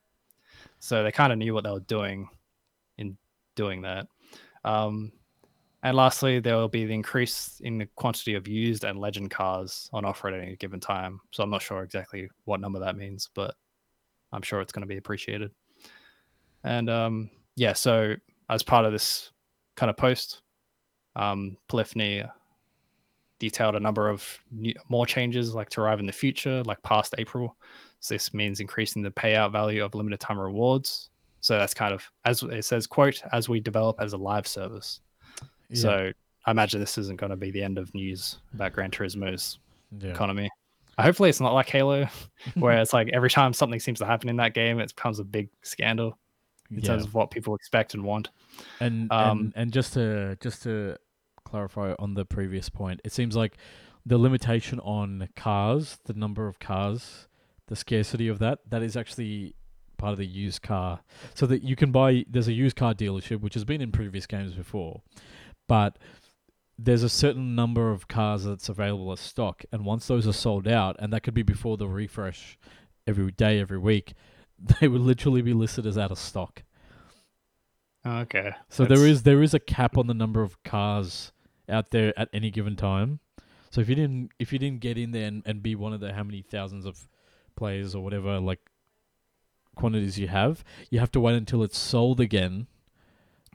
[0.80, 2.30] So they kind of knew what they were doing
[2.98, 3.18] in
[3.56, 4.08] doing that.
[4.64, 5.12] Um,
[5.88, 9.90] and lastly, there will be the increase in the quantity of used and legend cars
[9.94, 11.22] on offer at any given time.
[11.32, 13.56] So I'm not sure exactly what number that means, but
[14.34, 15.50] I'm sure it's going to be appreciated.
[16.66, 18.16] And um, yeah, so
[18.50, 19.32] as part of this
[19.78, 20.42] kind of post,
[21.16, 22.26] um, Polyphony
[23.40, 27.16] detailed a number of new, more changes like to arrive in the future, like past
[27.18, 27.56] April.
[28.02, 31.12] So this means increasing the payout value of limited time rewards.
[31.40, 35.00] So that's kind of as it says, quote, as we develop as a live service.
[35.70, 35.82] Yeah.
[35.82, 36.12] So
[36.46, 39.60] I imagine this isn't going to be the end of news about Gran Turismo's
[39.98, 40.12] yeah.
[40.12, 40.50] economy.
[41.00, 42.08] Hopefully, it's not like Halo,
[42.56, 45.24] where it's like every time something seems to happen in that game, it becomes a
[45.24, 46.18] big scandal
[46.72, 46.88] in yeah.
[46.88, 48.30] terms of what people expect and want.
[48.80, 50.98] And, Um, and and just to just to
[51.46, 53.58] clarify on the previous point, it seems like
[54.06, 57.28] the limitation on cars, the number of cars,
[57.68, 59.54] the scarcity of that, that is actually
[59.98, 61.02] part of the used car.
[61.36, 64.26] So that you can buy there's a used car dealership which has been in previous
[64.26, 65.02] games before,
[65.68, 65.98] but
[66.80, 70.68] there's a certain number of cars that's available as stock, and once those are sold
[70.68, 72.58] out, and that could be before the refresh
[73.06, 74.14] every day, every week,
[74.80, 76.64] they would literally be listed as out of stock.
[78.06, 78.54] Okay.
[78.70, 81.32] So there That's- is there is a cap on the number of cars
[81.68, 83.20] out there at any given time.
[83.70, 86.00] So if you didn't if you didn't get in there and, and be one of
[86.00, 87.10] the how many thousands of
[87.56, 88.60] players or whatever like
[89.76, 92.68] quantities you have, you have to wait until it's sold again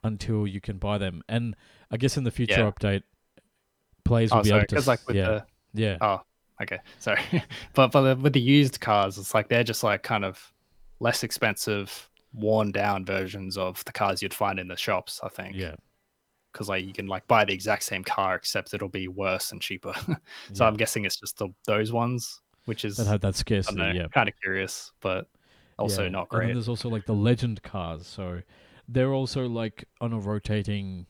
[0.05, 1.23] until you can buy them.
[1.29, 1.57] And
[1.93, 2.71] I guess in the future Yeah.
[2.71, 3.03] update
[4.05, 4.89] players will Oh, be sorry, able to.
[4.91, 5.45] like with yeah, the
[5.75, 6.21] yeah, oh,
[6.63, 7.21] okay, sorry,
[7.75, 10.53] but but the, with the used cars, it's like they're just like kind of
[11.01, 15.21] less expensive, worn down versions of the cars you'd find in the shops.
[15.23, 15.55] I think.
[15.57, 15.75] yeah.
[16.53, 19.61] Because like you can like buy the exact same car, except it'll be worse and
[19.63, 19.95] cheaper.
[20.53, 20.67] so yeah.
[20.67, 23.79] I'm guessing it's just the, those ones, which is that have that scarcity.
[23.79, 25.29] know, Yeah, kind of curious, but
[25.79, 26.41] also Yeah, not great.
[26.43, 28.43] And then there's also like the legend cars, so
[28.87, 31.07] they're also like on a rotating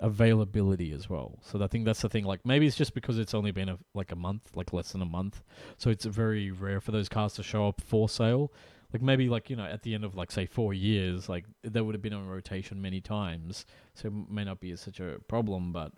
[0.00, 1.38] availability as well.
[1.42, 2.24] So I think that's the thing.
[2.24, 5.02] Like maybe it's just because it's only been a, like a month, like less than
[5.02, 5.42] a month,
[5.76, 8.52] so it's very rare for those cars to show up for sale.
[8.92, 11.80] Like maybe like you know at the end of like say four years, like they
[11.80, 15.72] would have been on rotation many times, so it may not be such a problem.
[15.72, 15.92] But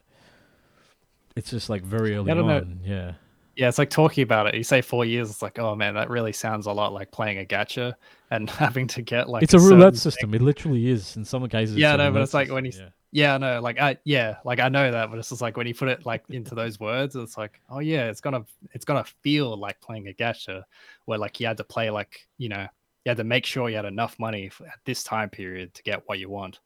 [1.34, 2.66] it's just like very early I don't know.
[2.84, 3.12] Yeah,
[3.56, 4.54] Yeah, it's like talking about it.
[4.56, 7.38] You say four years, it's like, oh man, that really sounds a lot like playing
[7.38, 7.94] a gacha
[8.30, 10.34] and having to get like it's a certain roulette thing- system.
[10.34, 11.76] It literally is in some cases.
[11.76, 12.88] Yeah, a no, but it's like when you yeah.
[13.14, 15.74] Yeah, no, like I yeah, like I know that, but it's just like when you
[15.74, 19.54] put it like into those words, it's like, oh yeah, it's gonna it's gonna feel
[19.56, 20.62] like playing a gacha,
[21.04, 22.66] where like you had to play like you know
[23.04, 25.82] you had to make sure you had enough money f at this time period to
[25.82, 26.60] get what you want,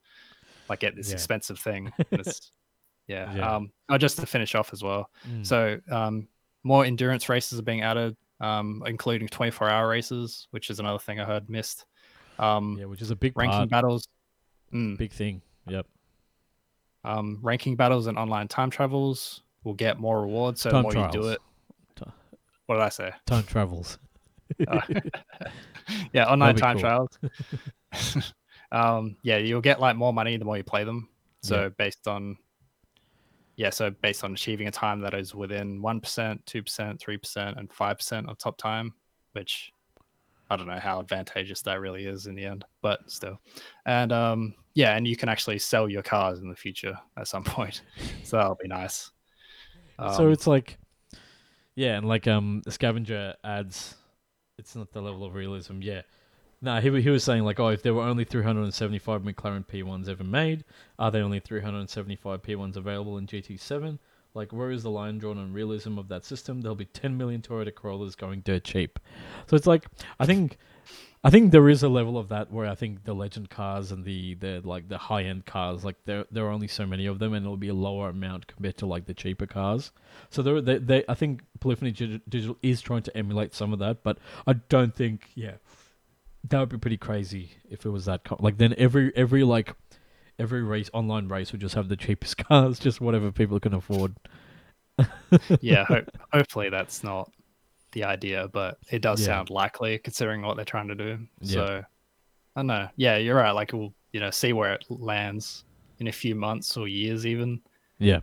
[0.69, 1.15] like get this Yeah.
[1.15, 1.93] expensive thing.
[3.09, 3.35] yeah.
[3.35, 3.57] Yeah.
[3.57, 3.73] Um.
[3.89, 5.11] Oh, just to finish off as well.
[5.29, 5.45] Mm.
[5.45, 6.29] So um,
[6.63, 11.19] more endurance races are being added, um, including 24 hour races, which is another thing
[11.19, 11.87] I heard missed.
[12.39, 14.07] Um, yeah, which is a big ranking part, battles.
[14.73, 14.97] Mm.
[14.97, 15.43] big thing.
[15.67, 15.87] Yep.
[17.07, 20.61] Um, ranking battles and online time travels will get more rewards.
[20.61, 21.41] So Time the more you do it.
[22.67, 23.13] What did I say?
[23.27, 23.99] Time travels.
[24.69, 24.81] Uh,
[26.13, 26.81] yeah, online time cool.
[26.81, 28.33] trials.
[28.73, 31.09] um, yeah, you'll get like more money the more you play them.
[31.43, 31.69] So Yeah.
[31.77, 32.39] based on,
[33.57, 37.19] yeah, so based on achieving a time that is within one percent, two percent, three
[37.19, 38.95] percent, and five percent of top time,
[39.33, 39.73] which
[40.51, 43.41] I don't know how advantageous that really is in the end, but still,
[43.85, 47.45] and um, yeah, and you can actually sell your cars in the future at some
[47.45, 47.83] point,
[48.23, 49.11] so that'll be nice.
[49.99, 50.79] so Um, it's like,
[51.75, 53.97] yeah, and like um, the scavenger adds,
[54.59, 55.81] it's not the level of realism.
[55.81, 56.03] Yeah.
[56.63, 60.25] No, he he was saying like, oh, if there were only 375 McLaren P1s ever
[60.25, 60.65] made,
[60.99, 63.99] are there only 375 P1s available in GT7?
[64.37, 66.61] Like, where is the line drawn on realism of that system?
[66.61, 69.01] There'll be 10 million Toyota Corollas going dirt cheap.
[69.49, 69.87] So it's like,
[70.21, 70.59] I think,
[71.25, 74.05] I think there is a level of that where I think the legend cars and
[74.05, 77.19] the the like the high end cars, like there there are only so many of
[77.19, 79.91] them, and it'll be a lower amount compared to like the cheaper cars.
[80.31, 84.05] So there, they, they, I think Polyphony Digital is trying to emulate some of that,
[84.05, 85.55] but I don't think, yeah,
[86.49, 88.23] that would be pretty crazy if it was that.
[88.25, 89.75] Co- like then every every like
[90.39, 94.15] every race online race would just have the cheapest cars, just whatever people can afford.
[95.61, 97.31] yeah, ho- hopefully that's not
[97.93, 99.27] the idea, but it does Yeah.
[99.27, 101.19] sound likely considering what they're trying to do.
[101.41, 101.53] Yeah.
[101.53, 101.85] So
[102.57, 102.89] I don't know.
[102.97, 103.51] Yeah, you're right.
[103.53, 105.65] Like we'll you know see where it lands
[105.99, 107.61] in a few months or years even.
[107.99, 108.21] Yeah.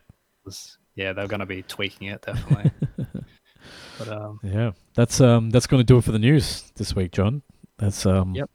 [0.96, 2.72] yeah, they're going to be tweaking it definitely.
[3.98, 4.72] but um, yeah.
[4.96, 7.42] That's um that's going to do it for the news this week, John.
[7.78, 8.36] That's um.
[8.36, 8.50] Yep.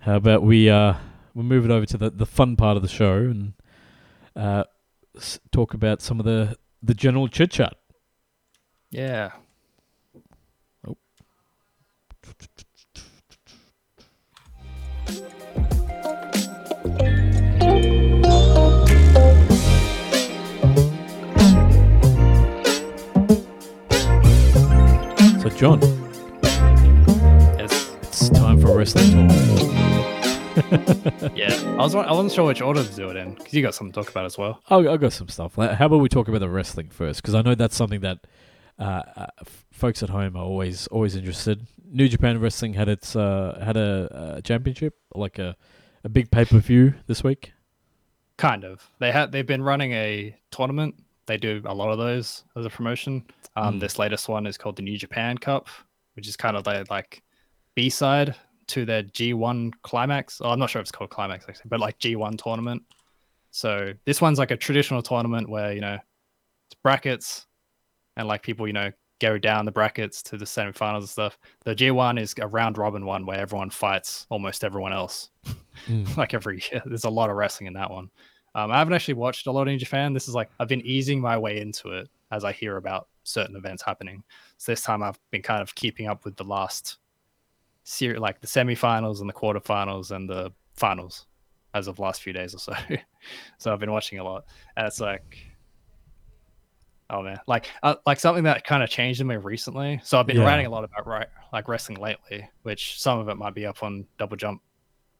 [0.00, 0.94] How about we uh
[1.34, 3.54] we move it over to the the fun part of the show and
[4.36, 4.64] uh
[5.16, 7.74] s- talk about some of the the general chit chat.
[8.90, 9.30] yeah,
[25.40, 25.80] So, John,
[27.60, 29.83] it's, it's time for wrestling talk.
[31.34, 31.52] yeah.
[31.78, 33.92] I was I wasn't sure which order to do it in because you got something
[33.92, 34.60] to talk about as well.
[34.68, 35.56] I'll, I'll got some stuff.
[35.56, 37.22] How about we talk about the wrestling first?
[37.22, 38.26] Because I know that's something that
[38.78, 39.26] uh, uh,
[39.72, 41.66] folks at home are always always interested.
[41.86, 45.56] New Japan Wrestling had its uh, had a, a championship, like a
[46.04, 47.52] a big pay per view this week.
[48.36, 48.88] Kind of.
[48.98, 50.96] They had they've been running a tournament.
[51.26, 53.24] They do a lot of those as a promotion.
[53.56, 53.80] Um, Mm.
[53.80, 55.68] This latest one is called the New Japan Cup,
[56.14, 57.22] which is kind of their like
[57.74, 58.34] B side
[58.68, 60.40] to their G1 Climax.
[60.42, 62.82] Oh, I'm not sure if it's called Climax actually, but like G1 tournament.
[63.50, 65.98] So this one's like a traditional tournament where you know
[66.66, 67.46] it's brackets
[68.16, 71.38] and like people you know go down the brackets to the semifinals and stuff.
[71.64, 75.30] The G1 is a round robin one where everyone fights almost everyone else
[75.88, 76.16] Mm.
[76.16, 76.82] like every year.
[76.84, 78.10] There's a lot of wrestling in that one.
[78.54, 80.12] Um, I haven't actually watched a lot in Japan.
[80.12, 83.56] This is like I've been easing my way into it as I hear about certain
[83.56, 84.22] events happening.
[84.58, 86.98] So this time I've been kind of keeping up with the last
[87.84, 91.26] series, like the semifinals and the quarterfinals and the finals,
[91.74, 92.72] as of last few days or so.
[93.58, 94.44] so I've been watching a lot,
[94.76, 95.38] and it's like,
[97.10, 100.00] oh man, like uh, like something that kind of changed in me recently.
[100.02, 100.44] So I've been Yeah.
[100.44, 103.82] writing a lot about right like wrestling lately, which some of it might be up
[103.82, 104.60] on Double Jump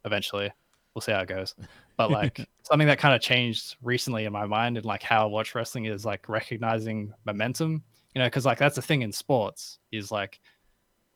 [0.05, 0.51] eventually.
[0.95, 1.55] we'll see how it goes.
[1.97, 5.27] But like something that kind of changed recently in my mind and like how I
[5.27, 7.83] watch wrestling is like recognizing momentum.
[8.15, 10.41] You know, because like that's the thing in sports is like,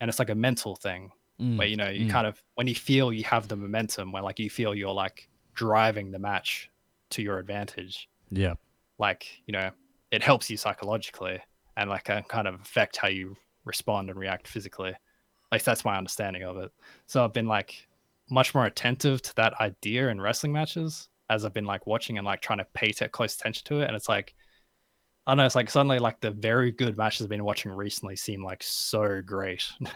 [0.01, 2.09] and it's like a mental thing Mm, where you know you mm.
[2.09, 5.29] kind of when you feel you have the momentum, where like you feel you're like
[5.53, 6.69] driving the match
[7.11, 8.09] to your advantage.
[8.29, 8.55] yeah.
[8.97, 9.71] Like you know,
[10.11, 11.39] it helps you psychologically
[11.77, 14.89] and like can kind of affect how you respond and react physically.
[14.89, 14.97] At
[15.51, 16.71] least that's my understanding of it.
[17.07, 17.87] So I've been like
[18.29, 22.25] much more attentive to that idea in wrestling matches as I've been like watching and
[22.25, 23.87] like trying to pay t- close attention to it.
[23.87, 24.35] And it's like,
[25.29, 28.43] I know, it's like suddenly like the very good matches I've been watching recently seem
[28.43, 29.63] like so great.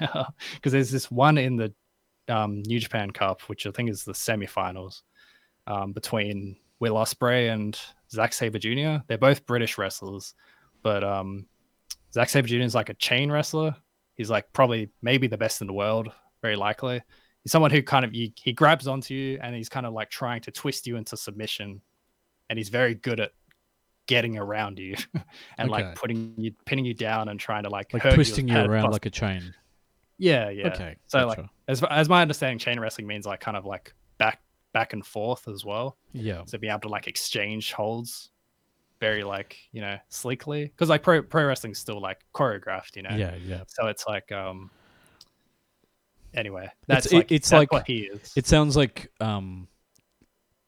[0.54, 1.74] Because there's this one in the
[2.28, 5.02] um, New Japan Cup, which I think is the semifinals
[5.66, 7.80] um, between Will Ospreay and
[8.12, 9.04] Zack Sabre Jr.
[9.08, 10.36] They're both British wrestlers,
[10.84, 11.48] but um,
[12.14, 12.58] Zack Sabre Jr.
[12.58, 13.76] is like a chain wrestler.
[14.14, 16.12] He's like probably maybe the best in the world,
[16.44, 17.02] very likely.
[17.42, 20.12] He's someone who kind of he, he grabs onto you and he's kind of like
[20.12, 21.82] trying to twist you into submission,
[22.52, 23.32] and he's very good at
[24.08, 24.96] getting around you
[25.58, 25.84] and Okay.
[25.86, 28.82] like putting you pinning you down and trying to like Like twisting as you around
[28.84, 28.92] possible.
[28.94, 29.54] like a chain.
[30.18, 30.96] yeah yeah Okay.
[31.08, 34.42] so like as as my understanding chain wrestling means like kind of like back
[34.74, 36.42] back and forth as well yeah.
[36.46, 38.30] so being able to like exchange holds
[39.00, 43.16] very like you know sleekly because like pro pro wrestling's still like choreographed you know
[43.16, 43.64] Yeah, yeah.
[43.68, 44.70] so it's like um
[46.34, 49.68] anyway that's it- like it's that's like- what he is It sounds like um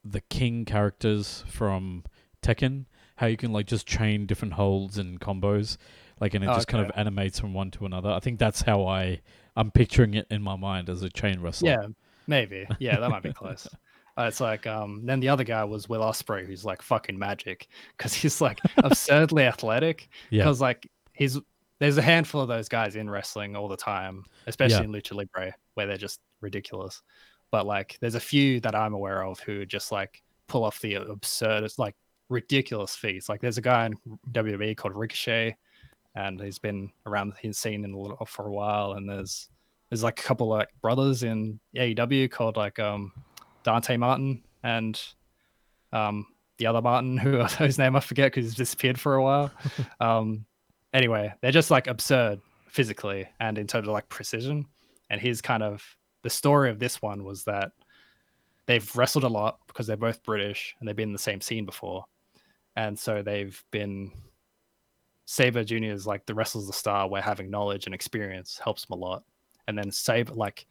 [0.03, 2.03] the king characters from
[2.43, 5.77] Tekken, how you can like just chain different holds and combos,
[6.19, 8.09] like and it just kind of animates from one to another.
[8.09, 9.21] I think that's how I
[9.55, 11.69] I'm picturing it in my mind as a chain wrestler.
[11.69, 11.87] yeah
[12.27, 13.67] maybe yeah that might be close
[14.17, 17.67] Uh, it's like um then the other guy was will Ospreay who's like fucking magic
[17.97, 20.43] because he's like absurdly athletic Yeah.
[20.43, 21.37] because like he's
[21.79, 24.83] there's a handful of those guys in wrestling all the time, especially Yeah.
[24.83, 27.01] in lucha libre, where they're just ridiculous.
[27.51, 30.93] But like, there's a few that I'm aware of who just like pull off the
[30.95, 31.95] absurdest, like
[32.29, 33.29] ridiculous feats.
[33.29, 33.95] Like, there's a guy in
[34.31, 35.55] WWE called Ricochet,
[36.15, 38.93] and he's been around the scene in a little for a while.
[38.93, 39.49] And there's
[39.89, 43.11] there's like a couple like brothers in AEW called like um
[43.63, 44.99] Dante Martin and
[45.93, 46.25] um
[46.57, 49.51] the other Martin, who whose name I forget because he's disappeared for a while.
[49.99, 50.45] um,
[50.93, 52.39] anyway, they're just like absurd
[52.69, 54.65] physically and in terms of like precision.
[55.09, 55.83] And his kind of
[56.23, 57.71] the story of this one was that
[58.65, 61.65] they've wrestled a lot because they're both British and they've been in the same scene
[61.65, 62.05] before.
[62.75, 64.11] And so they've been
[65.25, 65.85] Sabre Jr.
[65.85, 69.23] is like the wrestler's the star where having knowledge and experience helps him a lot.
[69.67, 70.67] And then Sabre like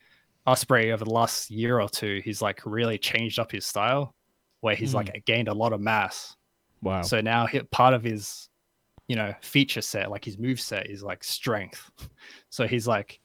[0.47, 4.15] Ospreay over the last year or two, he's like really changed up his style
[4.61, 5.19] where he's like hmm.
[5.27, 6.37] gained a lot of mass
[6.85, 7.01] Wow.
[7.01, 8.51] so now he, part of his,
[9.09, 11.91] you know, feature set, like his move set, is like strength.
[12.51, 13.19] So he's like,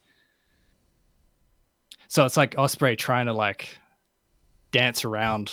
[2.08, 3.78] so it's like Ospreay trying to like
[4.72, 5.52] dance around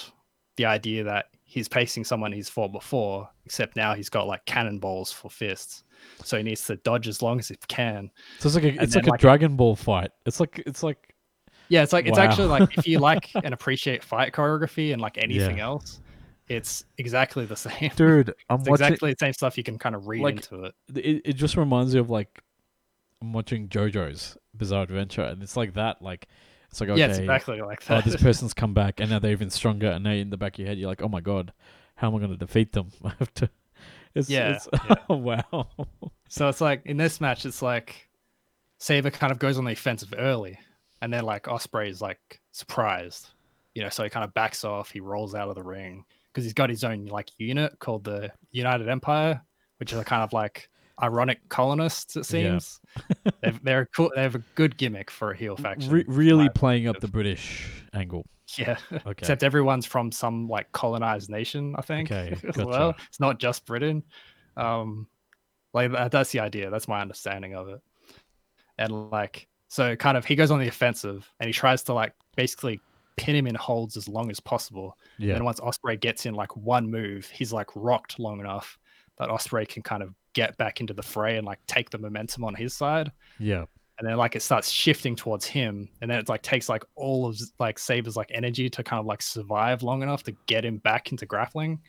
[0.57, 5.11] the idea that he's facing someone he's fought before, except now he's got like cannonballs
[5.13, 5.85] for fists.
[6.23, 8.11] So he needs to dodge as long as he can.
[8.39, 10.11] so it's like a, it's then, like a like- Dragon Ball fight.
[10.27, 11.15] It's like it's like
[11.69, 15.17] Yeah, it's like it's actually like if you like and appreciate fight choreography and like
[15.19, 15.65] anything Yeah.
[15.65, 16.01] else,
[16.49, 17.91] it's exactly the same.
[17.97, 20.65] dude, I'm It's watching exactly the same stuff you can kind of read Like, into
[20.65, 20.75] it.
[20.95, 22.43] it, it just reminds me of like
[23.23, 26.29] I'm watching JoJo's Bizarre Adventure and it's like that like
[26.77, 28.07] it's like okay Yeah, it's exactly like that.
[28.07, 30.55] oh this person's come back and now they're even stronger and now in the back
[30.55, 31.53] of your head you're like oh my god
[31.95, 33.49] how am I going to defeat them I have to
[34.15, 34.95] it's, Yeah, it's yeah.
[35.09, 35.67] wow
[36.29, 38.09] So it's like in this match, it's like
[38.79, 40.59] Sabre kind of goes on the offensive early,
[41.01, 43.29] and then like Ospreay is like surprised,
[43.75, 43.89] you know.
[43.89, 44.91] So he kind of backs off.
[44.91, 48.31] He rolls out of the ring because he's got his own like unit called the
[48.53, 49.41] United Empire,
[49.79, 50.69] which is a kind of like
[51.03, 52.17] ironic colonists.
[52.17, 52.59] It Yeah.
[52.59, 52.81] seems
[53.43, 54.11] They've, they're a cool.
[54.15, 55.93] They have a good gimmick for a heel faction.
[55.93, 57.09] Re- really playing up the.
[57.09, 58.77] British angle yeah.
[58.93, 62.11] okay Except everyone's from some like colonized nation, I think.
[62.13, 62.67] Okay, gotcha.
[62.67, 64.03] well, it's not just Britain.
[64.57, 65.07] Um,
[65.75, 66.71] like that's the idea.
[66.71, 67.81] That's my understanding of it.
[68.79, 72.13] And like, so kind of he goes on the offensive and he tries to like
[72.37, 72.81] basically
[73.17, 74.97] pin him in holds as long as possible.
[75.19, 78.79] yeah And once Ospreay gets in like one move, he's like rocked long enough
[79.19, 82.45] that Ospreay can kind of get back into the fray and like take the momentum
[82.45, 83.11] on his side.
[83.39, 83.65] Yeah.
[83.99, 87.25] And then like it starts shifting towards him and then it like takes like all
[87.27, 90.77] of like Sabre's like energy to kind of like survive long enough to get him
[90.77, 91.81] back into grappling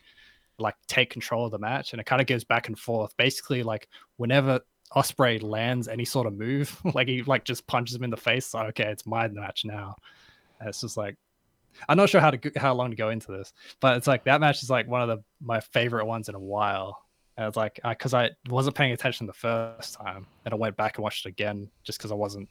[0.58, 1.92] like take control of the match.
[1.92, 3.14] And it kind of goes back and forth.
[3.18, 4.60] Basically like whenever
[4.96, 8.54] Ospreay lands any sort of move like he like just punches him in the face
[8.54, 9.94] like okay it's my match now.
[10.58, 11.16] And it's just like
[11.88, 14.24] i'm not sure how to go- how long to go into this but it's like
[14.24, 16.98] that match is like one of the my favorite ones in a while
[17.38, 20.96] and it's like because I, wasn't paying attention the first time, and I went back
[20.98, 22.48] and watched it again just because I wasn't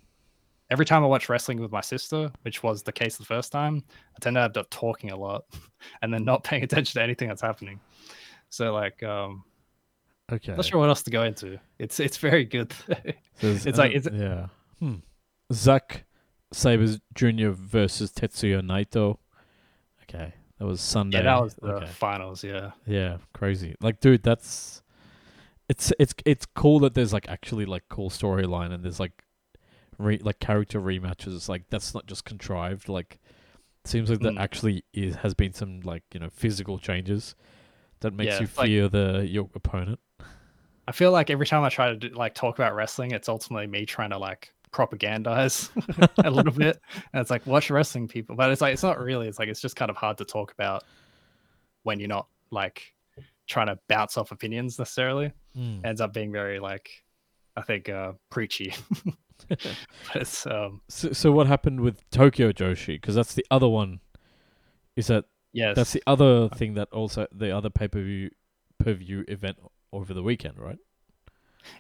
[0.72, 3.84] every time I watch wrestling with my sister, which was the case the first time,
[4.16, 5.46] I tend to end up talking a lot
[6.02, 7.80] and then not paying attention to anything that's happening.
[8.50, 9.44] So like, um,
[10.30, 10.54] Okay.
[10.56, 11.58] not sure what else to go into.
[11.80, 12.74] It's it's very good.
[13.42, 14.48] It's like- uh, it's- yeah.
[14.80, 14.96] Hmm.
[15.54, 16.06] Zack
[16.52, 17.52] Sabers Jr.
[17.52, 19.18] versus Tetsuya Naito.
[20.04, 21.18] Okay, that was Sunday.
[21.20, 21.86] yeah, that was the okay.
[21.86, 22.44] finals.
[22.44, 23.76] Yeah, Yeah, crazy.
[23.82, 24.82] Like, dude, that's
[25.70, 29.24] it's it's it's cool that there's like actually like cool storyline and there's like
[29.98, 31.36] re- like character rematches.
[31.36, 32.88] It's Like that's not just contrived.
[32.90, 33.20] Like,
[33.86, 34.40] seems like that Mm.
[34.40, 37.36] actually is has been some like you know physical changes
[38.00, 40.00] that makes Yeah, you like- fear the your opponent.
[40.90, 43.68] I feel like every time I try to do, like talk about wrestling, it's ultimately
[43.68, 45.70] me trying to like propagandize
[46.26, 46.80] a little bit.
[47.14, 49.28] And it's like watch wrestling people, but it's like it's not really.
[49.28, 50.84] It's like it's just kind of hard to talk about
[51.84, 52.94] when you're not like
[53.48, 55.32] trying to bounce off opinions necessarily.
[55.58, 55.84] Mm.
[55.84, 57.04] ends up being very like
[57.56, 58.74] I think uh preachy.
[59.50, 59.60] but
[60.16, 62.96] it's um So, so what happened with Tokyo Joshi?
[62.96, 64.00] Because that's the other one.
[64.96, 65.76] Is that yes.
[65.76, 68.32] that's the other thing that also the other pay per view
[68.80, 69.58] per view event
[69.92, 70.78] over the weekend, right?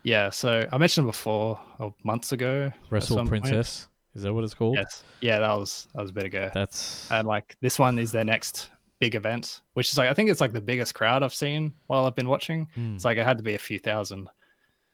[0.04, 2.72] Yeah, so I mentioned before oh, months ago.
[2.90, 3.44] Wrestle some point.
[3.44, 3.88] Princess.
[4.18, 4.78] Is that what it's called?
[4.78, 5.04] Yes.
[5.22, 6.50] Yeah, that was that was a bit ago.
[6.54, 10.32] That's And like this one is their next big event, which is like I think
[10.32, 12.68] it's like the biggest crowd I've seen while I've been watching.
[12.74, 12.96] Hmm.
[12.96, 14.28] It's like it had to be a few thousand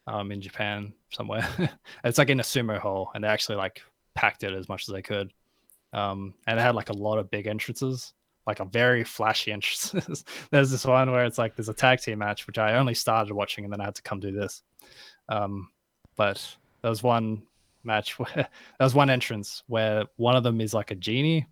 [0.08, 1.48] um in Japan somewhere.
[2.04, 3.82] it's like in a sumo hall and they actually like
[4.14, 5.32] packed it as much as they could.
[5.94, 8.14] Um and they had like a lot of big entrances,
[8.46, 10.26] like a very flashy entrances.
[10.52, 13.34] there's this one where it's like there's a tag team match which I only started
[13.34, 14.62] watching and then I had to come do this.
[15.30, 15.70] Um
[16.16, 17.44] but there was one
[17.84, 18.48] match where there
[18.80, 21.48] was one entrance where one of them is like a genie.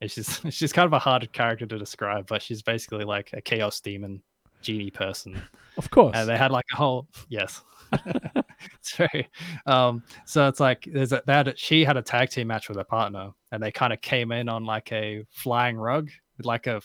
[0.00, 3.40] And she's she's kind of a hard character to describe, but she's basically like a
[3.40, 4.22] chaos demon
[4.64, 5.40] genie person
[5.76, 6.16] of course.
[6.16, 7.60] and they had like a whole yes
[7.92, 9.28] it's very
[9.66, 12.84] um so it's like there's a a, she had a tag team match with her
[12.84, 16.80] partner and they kind of came in on like a flying rug with like a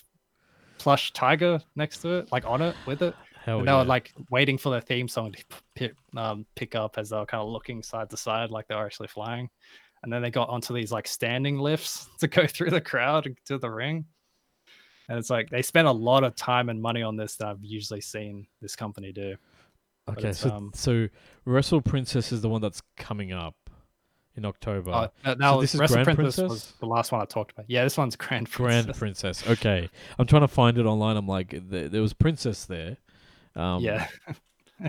[0.77, 3.13] plush tiger next to it like on it with it
[3.43, 3.79] Hell and they yeah.
[3.79, 5.43] were like waiting for the theme song to
[5.75, 8.75] pick, um, pick up as they were kind of looking side to side like they
[8.75, 9.49] were actually flying
[10.03, 13.57] and then they got onto these like standing lifts to go through the crowd to
[13.57, 14.05] the ring
[15.09, 17.63] and it's like they spent a lot of time and money on this that I've
[17.63, 19.35] usually seen this company do.
[20.07, 20.31] okay.
[20.31, 21.07] So um, so
[21.45, 23.55] Wrestle Princess is the one that's coming up
[24.39, 24.91] in October.
[24.91, 27.65] Uh, that so this is Grand Princess, was the last one I talked about.
[27.69, 29.43] Yeah, this one's Grand Grand Princess.
[29.43, 29.47] Princess.
[29.47, 31.17] Okay, I'm trying to find it online.
[31.17, 32.97] I'm like, there, there was Princess there.
[33.55, 34.07] Um, yeah,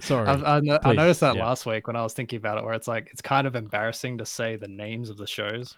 [0.00, 0.26] Sorry.
[0.26, 1.44] I, I, no- I noticed that yeah.
[1.44, 4.18] last week when I was thinking about it, where it's like it's kind of embarrassing
[4.18, 5.76] to say the names of the shows.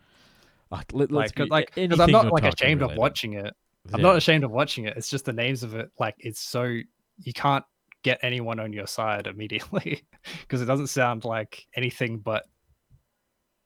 [0.73, 3.55] Ah, let, Like, be, like, because I'm not like ashamed of watching it.
[3.93, 4.07] I'm Yeah.
[4.07, 4.97] not ashamed of watching it.
[4.97, 5.91] It's just the names of it.
[5.99, 7.65] Like it's so you can't
[8.03, 10.05] get anyone on your side immediately
[10.41, 12.45] because it doesn't sound like anything but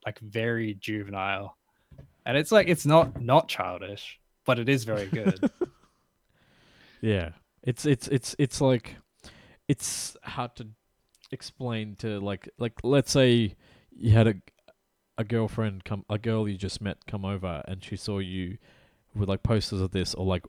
[0.07, 1.57] like very juvenile,
[2.27, 5.51] and it's like it's not not childish, but it is very good.
[7.01, 7.31] Yeah,
[7.63, 8.97] it's it's it's it's like
[9.69, 10.69] it's hard to
[11.31, 13.55] explain to like like let's say
[13.97, 14.35] you had a
[15.17, 18.59] a girlfriend come a girl you just met come over and she saw you
[19.15, 20.45] with like posters of this or like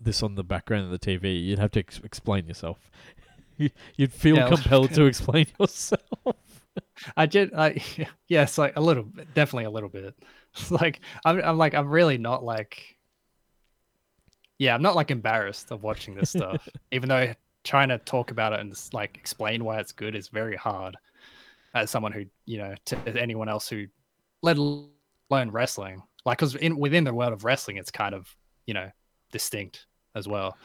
[0.00, 1.44] this on the background of the TV.
[1.44, 2.90] You'd have to ex- explain yourself.
[3.56, 6.02] You- You'd feel Yeah, compelled to explain yourself.
[7.16, 7.52] I did.
[7.54, 7.82] I
[8.28, 10.14] yes, like a little, bit, definitely a little bit.
[10.54, 12.96] It's like I'm, I'm like I'm really not like.
[14.58, 17.32] Yeah, I'm not like embarrassed of watching this stuff, even though
[17.64, 20.96] trying to talk about it and like explain why it's good is very hard.
[21.74, 23.86] As someone who you know, to anyone else who,
[24.42, 24.90] let alone
[25.30, 28.34] wrestling, like because in within the world of wrestling, it's kind of
[28.66, 28.90] you know
[29.32, 30.56] distinct as well.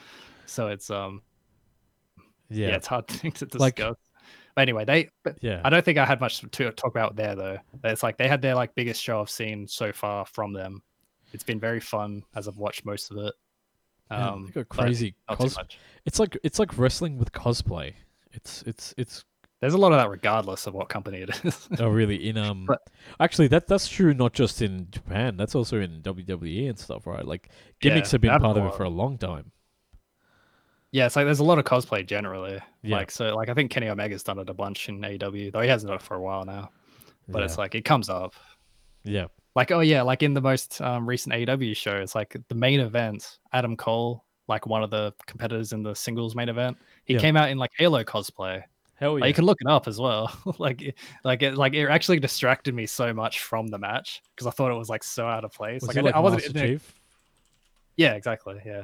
[0.46, 1.22] So it's um
[2.50, 3.60] yeah, Yeah, it's hard to discuss.
[3.60, 3.80] Like-
[4.56, 5.60] but anyway, they but yeah.
[5.64, 7.58] I don't think I had much to talk about there though.
[7.84, 10.82] It's like they had their like biggest show I've seen so far from them.
[11.34, 13.34] It's been very fun as I've watched most of it.
[14.10, 15.58] Um, got crazy cos-.
[16.06, 17.92] It's like it's like wrestling with cosplay.
[18.32, 19.24] It's it's it's
[19.60, 21.68] There's a lot of that regardless of what company it is.
[21.78, 22.28] Oh, really?
[22.28, 22.88] In um, But-
[23.20, 24.14] actually, that that's true.
[24.14, 25.36] Not just in Japan.
[25.36, 27.26] That's also in WWE and stuff, right?
[27.26, 27.50] Like
[27.80, 29.52] gimmicks Yeah, have been part of it for a long time.
[30.96, 32.58] Yeah, it's like there's a lot of cosplay generally.
[32.82, 32.96] Yeah.
[32.96, 35.68] Like so like I think Kenny Omega's done it a bunch in AEW, though he
[35.68, 36.70] hasn't done it for a while now.
[37.28, 38.34] But it's like it comes up.
[39.04, 42.54] yeah, Like oh yeah, like in the most um, recent AEW show, it's like the
[42.54, 47.12] main event, Adam Cole, like one of the competitors in the singles main event, he
[47.12, 47.20] Yeah.
[47.20, 48.62] came out in like Halo cosplay.
[48.94, 49.26] hell Like, yeah.
[49.26, 50.32] you can look it up as well.
[50.58, 54.50] like, like, it, like it actually distracted me so much from the match because I
[54.50, 55.82] thought it was like so out of place.
[55.82, 56.80] Was like, I, like I wasn't.
[57.96, 58.60] Yeah, exactly.
[58.64, 58.82] Yeah,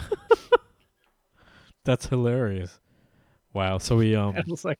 [1.84, 2.78] That's hilarious.
[3.52, 3.78] Wow.
[3.78, 4.78] So we um, it was like,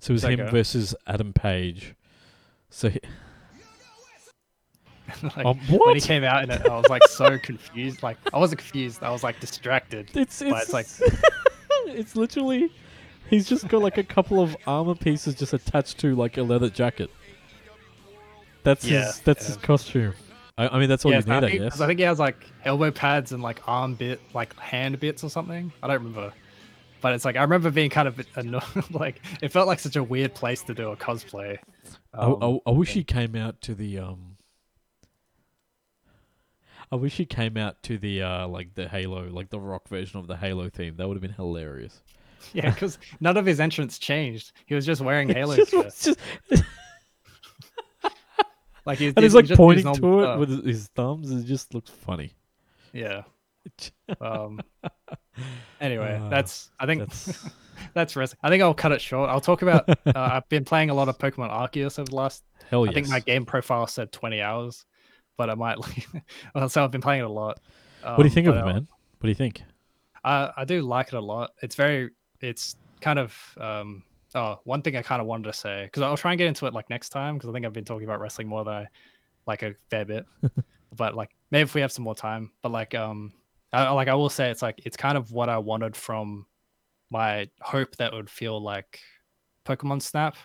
[0.00, 0.50] So it was him go?
[0.50, 1.94] versus Adam Page.
[2.70, 3.00] So he,
[5.22, 8.02] like, um, when he came out in it, I was like so confused.
[8.02, 9.02] Like I wasn't confused.
[9.02, 10.10] I was like distracted.
[10.14, 10.86] It's it's it's like-
[11.86, 12.72] it's literally
[13.30, 16.70] he's just got like a couple of armor pieces just attached to like a leather
[16.70, 17.10] jacket.
[18.64, 20.14] That's Yeah, his that's his costume.
[20.56, 22.04] I, I mean that's all Yeah, you so I need, I, think, I think he
[22.04, 25.72] has like elbow pads and like arm bit, like hand bits or something.
[25.82, 26.32] I don't remember.
[27.00, 28.62] But it's like I remember being kind of annoyed.
[28.90, 31.58] like it felt like such a weird place to do a cosplay.
[32.14, 34.36] I, Um, I, I wish he came out to the um.
[36.92, 40.20] I wish he came out to the uh like the Halo, like the rock version
[40.20, 40.96] of the Halo theme.
[40.96, 42.00] That would have been hilarious.
[42.52, 44.52] yeah, because none of his entrance changed.
[44.66, 45.72] He was just wearing Halo Just-
[46.04, 46.18] just-
[48.86, 50.38] Like he's, and he's he like just pointing normal to it stuff.
[50.40, 51.30] with his- thumbs.
[51.30, 52.32] It just looks funny.
[52.92, 53.22] Yeah.
[54.20, 54.60] Um.
[55.80, 57.50] Anyway, Uh, that's I think That's
[57.94, 58.38] that's wrestling.
[58.42, 59.30] I think I'll cut it short.
[59.30, 59.88] I'll talk about.
[59.88, 63.08] uh, I've been playing a lot of Pokemon Arceus over the last hell I think
[63.08, 64.84] my game profile said 20 hours,
[65.36, 65.78] but I might.
[66.54, 67.58] well, so I've been playing it a lot.
[68.02, 68.86] what do you Um, think of it, uh, man?
[69.18, 69.62] What do you think?
[70.22, 71.50] I, I do like it a lot.
[71.62, 72.10] It's very.
[72.40, 73.34] It's kind of.
[73.58, 74.02] um
[74.34, 76.66] Oh, one thing I kind of wanted to say because I'll try and get into
[76.66, 78.86] it like next time because I think I've been talking about wrestling more than I
[79.46, 80.26] like a fair bit.
[80.96, 82.50] but like maybe if we have some more time.
[82.62, 83.32] But like um,
[83.72, 86.46] I, like I will say it's like it's kind of what I wanted from
[87.10, 89.00] my hope that would feel like
[89.64, 90.36] Pokemon Snap,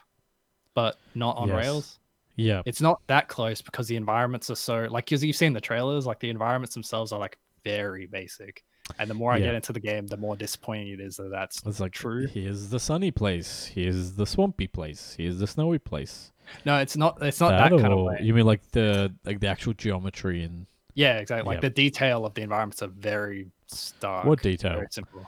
[0.75, 1.57] but not on Yes.
[1.57, 1.99] rails
[2.35, 5.61] Yeah, it's not that close because the environments are so like because you've seen the
[5.61, 8.63] trailers like the environments themselves are like very basic
[8.97, 9.45] and the more i Yeah.
[9.47, 12.25] get into the game the more disappointing it is that that's it's like true.
[12.27, 13.65] Here's the sunny place.
[13.65, 15.15] Here's the swampy place.
[15.17, 16.31] Here's the snowy place.
[16.65, 19.39] no it's not it's not that, kind of oh, way you mean like the like
[19.39, 21.69] the actual geometry and yeah exactly like Yeah.
[21.69, 24.73] the detail of the environments are very stark what detail?
[24.73, 25.27] very simple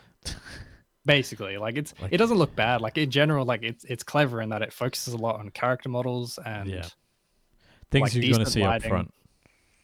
[1.05, 4.41] basically like it's Like- it doesn't look bad like in general like it's it's clever
[4.41, 6.85] in that it focuses a lot on character models and Yeah.
[7.89, 8.89] Things like you're going to see up lighting.
[8.89, 9.13] front.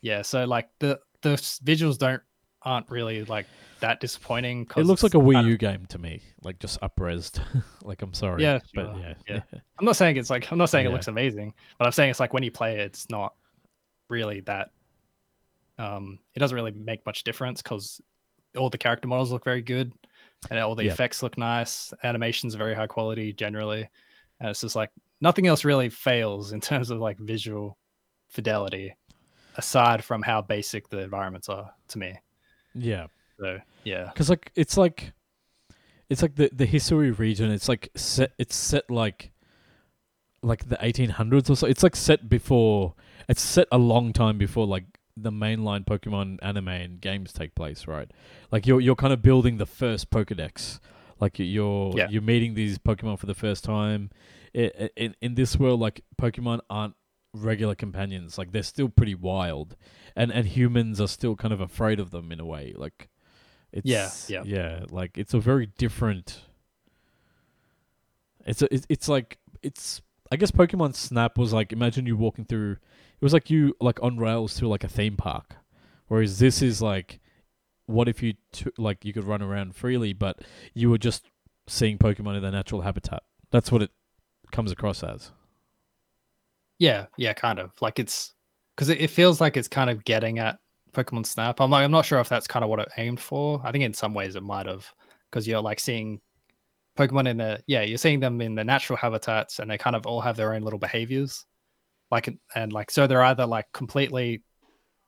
[0.01, 1.29] yeah so like the the
[1.65, 2.21] visuals don't
[2.63, 3.45] aren't really like
[3.79, 7.39] that disappointing It looks like a Wii U game to me, like just upresed.
[7.83, 8.99] like I'm sorry, Yeah, but sure.
[8.99, 9.41] yeah, Yeah.
[9.79, 10.89] I'm not saying it's like I'm not saying Yeah.
[10.91, 13.33] it looks amazing, but I'm saying it's like when you play it, it's not
[14.09, 14.71] really that.
[15.77, 18.01] Um, it doesn't really make much difference because
[18.57, 19.93] all the character models look very good,
[20.49, 20.93] and all the Yeah.
[20.93, 21.93] effects look nice.
[22.03, 23.87] Animations are very high quality generally,
[24.39, 24.89] and it's just like
[25.21, 27.77] nothing else really fails in terms of like visual
[28.29, 28.95] fidelity,
[29.57, 32.17] aside from how basic the environments are to me.
[32.77, 33.07] Yeah.
[33.39, 35.13] So yeah, Because like it's like
[36.09, 37.51] it's like the the Hisui region.
[37.51, 38.31] It's like set.
[38.37, 39.31] It's set like
[40.41, 41.67] like the 1800s or so.
[41.67, 42.93] It's like set before.
[43.27, 44.85] It's set a long time before like
[45.15, 48.09] the mainline Pokemon anime and games take place, right?
[48.51, 50.79] Like you're you're kind of building the first Pokedex.
[51.19, 52.07] Like you- you're Yeah.
[52.09, 54.11] you're meeting these Pokemon for the first time.
[54.55, 56.93] I- i- In in this world, like Pokemon aren't
[57.43, 58.37] regular companions.
[58.37, 59.75] Like they're still pretty wild,
[60.15, 62.73] and and humans are still kind of afraid of them in a way.
[62.75, 63.09] Like
[63.71, 64.09] it's yeah.
[64.27, 64.43] yeah.
[64.45, 66.41] yeah Like it's a very different.
[68.45, 70.01] It's a, it's it's like it's
[70.31, 72.71] I guess Pokemon Snap was like imagine you walking through.
[72.71, 75.55] It was like you like on rails through like a theme park,
[76.07, 77.19] whereas this is like,
[77.85, 80.41] what if you t- like you could run around freely, but
[80.73, 81.25] you were just
[81.67, 83.23] seeing Pokemon in their natural habitat.
[83.51, 83.91] That's what it
[84.51, 85.31] comes across as.
[86.79, 88.33] Yeah, yeah, kind of like it's
[88.75, 90.59] because it, it feels like it's kind of getting at
[90.93, 91.59] Pokemon Snap.
[91.59, 93.61] I'm like, I'm not sure if that's kind of what it aimed for.
[93.63, 94.87] I think in some ways it might have
[95.29, 96.21] because you're like seeing
[96.97, 100.05] Pokemon in the yeah, you're seeing them in the natural habitats and they kind of
[100.05, 101.45] all have their own little behaviors.
[102.11, 104.43] Like and like so they're either like completely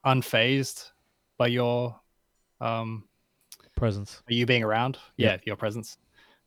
[0.05, 0.91] unfazed
[1.37, 1.99] by your
[2.61, 3.05] um
[3.75, 4.21] Presence.
[4.27, 4.97] by you being around.
[5.17, 5.31] Yeah.
[5.31, 5.97] Yeah, your presence.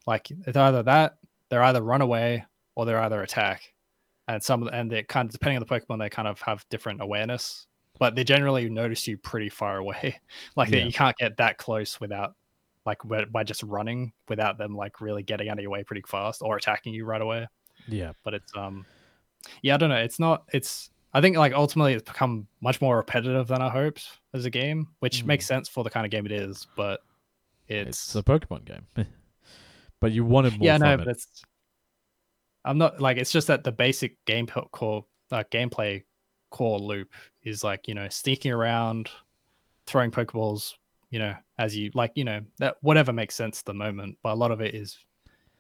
[0.06, 1.16] Like it's either that,
[1.48, 2.44] they're either run away
[2.74, 3.71] or they're either attack.
[4.28, 7.00] And some and they kind of depending on the Pokemon, they kind of have different
[7.02, 7.66] awareness.
[7.98, 10.18] But they generally notice you pretty far away.
[10.56, 10.84] like that Yeah.
[10.84, 12.34] you can't get that close without
[12.84, 12.98] like
[13.30, 16.56] by just running without them like really getting out of your way pretty fast or
[16.56, 17.46] attacking you right away.
[17.86, 18.12] Yeah.
[18.24, 18.86] But it's um
[19.62, 19.96] yeah, I don't know.
[19.96, 24.08] It's not it's I think like ultimately it's become much more repetitive than I hoped
[24.32, 25.26] as a game, which Mm.
[25.26, 27.00] makes sense for the kind of game it is, but
[27.68, 28.86] It's, it's, a Pokemon game.
[30.00, 30.96] but you wanted more yeah, from no, it.
[30.98, 31.42] but it's
[32.64, 36.04] I'm not like it's just that the basic game core uh, gameplay
[36.50, 37.12] core loop
[37.42, 39.10] is like you know sneaking around,
[39.86, 40.74] throwing Pokeballs,
[41.10, 44.18] you know, as you like, you know that whatever makes sense at the moment.
[44.22, 44.98] But a lot of it is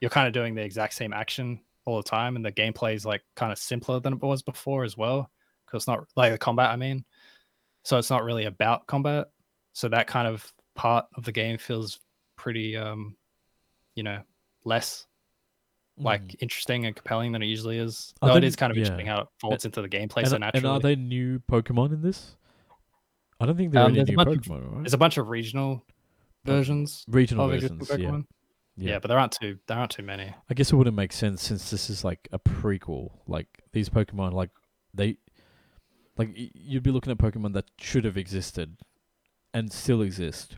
[0.00, 3.04] you're kind of doing the exact same action all the time, and the gameplay is
[3.04, 5.30] like kind of simpler than it was before as well,
[5.66, 6.70] because it's not like the combat.
[6.70, 7.04] I mean,
[7.82, 9.28] so it's not really about combat.
[9.72, 11.98] So that kind of part of the game feels
[12.36, 13.16] pretty, um,
[13.94, 14.20] you know,
[14.64, 15.06] less
[15.98, 16.36] like Mm.
[16.40, 18.14] interesting and compelling than it usually is.
[18.20, 18.82] Though it is kind of yeah.
[18.84, 22.02] interesting how it folds into the gameplay and, so and are there new Pokemon in
[22.02, 22.36] this?
[23.40, 24.82] I don't think there are Um, any new bunch of- Pokemon, right?
[24.82, 25.84] There's a bunch of regional
[26.44, 27.96] versions Regional versions, yeah.
[27.98, 28.20] Yeah.
[28.76, 28.98] Yeah.
[29.00, 30.32] but there aren't too there aren't too many.
[30.48, 33.18] I guess it wouldn't make sense since this is like a prequel.
[33.26, 34.50] Like these Pokemon, like
[34.94, 35.18] they,
[36.16, 38.78] like y- you'd be looking at Pokemon that should have existed,
[39.52, 40.56] and still exist.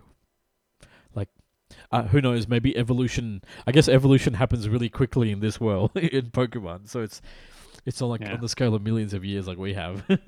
[1.90, 2.46] Uh, who knows?
[2.48, 3.42] Maybe evolution.
[3.66, 6.88] I guess evolution happens really quickly in this world in Pokemon.
[6.88, 7.20] So it's,
[7.86, 8.34] it's not like Yeah.
[8.34, 10.04] on the scale of millions of years like we have.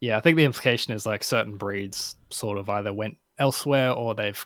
[0.00, 4.14] Yeah, I think the implication is like certain breeds sort of either went elsewhere or
[4.14, 4.44] they've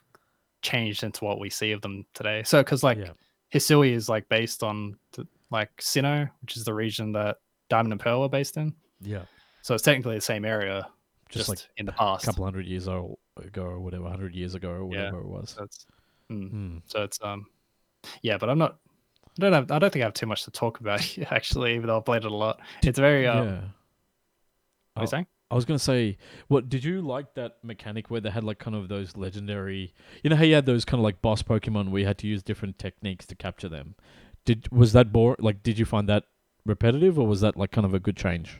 [0.62, 2.42] changed into what we see of them today.
[2.44, 3.10] So because like yeah.
[3.54, 7.36] Hisui is like based on the, like Sinnoh, which is the region that
[7.68, 8.74] Diamond and Pearl are based in.
[9.00, 9.22] Yeah.
[9.62, 10.86] So it's technically the same area,
[11.28, 14.34] Just, just, like in the past, a couple hundred years old ago or whatever, hundred
[14.34, 15.10] years ago or Yeah.
[15.10, 15.50] whatever it was.
[15.56, 15.86] So it's,
[16.30, 16.76] mm, Hmm.
[16.86, 17.46] so it's um,
[18.22, 18.78] yeah, but I'm not.
[19.38, 19.70] I don't have.
[19.70, 21.00] I don't think I have too much to talk about
[21.30, 22.60] actually, even though I've played it a lot.
[22.82, 23.26] It's very.
[23.26, 23.54] Um, yeah.
[23.54, 23.70] What are
[24.96, 25.00] Oh.
[25.02, 25.26] you saying?
[25.48, 26.16] I was gonna say,
[26.48, 29.94] what did you like that mechanic where they had like kind of those legendary?
[30.24, 32.26] You know how you had those kind of like boss Pokemon where you had to
[32.26, 33.94] use different techniques to capture them.
[34.44, 35.36] Did was that bore?
[35.38, 36.24] Like, did you find that
[36.64, 38.58] repetitive, or was that like kind of a good change?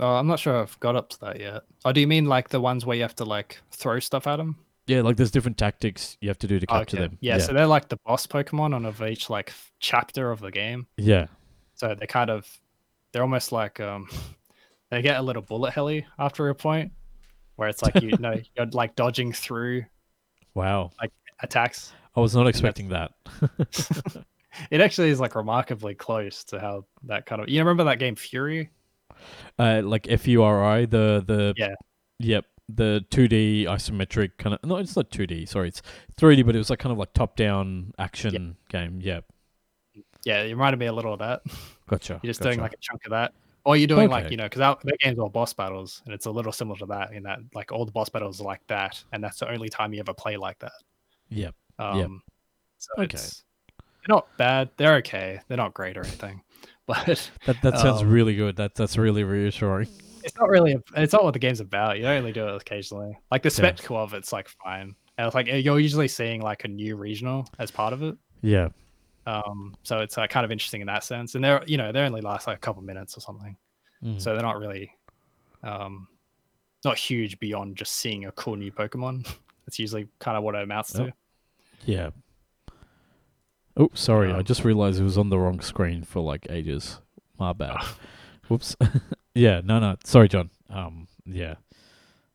[0.00, 1.62] Oh, I'm not sure I've got up to that yet.
[1.84, 4.36] Oh, do you mean like the ones where you have to like throw stuff at
[4.36, 4.56] them?
[4.86, 7.18] Yeah, like there's different tactics you have to do to capture them.
[7.20, 10.86] Yeah, so they're like the boss Pokemon on of each like chapter of the game.
[10.96, 11.26] yeah,
[11.74, 12.48] So they're kind of
[13.12, 14.08] they're almost like um
[14.90, 16.92] they get a little bullet heli after a point
[17.56, 19.84] where it's like you know you're like dodging through
[20.54, 20.90] wow.
[21.00, 21.12] Like
[21.42, 21.92] attacks.
[22.16, 23.12] I was not expecting that.
[24.70, 28.16] It actually is like remarkably close to how that kind of you remember that game
[28.16, 28.68] Furi?
[29.58, 31.74] Uh, like F U R I, the the Yeah.
[32.18, 34.64] yep, the 2D isometric kind of.
[34.64, 35.46] No, it's not 2D.
[35.48, 35.82] Sorry, it's
[36.16, 39.00] 3D, but it was like kind of like top down action game.
[39.02, 39.24] Yep,
[40.24, 41.42] Yeah, it reminded me a little of that.
[41.88, 42.20] gotcha.
[42.22, 42.50] You're just gotcha.
[42.50, 43.32] doing like a chunk of that.
[43.64, 46.24] Or you're doing like, you know, because that, that game's all boss battles, and it's
[46.24, 49.02] a little similar to that in that like all the boss battles are like that,
[49.12, 50.72] and that's the only time you ever play like that.
[51.28, 51.54] Yep.
[51.78, 52.22] Um,
[52.78, 53.18] So Okay.
[53.18, 54.70] they're not bad.
[54.78, 55.40] They're okay.
[55.46, 56.40] They're not great or anything,
[57.06, 58.56] but That that sounds Um, really good.
[58.56, 59.88] That that's really reassuring.
[60.24, 60.72] it's not really.
[60.74, 61.98] A, it's not what the game's about.
[61.98, 63.18] You only do it occasionally.
[63.30, 63.54] Like the Yeah.
[63.54, 67.46] spectacle of it's like fine, and it's like you're usually seeing like a new regional
[67.58, 68.16] as part of it.
[68.42, 68.68] Yeah.
[69.26, 71.34] Um, so it's uh, kind of interesting in that sense.
[71.34, 73.56] And they're you know they only last like a couple minutes or something.
[74.02, 74.18] Mm.
[74.20, 74.90] so they're not really
[75.62, 76.08] um
[76.86, 79.28] not huge beyond just seeing a cool new pokemon
[79.66, 81.12] that's usually kind of what it amounts to
[81.84, 82.08] yeah.
[83.76, 84.32] Oh, sorry.
[84.32, 87.00] I Um, just realized it was on the wrong screen for like ages.
[87.38, 87.76] My bad.
[88.48, 88.76] Whoops.
[89.34, 89.60] yeah.
[89.64, 89.78] No.
[89.78, 89.96] No.
[90.04, 90.50] Sorry, John.
[90.68, 91.06] Um.
[91.24, 91.54] Yeah.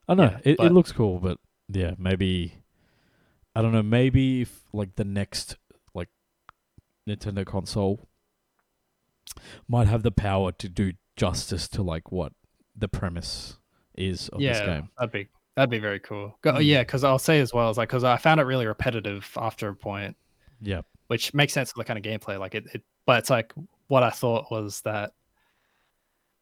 [0.08, 2.56] I know Yeah, it, it looks cool, but yeah, maybe
[3.56, 3.82] I don't know.
[3.84, 5.58] Maybe if like the next
[5.94, 6.10] like
[7.10, 8.08] Nintendo console
[9.68, 12.34] might have the power to do justice to like what
[12.76, 13.58] the premise
[13.98, 14.90] is of this yeah game.
[14.98, 16.64] that'd be that'd be very cool Mm.
[16.66, 19.70] yeah because i'll say as well as like because i found it really repetitive after
[19.70, 20.18] a point
[20.62, 20.82] Yeah.
[21.08, 23.54] which makes sense for the kind of gameplay like it, it but it's like
[23.88, 25.12] what i thought was that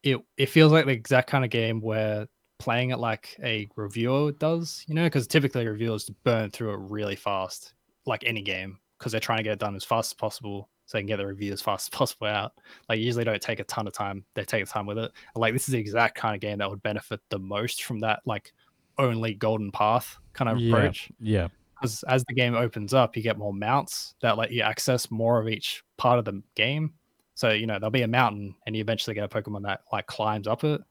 [0.03, 2.27] it it feels like the exact kind of game where
[2.59, 7.15] playing it like a reviewer does you know because typically reviewers burn through it really
[7.15, 7.73] fast
[8.05, 10.97] like any game because they're trying to get it done as fast as possible so
[10.97, 12.53] they can get the review as fast as possible out
[12.89, 15.53] like usually don't take a ton of time they take time with it And, like
[15.53, 18.53] this is the exact kind of game that would benefit the most from that like
[18.97, 20.75] only golden path kind of Yeah.
[20.75, 21.47] approach Yeah.
[21.83, 25.39] Because as the game opens up, you get more mounts that let you access more
[25.41, 26.93] of each part of the game.
[27.35, 30.07] So you know there'll be a mountain, and you eventually get a Pokemon that like
[30.07, 30.81] climbs up it,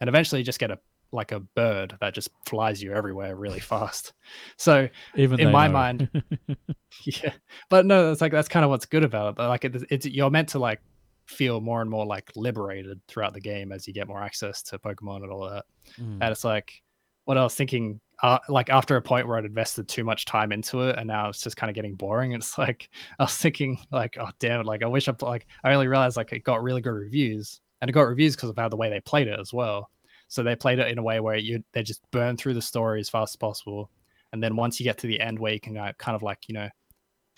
[0.00, 0.78] and eventually you just get a
[1.12, 4.12] like a bird that just flies you everywhere really fast.
[4.56, 5.72] So Even In my know.
[5.72, 6.22] mind-
[7.04, 7.32] yeah,
[7.68, 9.34] but no, it's like that's kind of what's good about it.
[9.36, 10.80] But like it, it's you're meant to like
[11.26, 14.78] feel more and more like liberated throughout the game as you get more access to
[14.78, 15.64] Pokemon and all that.
[16.00, 16.18] Mm.
[16.20, 16.82] And it's like
[17.24, 20.52] what I was thinking, uh, like after a point where I'd invested too much time
[20.52, 22.32] into it, and now it's just kind of getting boring.
[22.32, 24.66] It's like I was thinking, like, oh damn it!
[24.66, 27.88] Like I wish I like I only realized like it got really good reviews, and
[27.88, 29.90] it got reviews because of how the way they played it as well.
[30.28, 33.00] So they played it in a way where you they just burn through the story
[33.00, 33.90] as fast as possible,
[34.32, 36.48] and then once you get to the end where you can uh, kind of like
[36.48, 36.68] you know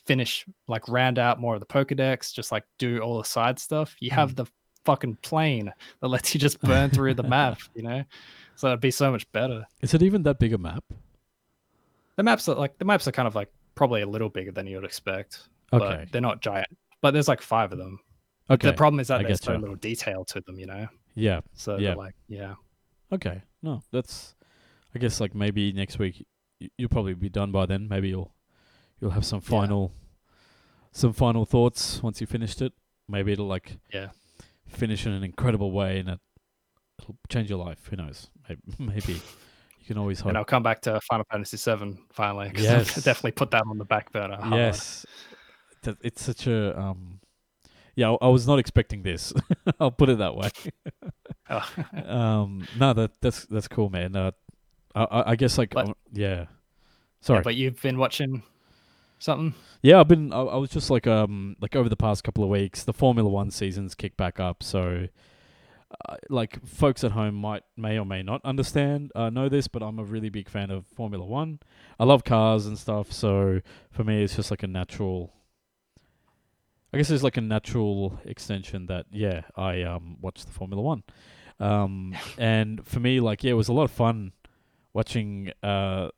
[0.06, 3.94] finish like round out more of the Pokedex, just like do all the side stuff.
[4.00, 4.46] You have the
[4.84, 8.02] fucking plane that lets you just burn through the map, you know.
[8.56, 9.66] So it'd be so much better.
[9.80, 10.84] Is it even that big a map?
[12.16, 14.66] The maps are like the maps are kind of like probably a little bigger than
[14.66, 15.84] you'd expect, Okay.
[16.00, 16.68] but they're not giant.
[17.00, 17.98] But there's like five of them.
[18.50, 18.68] Okay.
[18.68, 19.60] The problem is I that there's so getcha.
[19.60, 20.88] little detail to them, you know.
[21.14, 21.40] yeah.
[21.54, 21.88] So Yeah.
[21.90, 22.54] they're like, yeah,
[23.10, 23.42] Okay.
[23.62, 24.34] No, that's.
[24.94, 26.26] I guess like maybe next week
[26.76, 27.88] you'll probably be done by then.
[27.88, 28.34] Maybe you'll
[29.00, 29.48] you'll have some Yeah.
[29.48, 29.92] final
[30.92, 32.74] some final thoughts once you finished it.
[33.08, 34.10] Maybe it'll like Yeah.
[34.66, 36.20] finish in an incredible way and it,
[37.02, 37.78] it'll change your life.
[37.90, 38.28] Who knows?
[38.78, 40.28] Maybe, you can always hope.
[40.28, 42.52] And I'll come back to Final Fantasy VII finally.
[42.56, 42.94] Yes.
[43.04, 44.38] Definitely put that on the back burner.
[44.50, 45.04] Yes,
[46.02, 47.20] it's such a um.
[47.94, 49.34] Yeah, I- was not expecting this.
[49.80, 50.48] I'll put it that way.
[51.50, 51.68] Oh.
[52.06, 54.16] um, no, that that's that's cool, man.
[54.16, 54.30] Uh,
[54.94, 56.28] I I, I guess like But- uh, yeah.
[56.28, 56.46] Yeah,
[57.20, 57.42] Sorry.
[57.42, 58.42] but you've been watching
[59.18, 59.54] something.
[59.82, 60.32] Yeah, I've been.
[60.32, 63.28] I, I was just like um like over the past couple of weeks, the Formula
[63.28, 64.62] One seasons kick back up.
[64.62, 65.08] So,
[66.09, 69.82] uh, like folks at home might may or may not understand uh, know this, but
[69.82, 71.60] I'm a really big fan of Formula One.
[71.98, 73.12] I love cars and stuff.
[73.12, 73.60] So
[73.90, 75.32] for me, it's just like a natural.
[76.93, 81.02] I guess it's like a natural extension that yeah I um watch the Formula One,
[81.60, 84.32] um and for me like yeah it was a lot of fun
[84.93, 86.09] watching uh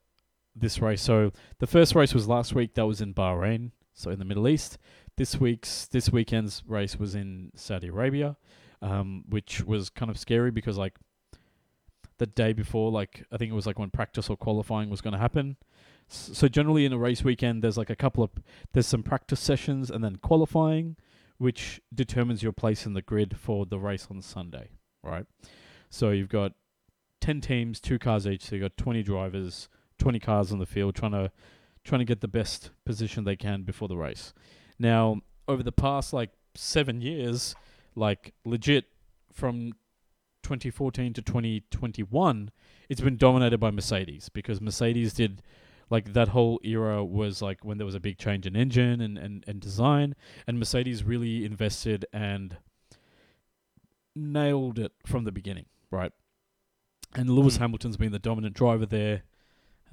[0.56, 1.02] this race.
[1.02, 2.74] So the first race was last week.
[2.74, 4.78] That was in Bahrain, so in the Middle East.
[5.16, 8.36] This week's this weekend's race was in Saudi Arabia,
[8.84, 10.96] um, which was kind of scary because like
[12.18, 15.14] the day before, like I think it was like when practice or qualifying was going
[15.14, 15.56] to happen.
[16.06, 18.30] So generally in a race weekend, there's like a couple of
[18.72, 20.96] there's some practice sessions and then qualifying,
[21.38, 24.68] which determines your place in the grid for the race on Sunday,
[25.02, 25.24] right?
[25.88, 26.52] So you've got
[27.22, 28.44] ten teams, two cars each.
[28.44, 29.68] So you've got twenty drivers.
[29.98, 31.30] 20 cars on the field trying to
[31.84, 34.34] trying to get the best position they can before the race.
[34.76, 37.54] Now, over the past like 7 years,
[37.94, 38.86] like legit
[39.32, 39.72] from
[40.42, 42.50] 2014 to 2021,
[42.88, 45.42] it's been dominated by Mercedes because Mercedes did
[45.90, 49.18] like that whole era was like when there was a big change in engine and,
[49.18, 50.14] and, and design
[50.46, 52.56] and Mercedes really invested and
[54.14, 56.12] nailed it from the beginning, right?
[57.14, 57.60] And Lewis Mm.
[57.60, 59.22] Hamilton's been the dominant driver there.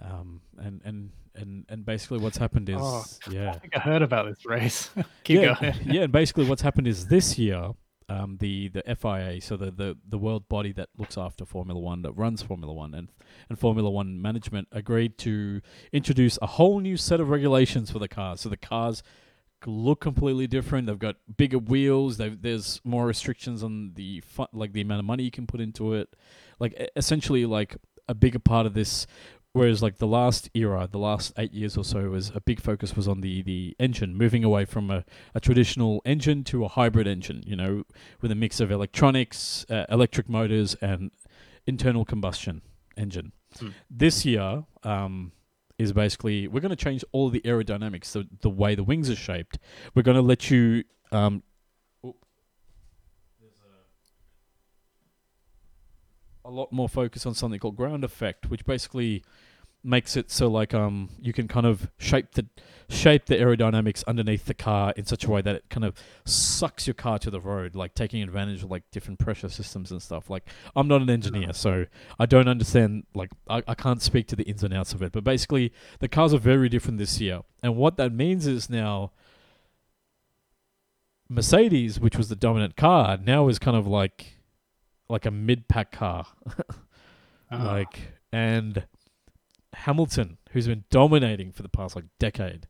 [0.02, 3.52] Um, and, and, and, and basically what's happened is, Oh, yeah.
[3.52, 4.90] I think I heard about this race.
[5.24, 5.76] Keep yeah, going.
[5.86, 7.72] yeah, and basically what's happened is this year,
[8.12, 12.02] um, the, the FIA, so the, the, the world body that looks after Formula One,
[12.02, 13.10] that runs Formula One, and,
[13.48, 15.62] and Formula One management agreed to
[15.94, 18.42] introduce a whole new set of regulations for the cars.
[18.42, 19.02] So the cars
[19.66, 20.88] look completely different.
[20.88, 22.18] They've got bigger wheels.
[22.18, 25.94] There's more restrictions on the fu- like the amount of money you can put into
[25.94, 26.14] it.
[26.60, 27.78] Like essentially, like
[28.10, 29.08] a bigger part of this
[29.54, 32.96] Whereas like the last era, the last eight years or so, was a big focus
[32.96, 35.04] was on the the engine, moving away from a,
[35.36, 37.44] a traditional engine to a hybrid engine.
[37.46, 37.84] You know,
[38.22, 41.12] with a mix of electronics, uh, electric motors, and
[41.68, 42.62] internal combustion
[42.96, 43.34] engine.
[43.60, 43.70] Hmm.
[43.90, 45.34] This year um,
[45.78, 49.16] is basically we're going to change all the aerodynamics, the the way the wings are
[49.18, 49.60] shaped.
[49.94, 50.86] We're going to let you.
[51.12, 51.44] Um,
[52.06, 52.16] oh,
[53.42, 53.52] there's
[56.46, 59.24] a, lot more focus on something called ground effect, which basically
[59.84, 62.46] makes it so like um you can kind of shape the
[62.88, 66.86] shape the aerodynamics underneath the car in such a way that it kind of sucks
[66.86, 70.30] your car to the road like taking advantage of like different pressure systems and stuff.
[70.30, 71.86] Like i'm not an engineer so
[72.20, 75.12] i don't understand like I, I can't speak to the ins and outs of it.
[75.12, 77.42] But basically the cars are very different this year.
[77.64, 79.12] And what that means is now
[81.28, 84.41] mercedes which was the dominant car now is kind of like
[85.12, 86.26] like a mid-pack car
[87.52, 87.58] Oh.
[87.64, 88.86] like and
[89.74, 92.68] Hamilton, who's been dominating for the past like decade,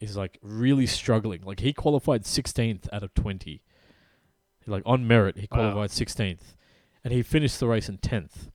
[0.00, 1.42] is like really struggling.
[1.42, 3.62] Like he qualified 16th out of 20.
[4.66, 6.54] Like on merit, he qualified 16th,
[7.02, 8.50] and he finished the race in 10th.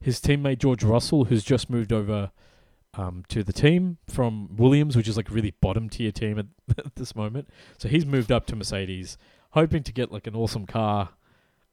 [0.00, 2.32] His teammate George Russell, who's just moved over
[2.92, 6.46] um, to the team from Williams, which is like really bottom tier team at,
[6.76, 7.48] at this moment,
[7.78, 9.16] so he's moved up to Mercedes,
[9.50, 11.10] hoping to get like an awesome car.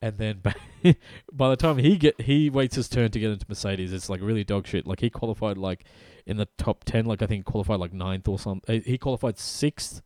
[0.02, 0.42] And then
[1.32, 4.22] by, the time he get he waits his turn to get into Mercedes, it's like
[4.22, 4.88] really dog shit.
[4.88, 5.86] Like he qualified like
[6.26, 8.76] in the top ten, like I think qualified like ninth or something.
[8.76, 10.02] Eh, he qualified sixth,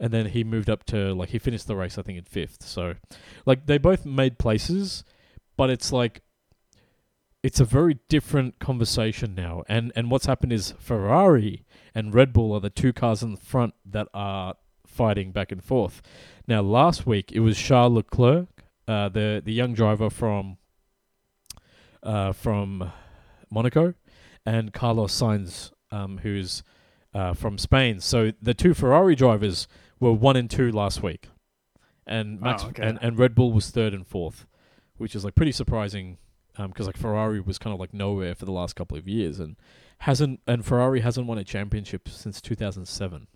[0.00, 2.62] and then he moved up to like he finished the race I think in fifth.
[2.62, 2.94] So,
[3.44, 5.04] like they both made places,
[5.56, 6.22] but it's like
[7.42, 9.64] it's a very different conversation now.
[9.68, 13.40] And and what's happened is Ferrari and Red Bull are the two cars in the
[13.40, 14.54] front that are
[14.86, 16.00] fighting back and forth.
[16.48, 18.53] Now last week it was Charles Leclerc
[18.86, 20.58] uh, the the young driver from
[22.02, 22.92] uh, from
[23.50, 23.94] Monaco,
[24.44, 26.62] and Carlos Sainz, um, who's
[27.14, 28.00] uh, from Spain.
[28.00, 29.66] So the two Ferrari drivers
[30.00, 31.28] were one and two last week,
[32.06, 32.82] and Wow, Max okay.
[32.82, 34.46] and, and Red Bull was third and fourth,
[34.96, 36.18] which is like pretty surprising
[36.56, 39.56] because like Ferrari was kind of like nowhere for the last couple of years and
[39.98, 43.26] hasn't and Ferrari hasn't won a championship since 2007,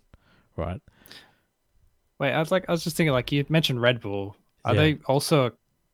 [0.55, 0.81] right?
[2.19, 4.35] Wait, I was like, I was just thinking, like you mentioned Red Bull.
[4.65, 4.81] Are Yeah.
[4.81, 5.51] they also?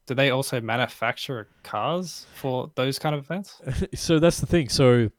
[0.08, 3.60] Do they also manufacture cars for those kind of events?
[3.96, 4.70] so that's the thing.
[4.70, 5.10] So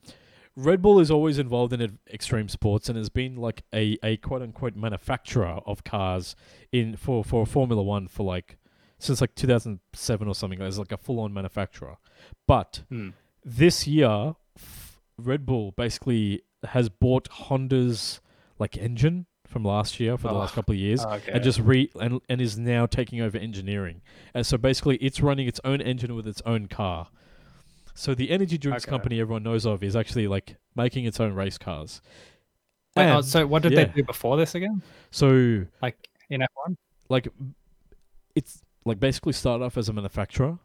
[0.54, 4.42] Red Bull is always involved in extreme sports and has been like a, a quote
[4.42, 6.36] unquote manufacturer of cars
[6.72, 8.58] in for for Formula One for like
[8.98, 10.60] since like 2007 or something.
[10.62, 11.96] As like a full on manufacturer,
[12.46, 13.10] but Hmm.
[13.44, 18.20] this year, f- Red Bull basically has bought Honda's
[18.58, 21.32] like engine from last year for the last Oh, couple of years, Okay.
[21.32, 24.02] and just re and, and is now taking over engineering.
[24.34, 27.08] And so basically, it's running its own engine with its own car.
[27.94, 28.90] So the energy drinks Okay.
[28.90, 32.02] company everyone knows of is actually like making its own race cars.
[32.94, 33.84] Wait, oh, so what did yeah.
[33.84, 34.82] they do before this again?
[35.10, 35.96] so Like
[36.30, 36.76] in F1?
[37.08, 37.28] like
[38.34, 40.58] it's like basically started off as a manufacturer,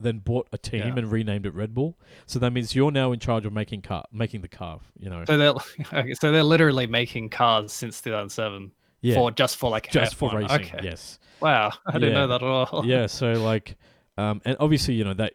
[0.00, 0.96] then bought a team Yeah.
[0.96, 1.98] and renamed it Red Bull.
[2.26, 4.80] So that means you're now in charge of making car making the car.
[4.98, 8.70] You know, So they're so they're literally making cars since 2007
[9.00, 10.34] yeah, for just for like just for F1.
[10.48, 10.60] racing.
[10.74, 10.80] Okay.
[10.82, 11.18] Yes.
[11.40, 12.14] Wow, I didn't Yeah.
[12.20, 12.82] know that at all.
[12.86, 13.76] yeah so like
[14.16, 15.34] um and obviously you know that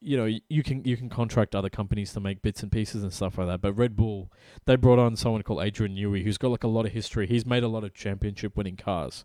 [0.00, 3.12] you know you can you can contract other companies to make bits and pieces and
[3.12, 4.30] stuff like that but red bull
[4.66, 7.46] they brought on someone called adrian newey who's got like a lot of history he's
[7.46, 9.24] made a lot of championship winning cars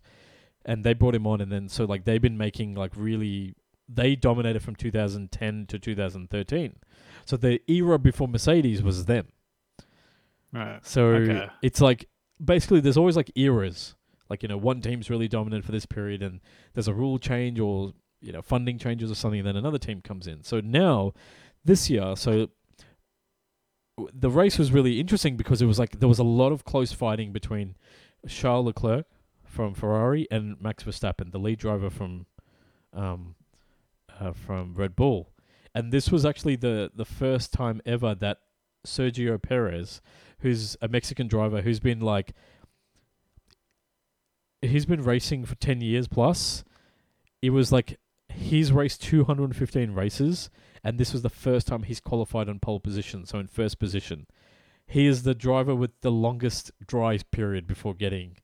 [0.64, 3.54] and they brought him on and then so like they've been making like really
[3.94, 6.76] they dominated from 2010 to 2013
[7.24, 9.28] so the era before mercedes was them
[10.52, 10.84] Right.
[10.86, 11.48] so Okay.
[11.62, 12.08] it's like
[12.42, 13.94] basically there's always like eras.
[14.28, 16.40] Like you know, one team's really dominant for this period, and
[16.74, 20.00] there's a rule change or you know funding changes or something, and then another team
[20.02, 20.42] comes in.
[20.42, 21.12] So now,
[21.64, 22.48] this year, so
[24.12, 26.92] the race was really interesting because it was like there was a lot of close
[26.92, 27.76] fighting between
[28.28, 29.06] Charles Leclerc
[29.44, 32.26] from Ferrari and Max Verstappen, the lead driver from
[32.94, 33.34] um,
[34.22, 35.32] uh, from Red Bull,
[35.74, 38.38] and this was actually the the first time ever that
[38.86, 40.00] Sergio Perez
[40.42, 42.32] who's a Mexican driver who's been like
[44.60, 46.64] he's been racing for 10 years plus.
[47.40, 50.50] It was like he's raced 215 races
[50.84, 54.26] and this was the first time he's qualified on pole position, so in first position.
[54.86, 58.36] He is the driver with the longest dry period before getting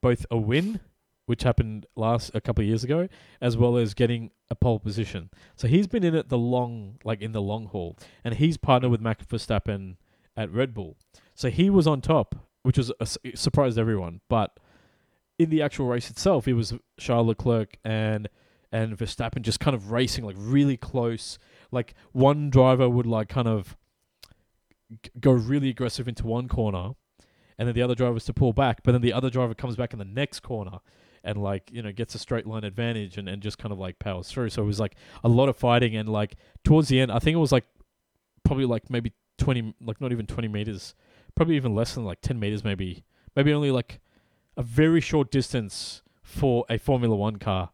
[0.00, 0.80] both a win,
[1.26, 3.08] which happened last a couple of years ago,
[3.40, 5.30] as well as getting a pole position.
[5.56, 8.90] So he's been in it the long, like in the long haul, and he's partnered
[8.90, 9.96] with Max Verstappen
[10.36, 10.96] at Red Bull.
[11.34, 13.06] So he was on top, which was a,
[13.36, 14.20] surprised everyone.
[14.28, 14.58] But
[15.38, 18.28] in the actual race itself, it was Charles Leclerc and
[18.70, 21.38] and Verstappen just kind of racing like really close.
[21.70, 23.76] Like one driver would like kind of
[25.20, 26.90] go really aggressive into one corner,
[27.56, 28.82] and then the other driver was to pull back.
[28.82, 30.80] But then the other driver comes back in the next corner
[31.24, 33.98] and like you know gets a straight line advantage and, and just kind of like
[33.98, 34.50] powers through.
[34.50, 34.94] So it was like
[35.24, 37.64] a lot of fighting and like towards the end, I think it was like
[38.44, 40.94] probably like maybe twenty, like not even twenty meters,
[41.34, 44.00] probably even less than like ten meters, maybe maybe only like
[44.56, 47.70] a very short distance for a Formula One car.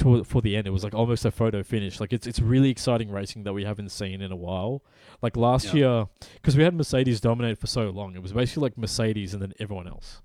[0.00, 1.98] To, for the end, it was like almost a photo finish.
[1.98, 4.84] Like it's it's really exciting racing that we haven't seen in a while.
[5.22, 5.74] Like last Yeah.
[5.74, 9.42] year, because we had Mercedes dominate for so long, it was basically like Mercedes and
[9.42, 10.22] then everyone else.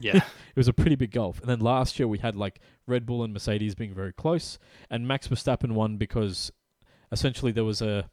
[0.00, 0.20] Yeah.
[0.54, 1.40] It was a pretty big gulf.
[1.40, 4.56] And then last year we had like Red Bull and Mercedes being very close,
[4.88, 6.52] and Max Verstappen won because
[7.10, 8.08] essentially there was a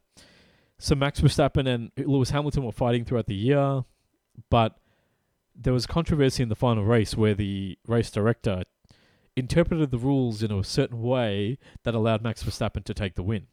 [0.80, 3.84] so Max Verstappen and Lewis Hamilton were fighting throughout the year,
[4.50, 4.80] but
[5.56, 8.64] there was controversy in the final race where the race director
[9.36, 13.46] interpreted the rules in a certain way that allowed Max Verstappen to take the win.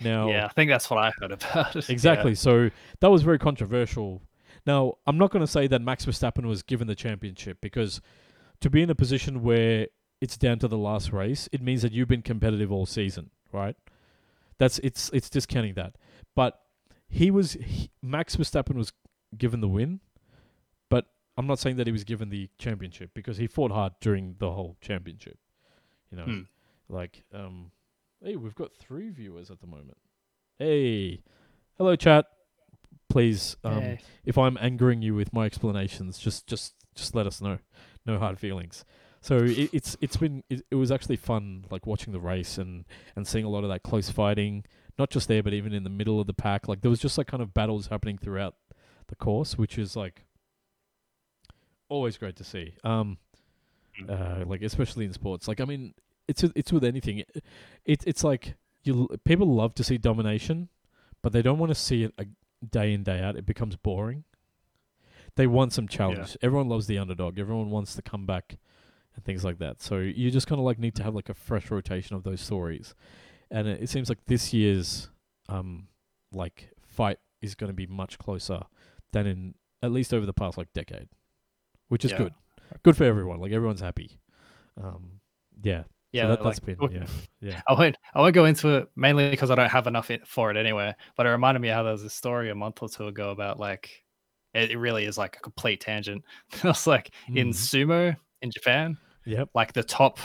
[0.00, 1.76] Now, Yeah, I think that's what I heard about.
[1.76, 1.88] it.
[1.90, 2.34] Exactly.
[2.34, 2.70] So
[3.00, 4.22] that was very controversial.
[4.66, 8.00] Now, I'm not going to say that Max Verstappen was given the championship because
[8.60, 9.88] to be in a position where
[10.20, 13.74] it's down to the last race, it means that you've been competitive all season, right?
[14.58, 15.96] That's it's it's discounting that.
[16.36, 16.60] But
[17.08, 18.92] he was he, Max Verstappen was
[19.36, 19.98] given the win,
[20.88, 21.06] but
[21.36, 24.52] I'm not saying that he was given the championship because he fought hard during the
[24.52, 25.38] whole championship.
[26.12, 26.40] You know, Hmm.
[26.88, 27.72] like um,
[28.22, 29.96] hey, we've got three viewers at the moment.
[30.58, 31.22] Hey,
[31.78, 32.26] hello, chat.
[33.12, 34.00] Please, um, Yay.
[34.24, 37.58] if I'm angering you with my explanations, just just just let us know.
[38.06, 38.86] No hard feelings.
[39.20, 42.86] So it, it's it's been it, it was actually fun, like watching the race and
[43.14, 44.64] and seeing a lot of that close fighting,
[44.98, 46.68] not just there, but even in the middle of the pack.
[46.68, 48.54] Like there was just like kind of battles happening throughout
[49.08, 50.24] the course, which is like
[51.90, 52.76] always great to see.
[52.82, 53.18] Um,
[54.08, 55.46] uh, like especially in sports.
[55.48, 55.92] Like I mean,
[56.28, 57.18] it's it's with anything.
[57.18, 57.44] It,
[57.84, 60.70] it it's like you people love to see domination,
[61.20, 62.24] but they don't want to see it a
[62.70, 63.36] day in day out.
[63.36, 64.24] It becomes boring.
[65.36, 66.36] They want some challenge.
[66.42, 67.38] Everyone loves the underdog.
[67.38, 68.58] Everyone wants to come back
[69.14, 69.80] and things like that.
[69.80, 72.40] So you just kind of like need to have like a fresh rotation of those
[72.40, 72.94] stories.
[73.50, 75.08] And it, it seems like this year's
[75.48, 75.88] um
[76.32, 78.60] like fight is going to be much closer
[79.12, 81.08] than in at least over the past like decade,
[81.88, 82.18] which is Yeah.
[82.18, 82.34] good.
[82.82, 83.40] Good for everyone.
[83.40, 84.18] Like everyone's happy.
[84.82, 85.20] Um,
[85.62, 85.84] yeah.
[86.12, 87.06] Yeah, so that, like, that's been yeah,
[87.40, 87.96] yeah, I won't.
[88.14, 90.94] I won't go into it mainly because I don't have enough it for it anyway.
[91.16, 93.58] But it reminded me how there was a story a month or two ago about
[93.58, 94.04] like
[94.54, 96.22] it, it really is like a complete tangent.
[96.52, 97.54] it was like in Mhm.
[97.54, 100.18] sumo in Japan, yep, like the top.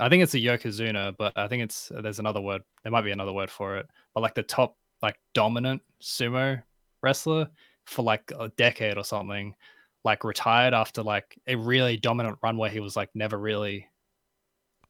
[0.00, 2.62] I think it's a yokozuna, but I think it's there's another word.
[2.82, 3.86] There might be another word for it.
[4.14, 6.62] But like the top, like dominant sumo
[7.02, 7.48] wrestler
[7.86, 9.54] for like a decade or something,
[10.04, 13.86] like retired after like a really dominant run where he was like never really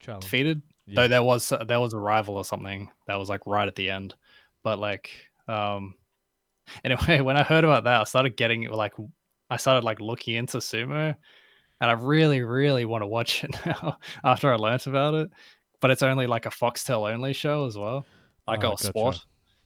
[0.03, 0.25] challenge.
[0.25, 1.03] defeated Yeah.
[1.03, 3.91] though there was there was a rival or something that was like right at the
[3.91, 4.15] end.
[4.63, 5.11] But like
[5.49, 5.95] um
[6.85, 8.93] anyway when i heard about that i started getting like
[9.51, 11.15] i started like looking into sumo
[11.81, 15.31] and i really really want to watch it now after i learnt about it.
[15.81, 18.07] But it's only like a foxtel only show as well.
[18.47, 18.87] Like oh gotcha.
[18.87, 19.19] sport.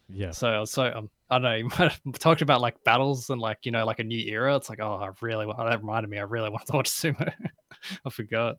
[0.08, 3.40] Yeah, so so um, i don't know you might have talked about like battles and
[3.40, 4.56] like you know like a new era.
[4.56, 7.30] It's like oh i really want that reminded me i really wanted to watch sumo.
[8.04, 8.56] I forgot.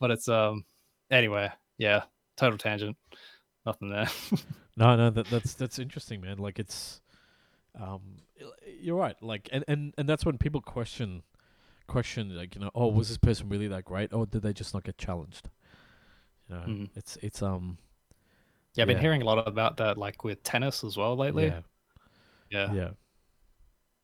[0.00, 0.64] But it's um
[1.10, 2.02] anyway yeah
[2.36, 2.96] total tangent
[3.66, 4.08] nothing there
[4.76, 6.38] No, no, that, that's that's interesting, man.
[6.38, 7.00] Like it's,
[7.80, 8.00] um,
[8.80, 9.14] you're right.
[9.22, 11.22] Like, and and and that's when people question,
[11.86, 14.74] question like you know, oh, was this person really that great, or did they just
[14.74, 15.48] not get challenged?
[16.48, 16.90] You know, Mhm.
[16.96, 17.78] it's it's um,
[18.74, 19.00] yeah i've been Yeah.
[19.00, 21.60] hearing a lot about that like with tennis as well lately yeah,
[22.50, 22.90] yeah yeah.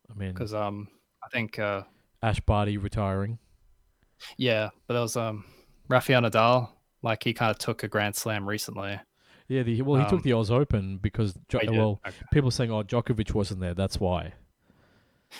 [0.08, 0.86] I mean, because um
[1.24, 1.82] i think uh
[2.22, 3.38] Ash Barty retiring.
[4.36, 5.44] yeah but there was um
[5.88, 6.68] rafael nadal
[7.02, 8.98] like he kind of took a grand slam recently
[9.48, 12.16] Yeah, the, well, he Um, took the Oz Open because jo- well, Okay.
[12.32, 13.74] people saying, oh, Djokovic wasn't there.
[13.74, 14.34] That's why.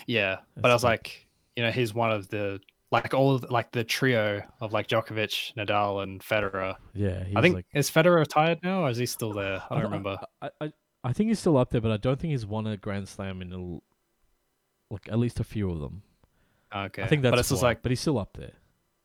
[0.07, 1.27] yeah but i was the- like
[1.57, 2.61] you know he's one of the
[2.93, 6.75] like all of, like the trio of like Djokovic, Nadal, and Federer.
[6.93, 9.63] Yeah, I think like, is Federer retired now, or is he still there?
[9.71, 10.19] I don't th- remember.
[10.43, 10.73] I, I,
[11.05, 13.43] I think he's still up there, but I don't think he's won a Grand Slam
[13.43, 13.59] in a
[14.93, 16.03] like at least a few of them.
[16.75, 18.55] Okay, I think that's but it's just why, like but he's still up there.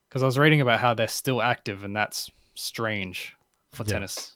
[0.10, 3.36] because I was reading about how they're still active, and that's strange
[3.74, 3.94] for Yeah.
[3.94, 4.36] tennis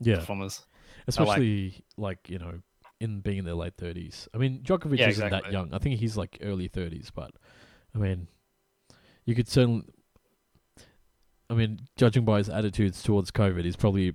[0.00, 0.64] Yeah, performers.
[1.06, 2.60] especially like you know
[3.00, 4.28] in being in their late thirties.
[4.32, 5.74] I mean, Djokovic Yeah, isn't that young.
[5.74, 7.32] I think he's like early thirties, but
[7.94, 8.28] I mean,
[9.24, 9.84] you could certainly.
[11.50, 14.14] I mean, judging by his attitudes towards COVID, he's probably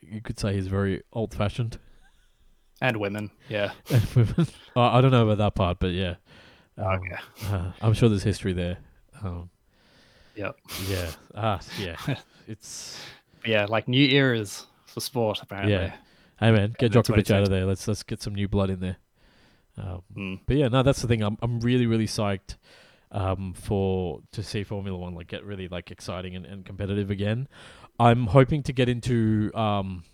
[0.00, 1.78] you could say he's very old fashioned.
[2.80, 3.72] And women, yeah.
[3.90, 4.44] uh,
[4.76, 6.16] I don't know about that part, but yeah.
[6.76, 7.16] Um, okay.
[7.46, 8.78] uh, I'm sure there's history there.
[9.22, 9.50] Um,
[10.34, 10.56] Yep.
[10.88, 11.10] Yeah.
[11.34, 11.96] Ah, yeah.
[12.46, 12.98] It's
[13.44, 15.72] yeah, like new eras for sport apparently.
[15.74, 15.94] Yeah.
[16.40, 17.64] hey man, get that's Djokovic out of there.
[17.66, 18.96] Let's let's get some new blood in there.
[19.78, 20.40] Um, Mm.
[20.46, 21.22] but yeah, no, that's the thing.
[21.22, 22.56] I'm I'm really really psyched
[23.12, 27.46] um, for to see Formula One like get really like exciting and, and competitive again.
[27.98, 30.04] I'm hoping to get into um,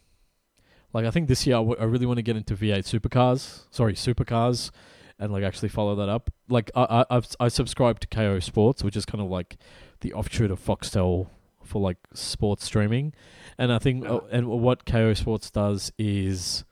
[0.93, 3.65] like I think this year I, w- I really want to get into V8 supercars.
[3.71, 4.71] Sorry, supercars,
[5.19, 6.31] and like actually follow that up.
[6.49, 9.57] Like I I I've, I subscribe to Kayo Sports, which is kind of like
[10.01, 11.29] the offshoot of Foxtel
[11.65, 13.13] for like sports streaming,
[13.59, 16.65] and I think uh, and what Kayo Sports does is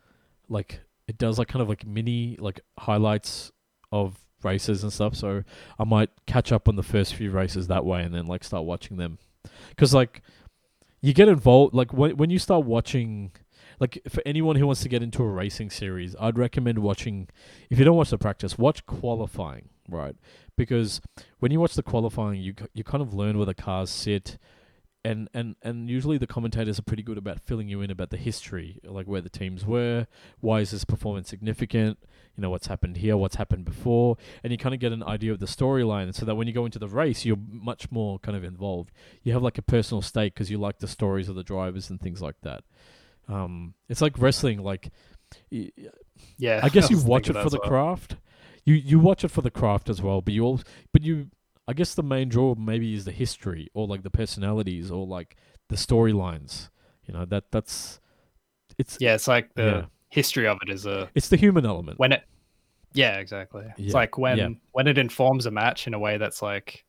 [0.48, 3.52] like it does like kind of like mini like highlights
[3.92, 5.14] of races and stuff.
[5.14, 5.44] So
[5.78, 8.64] I might catch up on the first few races that way, and then like start
[8.64, 9.18] watching them,
[9.70, 10.22] because like
[11.00, 13.32] you get involved like when when you start watching.
[13.78, 17.28] Like for anyone who wants to get into a racing series, I'd recommend watching.
[17.70, 20.14] If you don't watch the practice, watch qualifying, right?
[20.54, 21.00] Because
[21.38, 24.36] when you watch the qualifying, you you kind of learn where the cars sit,
[25.04, 28.16] and and and usually the commentators are pretty good about filling you in about the
[28.16, 30.06] history, like where the teams were,
[30.40, 31.98] why is this performance significant,
[32.36, 35.32] you know what's happened here, what's happened before, and you kind of get an idea
[35.32, 38.36] of the storyline, so that when you go into the race, you're much more kind
[38.36, 38.92] of involved.
[39.22, 42.00] You have like a personal stake because you like the stories of the drivers and
[42.00, 42.64] things like that.
[43.28, 44.90] Um, it's like wrestling, like.
[45.50, 46.60] Yeah.
[46.62, 47.68] I guess you watch it for the well.
[47.68, 48.16] craft.
[48.64, 50.60] You you watch it for the craft as well, but you all
[50.92, 51.30] but you
[51.70, 55.36] I guess the main draw maybe is the history or like the personalities or like
[55.68, 56.68] the storylines.
[57.06, 58.00] You know that that's
[58.76, 59.84] it's Yeah, it's like the Yeah.
[60.08, 61.98] history of it is a it's the human element.
[62.00, 62.22] when it
[62.92, 64.48] yeah exactly Yeah, it's like when yeah.
[64.72, 66.84] when it informs a match in a way that's like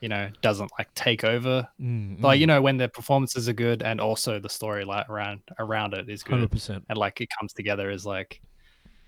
[0.00, 3.82] you know doesn't like take over Mm, like you know when the performances are good
[3.82, 6.50] and also the story like around around it is good.
[6.50, 6.84] 100%.
[6.88, 8.40] and like it comes together is like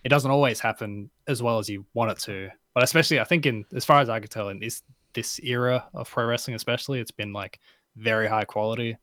[0.05, 3.47] it doesn't always happen as well as you want it to but especially i think
[3.47, 4.83] in as far as i could tell in this
[5.15, 7.59] this era of pro wrestling especially it's been like
[7.97, 8.97] very high quality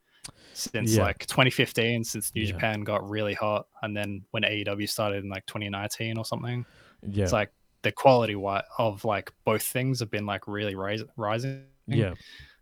[0.54, 1.04] since Yeah.
[1.04, 2.52] like 2015 since new Yeah.
[2.54, 6.66] japan got really hot and then when aew started in like 2019 or something
[7.08, 7.52] Yeah, it's like
[7.84, 8.36] the quality
[8.80, 12.14] of like both things have been like really rise- rising yeah.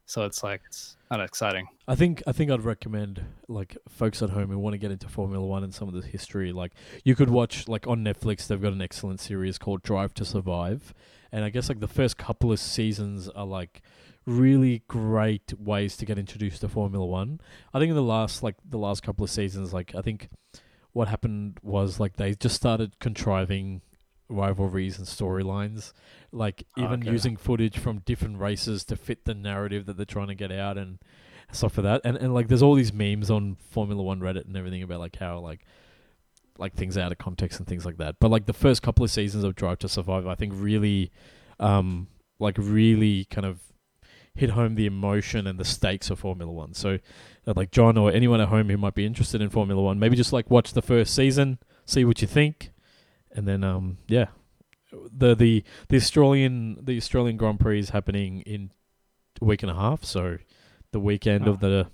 [0.06, 4.50] So it's like it's exciting I think I think I'd recommend like folks at home
[4.50, 6.54] who want to get into Formula One and some of the history.
[6.54, 6.72] Like
[7.04, 10.94] you could watch like on Netflix, they've got an excellent series called Drive to Survive,
[11.32, 13.82] and I guess like the first couple of seasons are like
[14.26, 17.42] really great ways to get introduced to Formula One.
[17.74, 20.30] I think in the last like the last couple of seasons, like I think
[20.94, 23.82] what happened was like they just started contriving
[24.30, 25.94] rivalries and storylines,
[26.32, 27.12] like even Okay.
[27.12, 30.78] using footage from different races to fit the narrative that they're trying to get out
[30.78, 31.00] and
[31.52, 32.02] stuff for that.
[32.04, 35.16] And and like there's all these memes on Formula One Reddit and everything about like
[35.18, 35.66] how like
[36.58, 38.16] like things out of context and things like that.
[38.20, 41.12] But like the first couple of seasons of Drive to Survive, I think really,
[41.60, 42.08] um,
[42.40, 43.60] like really kind of
[44.36, 46.74] hit home the emotion and the stakes of Formula One.
[46.74, 47.00] So,
[47.48, 50.16] uh, like John or anyone at home who might be interested in Formula One, maybe
[50.16, 52.72] just like watch the first season, see what you think,
[53.34, 54.28] and then um, yeah,
[54.92, 58.72] the the the Australian the Australian Grand Prix is happening in
[59.42, 60.04] a week and a half.
[60.04, 60.38] So,
[60.92, 61.68] the weekend of Oh.
[61.70, 61.88] the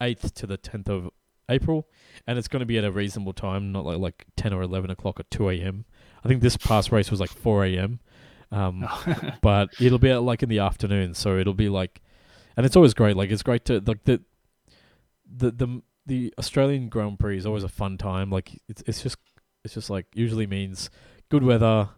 [0.00, 1.10] eighth to the tenth of
[1.48, 1.86] April,
[2.26, 4.90] and it's going to be at a reasonable time, not like like ten or eleven
[4.90, 5.84] o'clock or two a.m.
[6.24, 8.00] I think this past race was like four a.m.
[8.50, 8.86] Um,
[9.42, 12.00] but it'll be at, like in the afternoon, so it'll be like,
[12.56, 13.16] and it's always great.
[13.16, 14.20] Like it's great to like the,
[15.34, 18.30] the the the Australian Grand Prix is always a fun time.
[18.30, 19.16] Like it's it's just
[19.64, 20.90] it's just like usually means
[21.28, 21.90] good weather,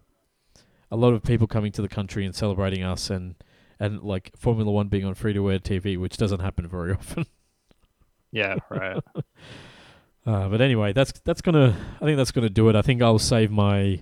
[0.91, 3.35] a lot of people coming to the country and celebrating us, and
[3.79, 7.25] and like Formula One being on free to air TV, which doesn't happen very often.
[8.31, 9.01] yeah, right.
[10.27, 11.75] Uh, but anyway, that's that's gonna.
[12.01, 12.75] I think that's gonna do it.
[12.75, 14.01] I think I'll save my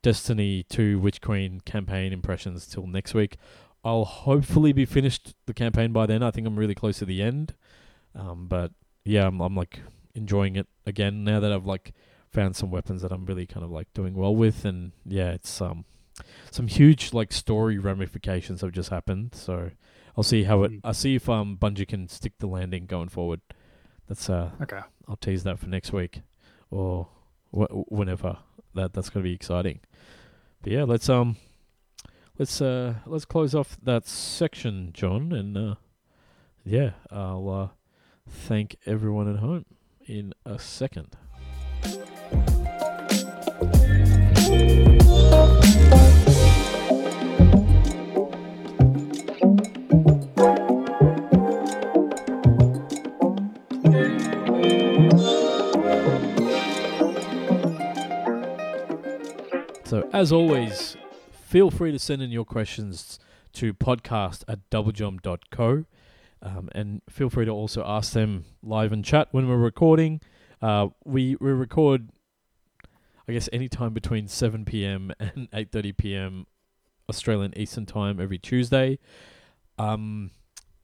[0.00, 3.36] Destiny 2 Witch Queen campaign impressions till next week.
[3.82, 6.22] I'll hopefully be finished the campaign by then.
[6.22, 7.54] I think I'm really close to the end.
[8.14, 8.70] Um, but
[9.04, 9.80] yeah, I'm, I'm like
[10.14, 11.92] enjoying it again now that I've like
[12.36, 15.58] found some weapons that I'm really kind of like doing well with, and yeah, it's
[15.62, 15.86] um
[16.50, 19.34] some huge like story ramifications have just happened.
[19.34, 19.70] So
[20.16, 20.72] I'll see how it.
[20.72, 20.80] Mm.
[20.84, 23.40] I'll see if um Bungie can stick the landing going forward.
[24.06, 24.80] That's uh Okay.
[25.08, 26.20] I'll tease that for next week
[26.70, 27.08] or
[27.52, 28.36] wh- whenever.
[28.74, 29.80] That that's going to be exciting.
[30.60, 31.36] But yeah, let's um
[32.38, 35.74] let's uh let's close off that section, John, and uh
[36.66, 37.68] yeah, I'll uh
[38.28, 39.64] thank everyone at home
[40.06, 41.16] in a second.
[59.86, 60.96] So, as always,
[61.30, 63.20] feel free to send in your questions
[63.52, 65.84] to podcast at doublejump.co.
[66.42, 70.20] Um, and feel free to also ask them live in chat when we're recording.
[70.60, 72.08] Uh, we, we record,
[73.28, 75.12] I guess, any time between 7 p.m.
[75.20, 76.46] and 8.30 p.m.
[77.08, 78.98] Australian Eastern Time every Tuesday.
[79.78, 80.30] Um,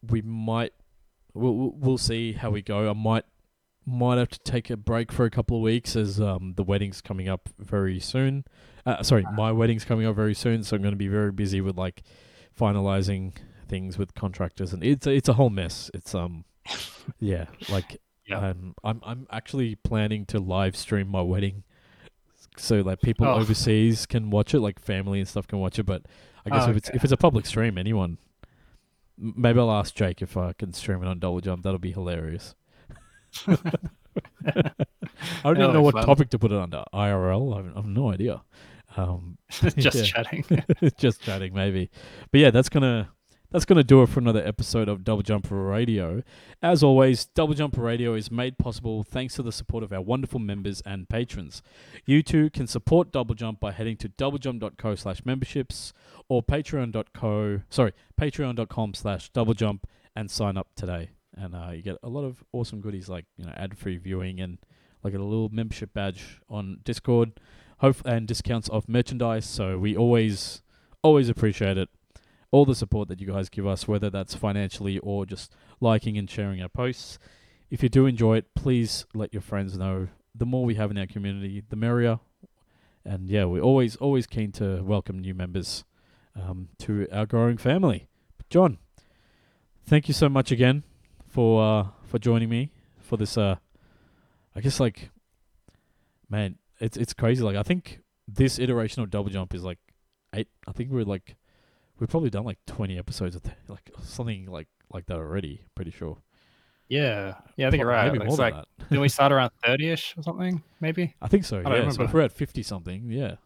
[0.08, 0.72] we might,
[1.34, 2.88] we'll, we'll- we'll see how we go.
[2.90, 3.24] I might
[3.84, 7.00] might have to take a break for a couple of weeks as um, the wedding's
[7.00, 8.44] coming up very soon.
[8.86, 11.60] Uh, sorry, my wedding's coming up very soon, so I'm going to be very busy
[11.60, 12.04] with like
[12.56, 13.32] finalizing
[13.68, 15.90] things with contractors, and it's a, it's a whole mess.
[15.94, 16.44] It's um,
[17.18, 18.50] yeah, like Yeah.
[18.50, 21.64] um, I'm I'm actually planning to live stream my wedding,
[22.56, 23.34] so like people Oh.
[23.34, 25.84] overseas can watch it, like family and stuff can watch it.
[25.86, 26.02] But
[26.46, 26.96] I guess Oh, if it's okay.
[26.96, 28.18] if it's a public stream, anyone.
[29.18, 31.62] Maybe I'll ask Jake if I can stream it on Double Jump.
[31.62, 32.54] That'll be hilarious.
[33.46, 33.54] I
[35.44, 36.04] don't even know what fun.
[36.06, 36.84] topic to put it under.
[36.92, 37.52] IRL?
[37.54, 38.42] I have, I have no idea.
[38.96, 39.38] Um,
[39.76, 40.44] Just chatting.
[40.98, 41.90] just chatting, maybe.
[42.30, 43.08] But yeah, that's gonna
[43.52, 46.22] that's gonna do it for another episode of Double Jump Radio.
[46.62, 50.40] As always, Double Jump Radio is made possible thanks to the support of our wonderful
[50.40, 51.62] members and patrons.
[52.06, 55.92] You too can support Double Jump by heading to doublejump.co slash memberships
[56.28, 59.80] or patreon.co sorry, patreon.com slash doublejump
[60.16, 61.10] and sign up today.
[61.36, 64.40] And uh, you get a lot of awesome goodies like, you know, ad free viewing
[64.40, 64.58] and
[65.04, 67.38] like a little membership badge on Discord
[67.82, 69.44] hope and discounts of merchandise.
[69.44, 70.62] So we always
[71.02, 71.90] always appreciate it.
[72.52, 76.30] All the support that you guys give us, whether that's financially or just liking and
[76.30, 77.18] sharing our posts.
[77.70, 80.08] If you do enjoy it, please let your friends know.
[80.34, 82.20] The more we have in our community, the merrier.
[83.04, 85.84] And yeah, we're always always keen to welcome new members
[86.40, 88.06] um, to our growing family.
[88.48, 88.78] John,
[89.84, 90.84] thank you so much again
[91.26, 92.70] for uh, for joining me
[93.00, 93.36] for this.
[93.36, 93.56] Uh,
[94.54, 95.10] I guess like,
[96.28, 97.42] man, it's it's crazy.
[97.42, 99.78] Like I think this iteration of Double Jump is like
[100.34, 100.48] eight.
[100.68, 101.36] I think we're like
[102.02, 105.62] we've probably done like twenty episodes of th- like something like like that already.
[105.76, 106.18] Pretty sure.
[106.88, 107.34] yeah.
[107.56, 108.12] Yeah, I think you're right.
[108.12, 108.88] Maybe It's more like, than that.
[108.88, 110.60] didn't we start around 30 ish or something?
[110.80, 111.14] Maybe?
[111.22, 111.62] I think so.
[111.62, 111.88] don't Yeah.
[111.90, 113.36] So if we're at fifty something, yeah.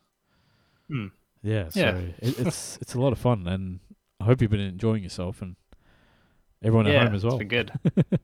[0.89, 1.09] Hmm.
[1.43, 1.69] Yeah.
[1.69, 1.99] So Yeah.
[2.20, 3.81] It, it's it's a lot of fun, and
[4.20, 5.57] I hope you've been enjoying yourself and
[6.65, 7.35] everyone yeah, at home as well.
[7.39, 7.73] It's been good.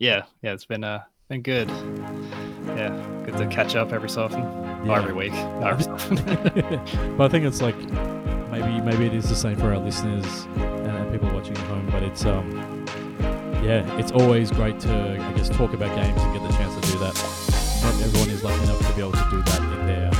[0.00, 1.68] yeah, yeah, it's been uh been good.
[2.66, 2.90] Yeah,
[3.24, 4.42] good to catch up every so often.
[4.84, 4.98] Yeah.
[4.98, 5.32] every week.
[5.32, 7.16] Not every so often.
[7.16, 7.76] but I think it's like
[8.52, 10.26] maybe maybe it is the same for our listeners
[10.56, 12.84] and people watching at home, but it's um,
[13.64, 16.92] yeah, it's always great to I guess talk about games and get the chance to
[16.92, 17.14] do that.
[17.82, 20.10] Not everyone is lucky enough to be able to do that in their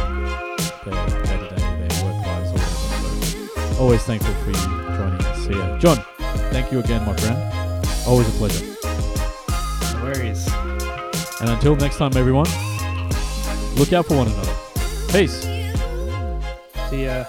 [0.84, 3.74] their day to day, their work lives or whatever.
[3.74, 5.46] So always thankful for you joining us.
[5.46, 6.04] Yeah, John,
[6.50, 7.36] thank you again, my friend.
[8.06, 8.66] Always a pleasure.
[9.94, 10.48] No worries.
[11.40, 12.46] And until next time, everyone,
[13.76, 14.54] look out for one another.
[15.08, 15.42] Peace.
[16.88, 17.24] See ya.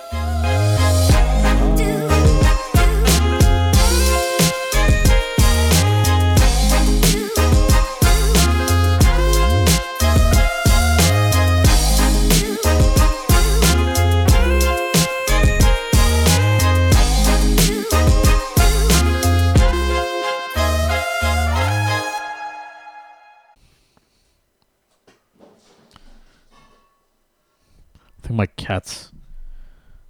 [28.34, 29.12] my cat's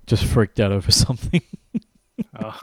[0.05, 1.41] just freaked out over something.
[2.39, 2.59] oh.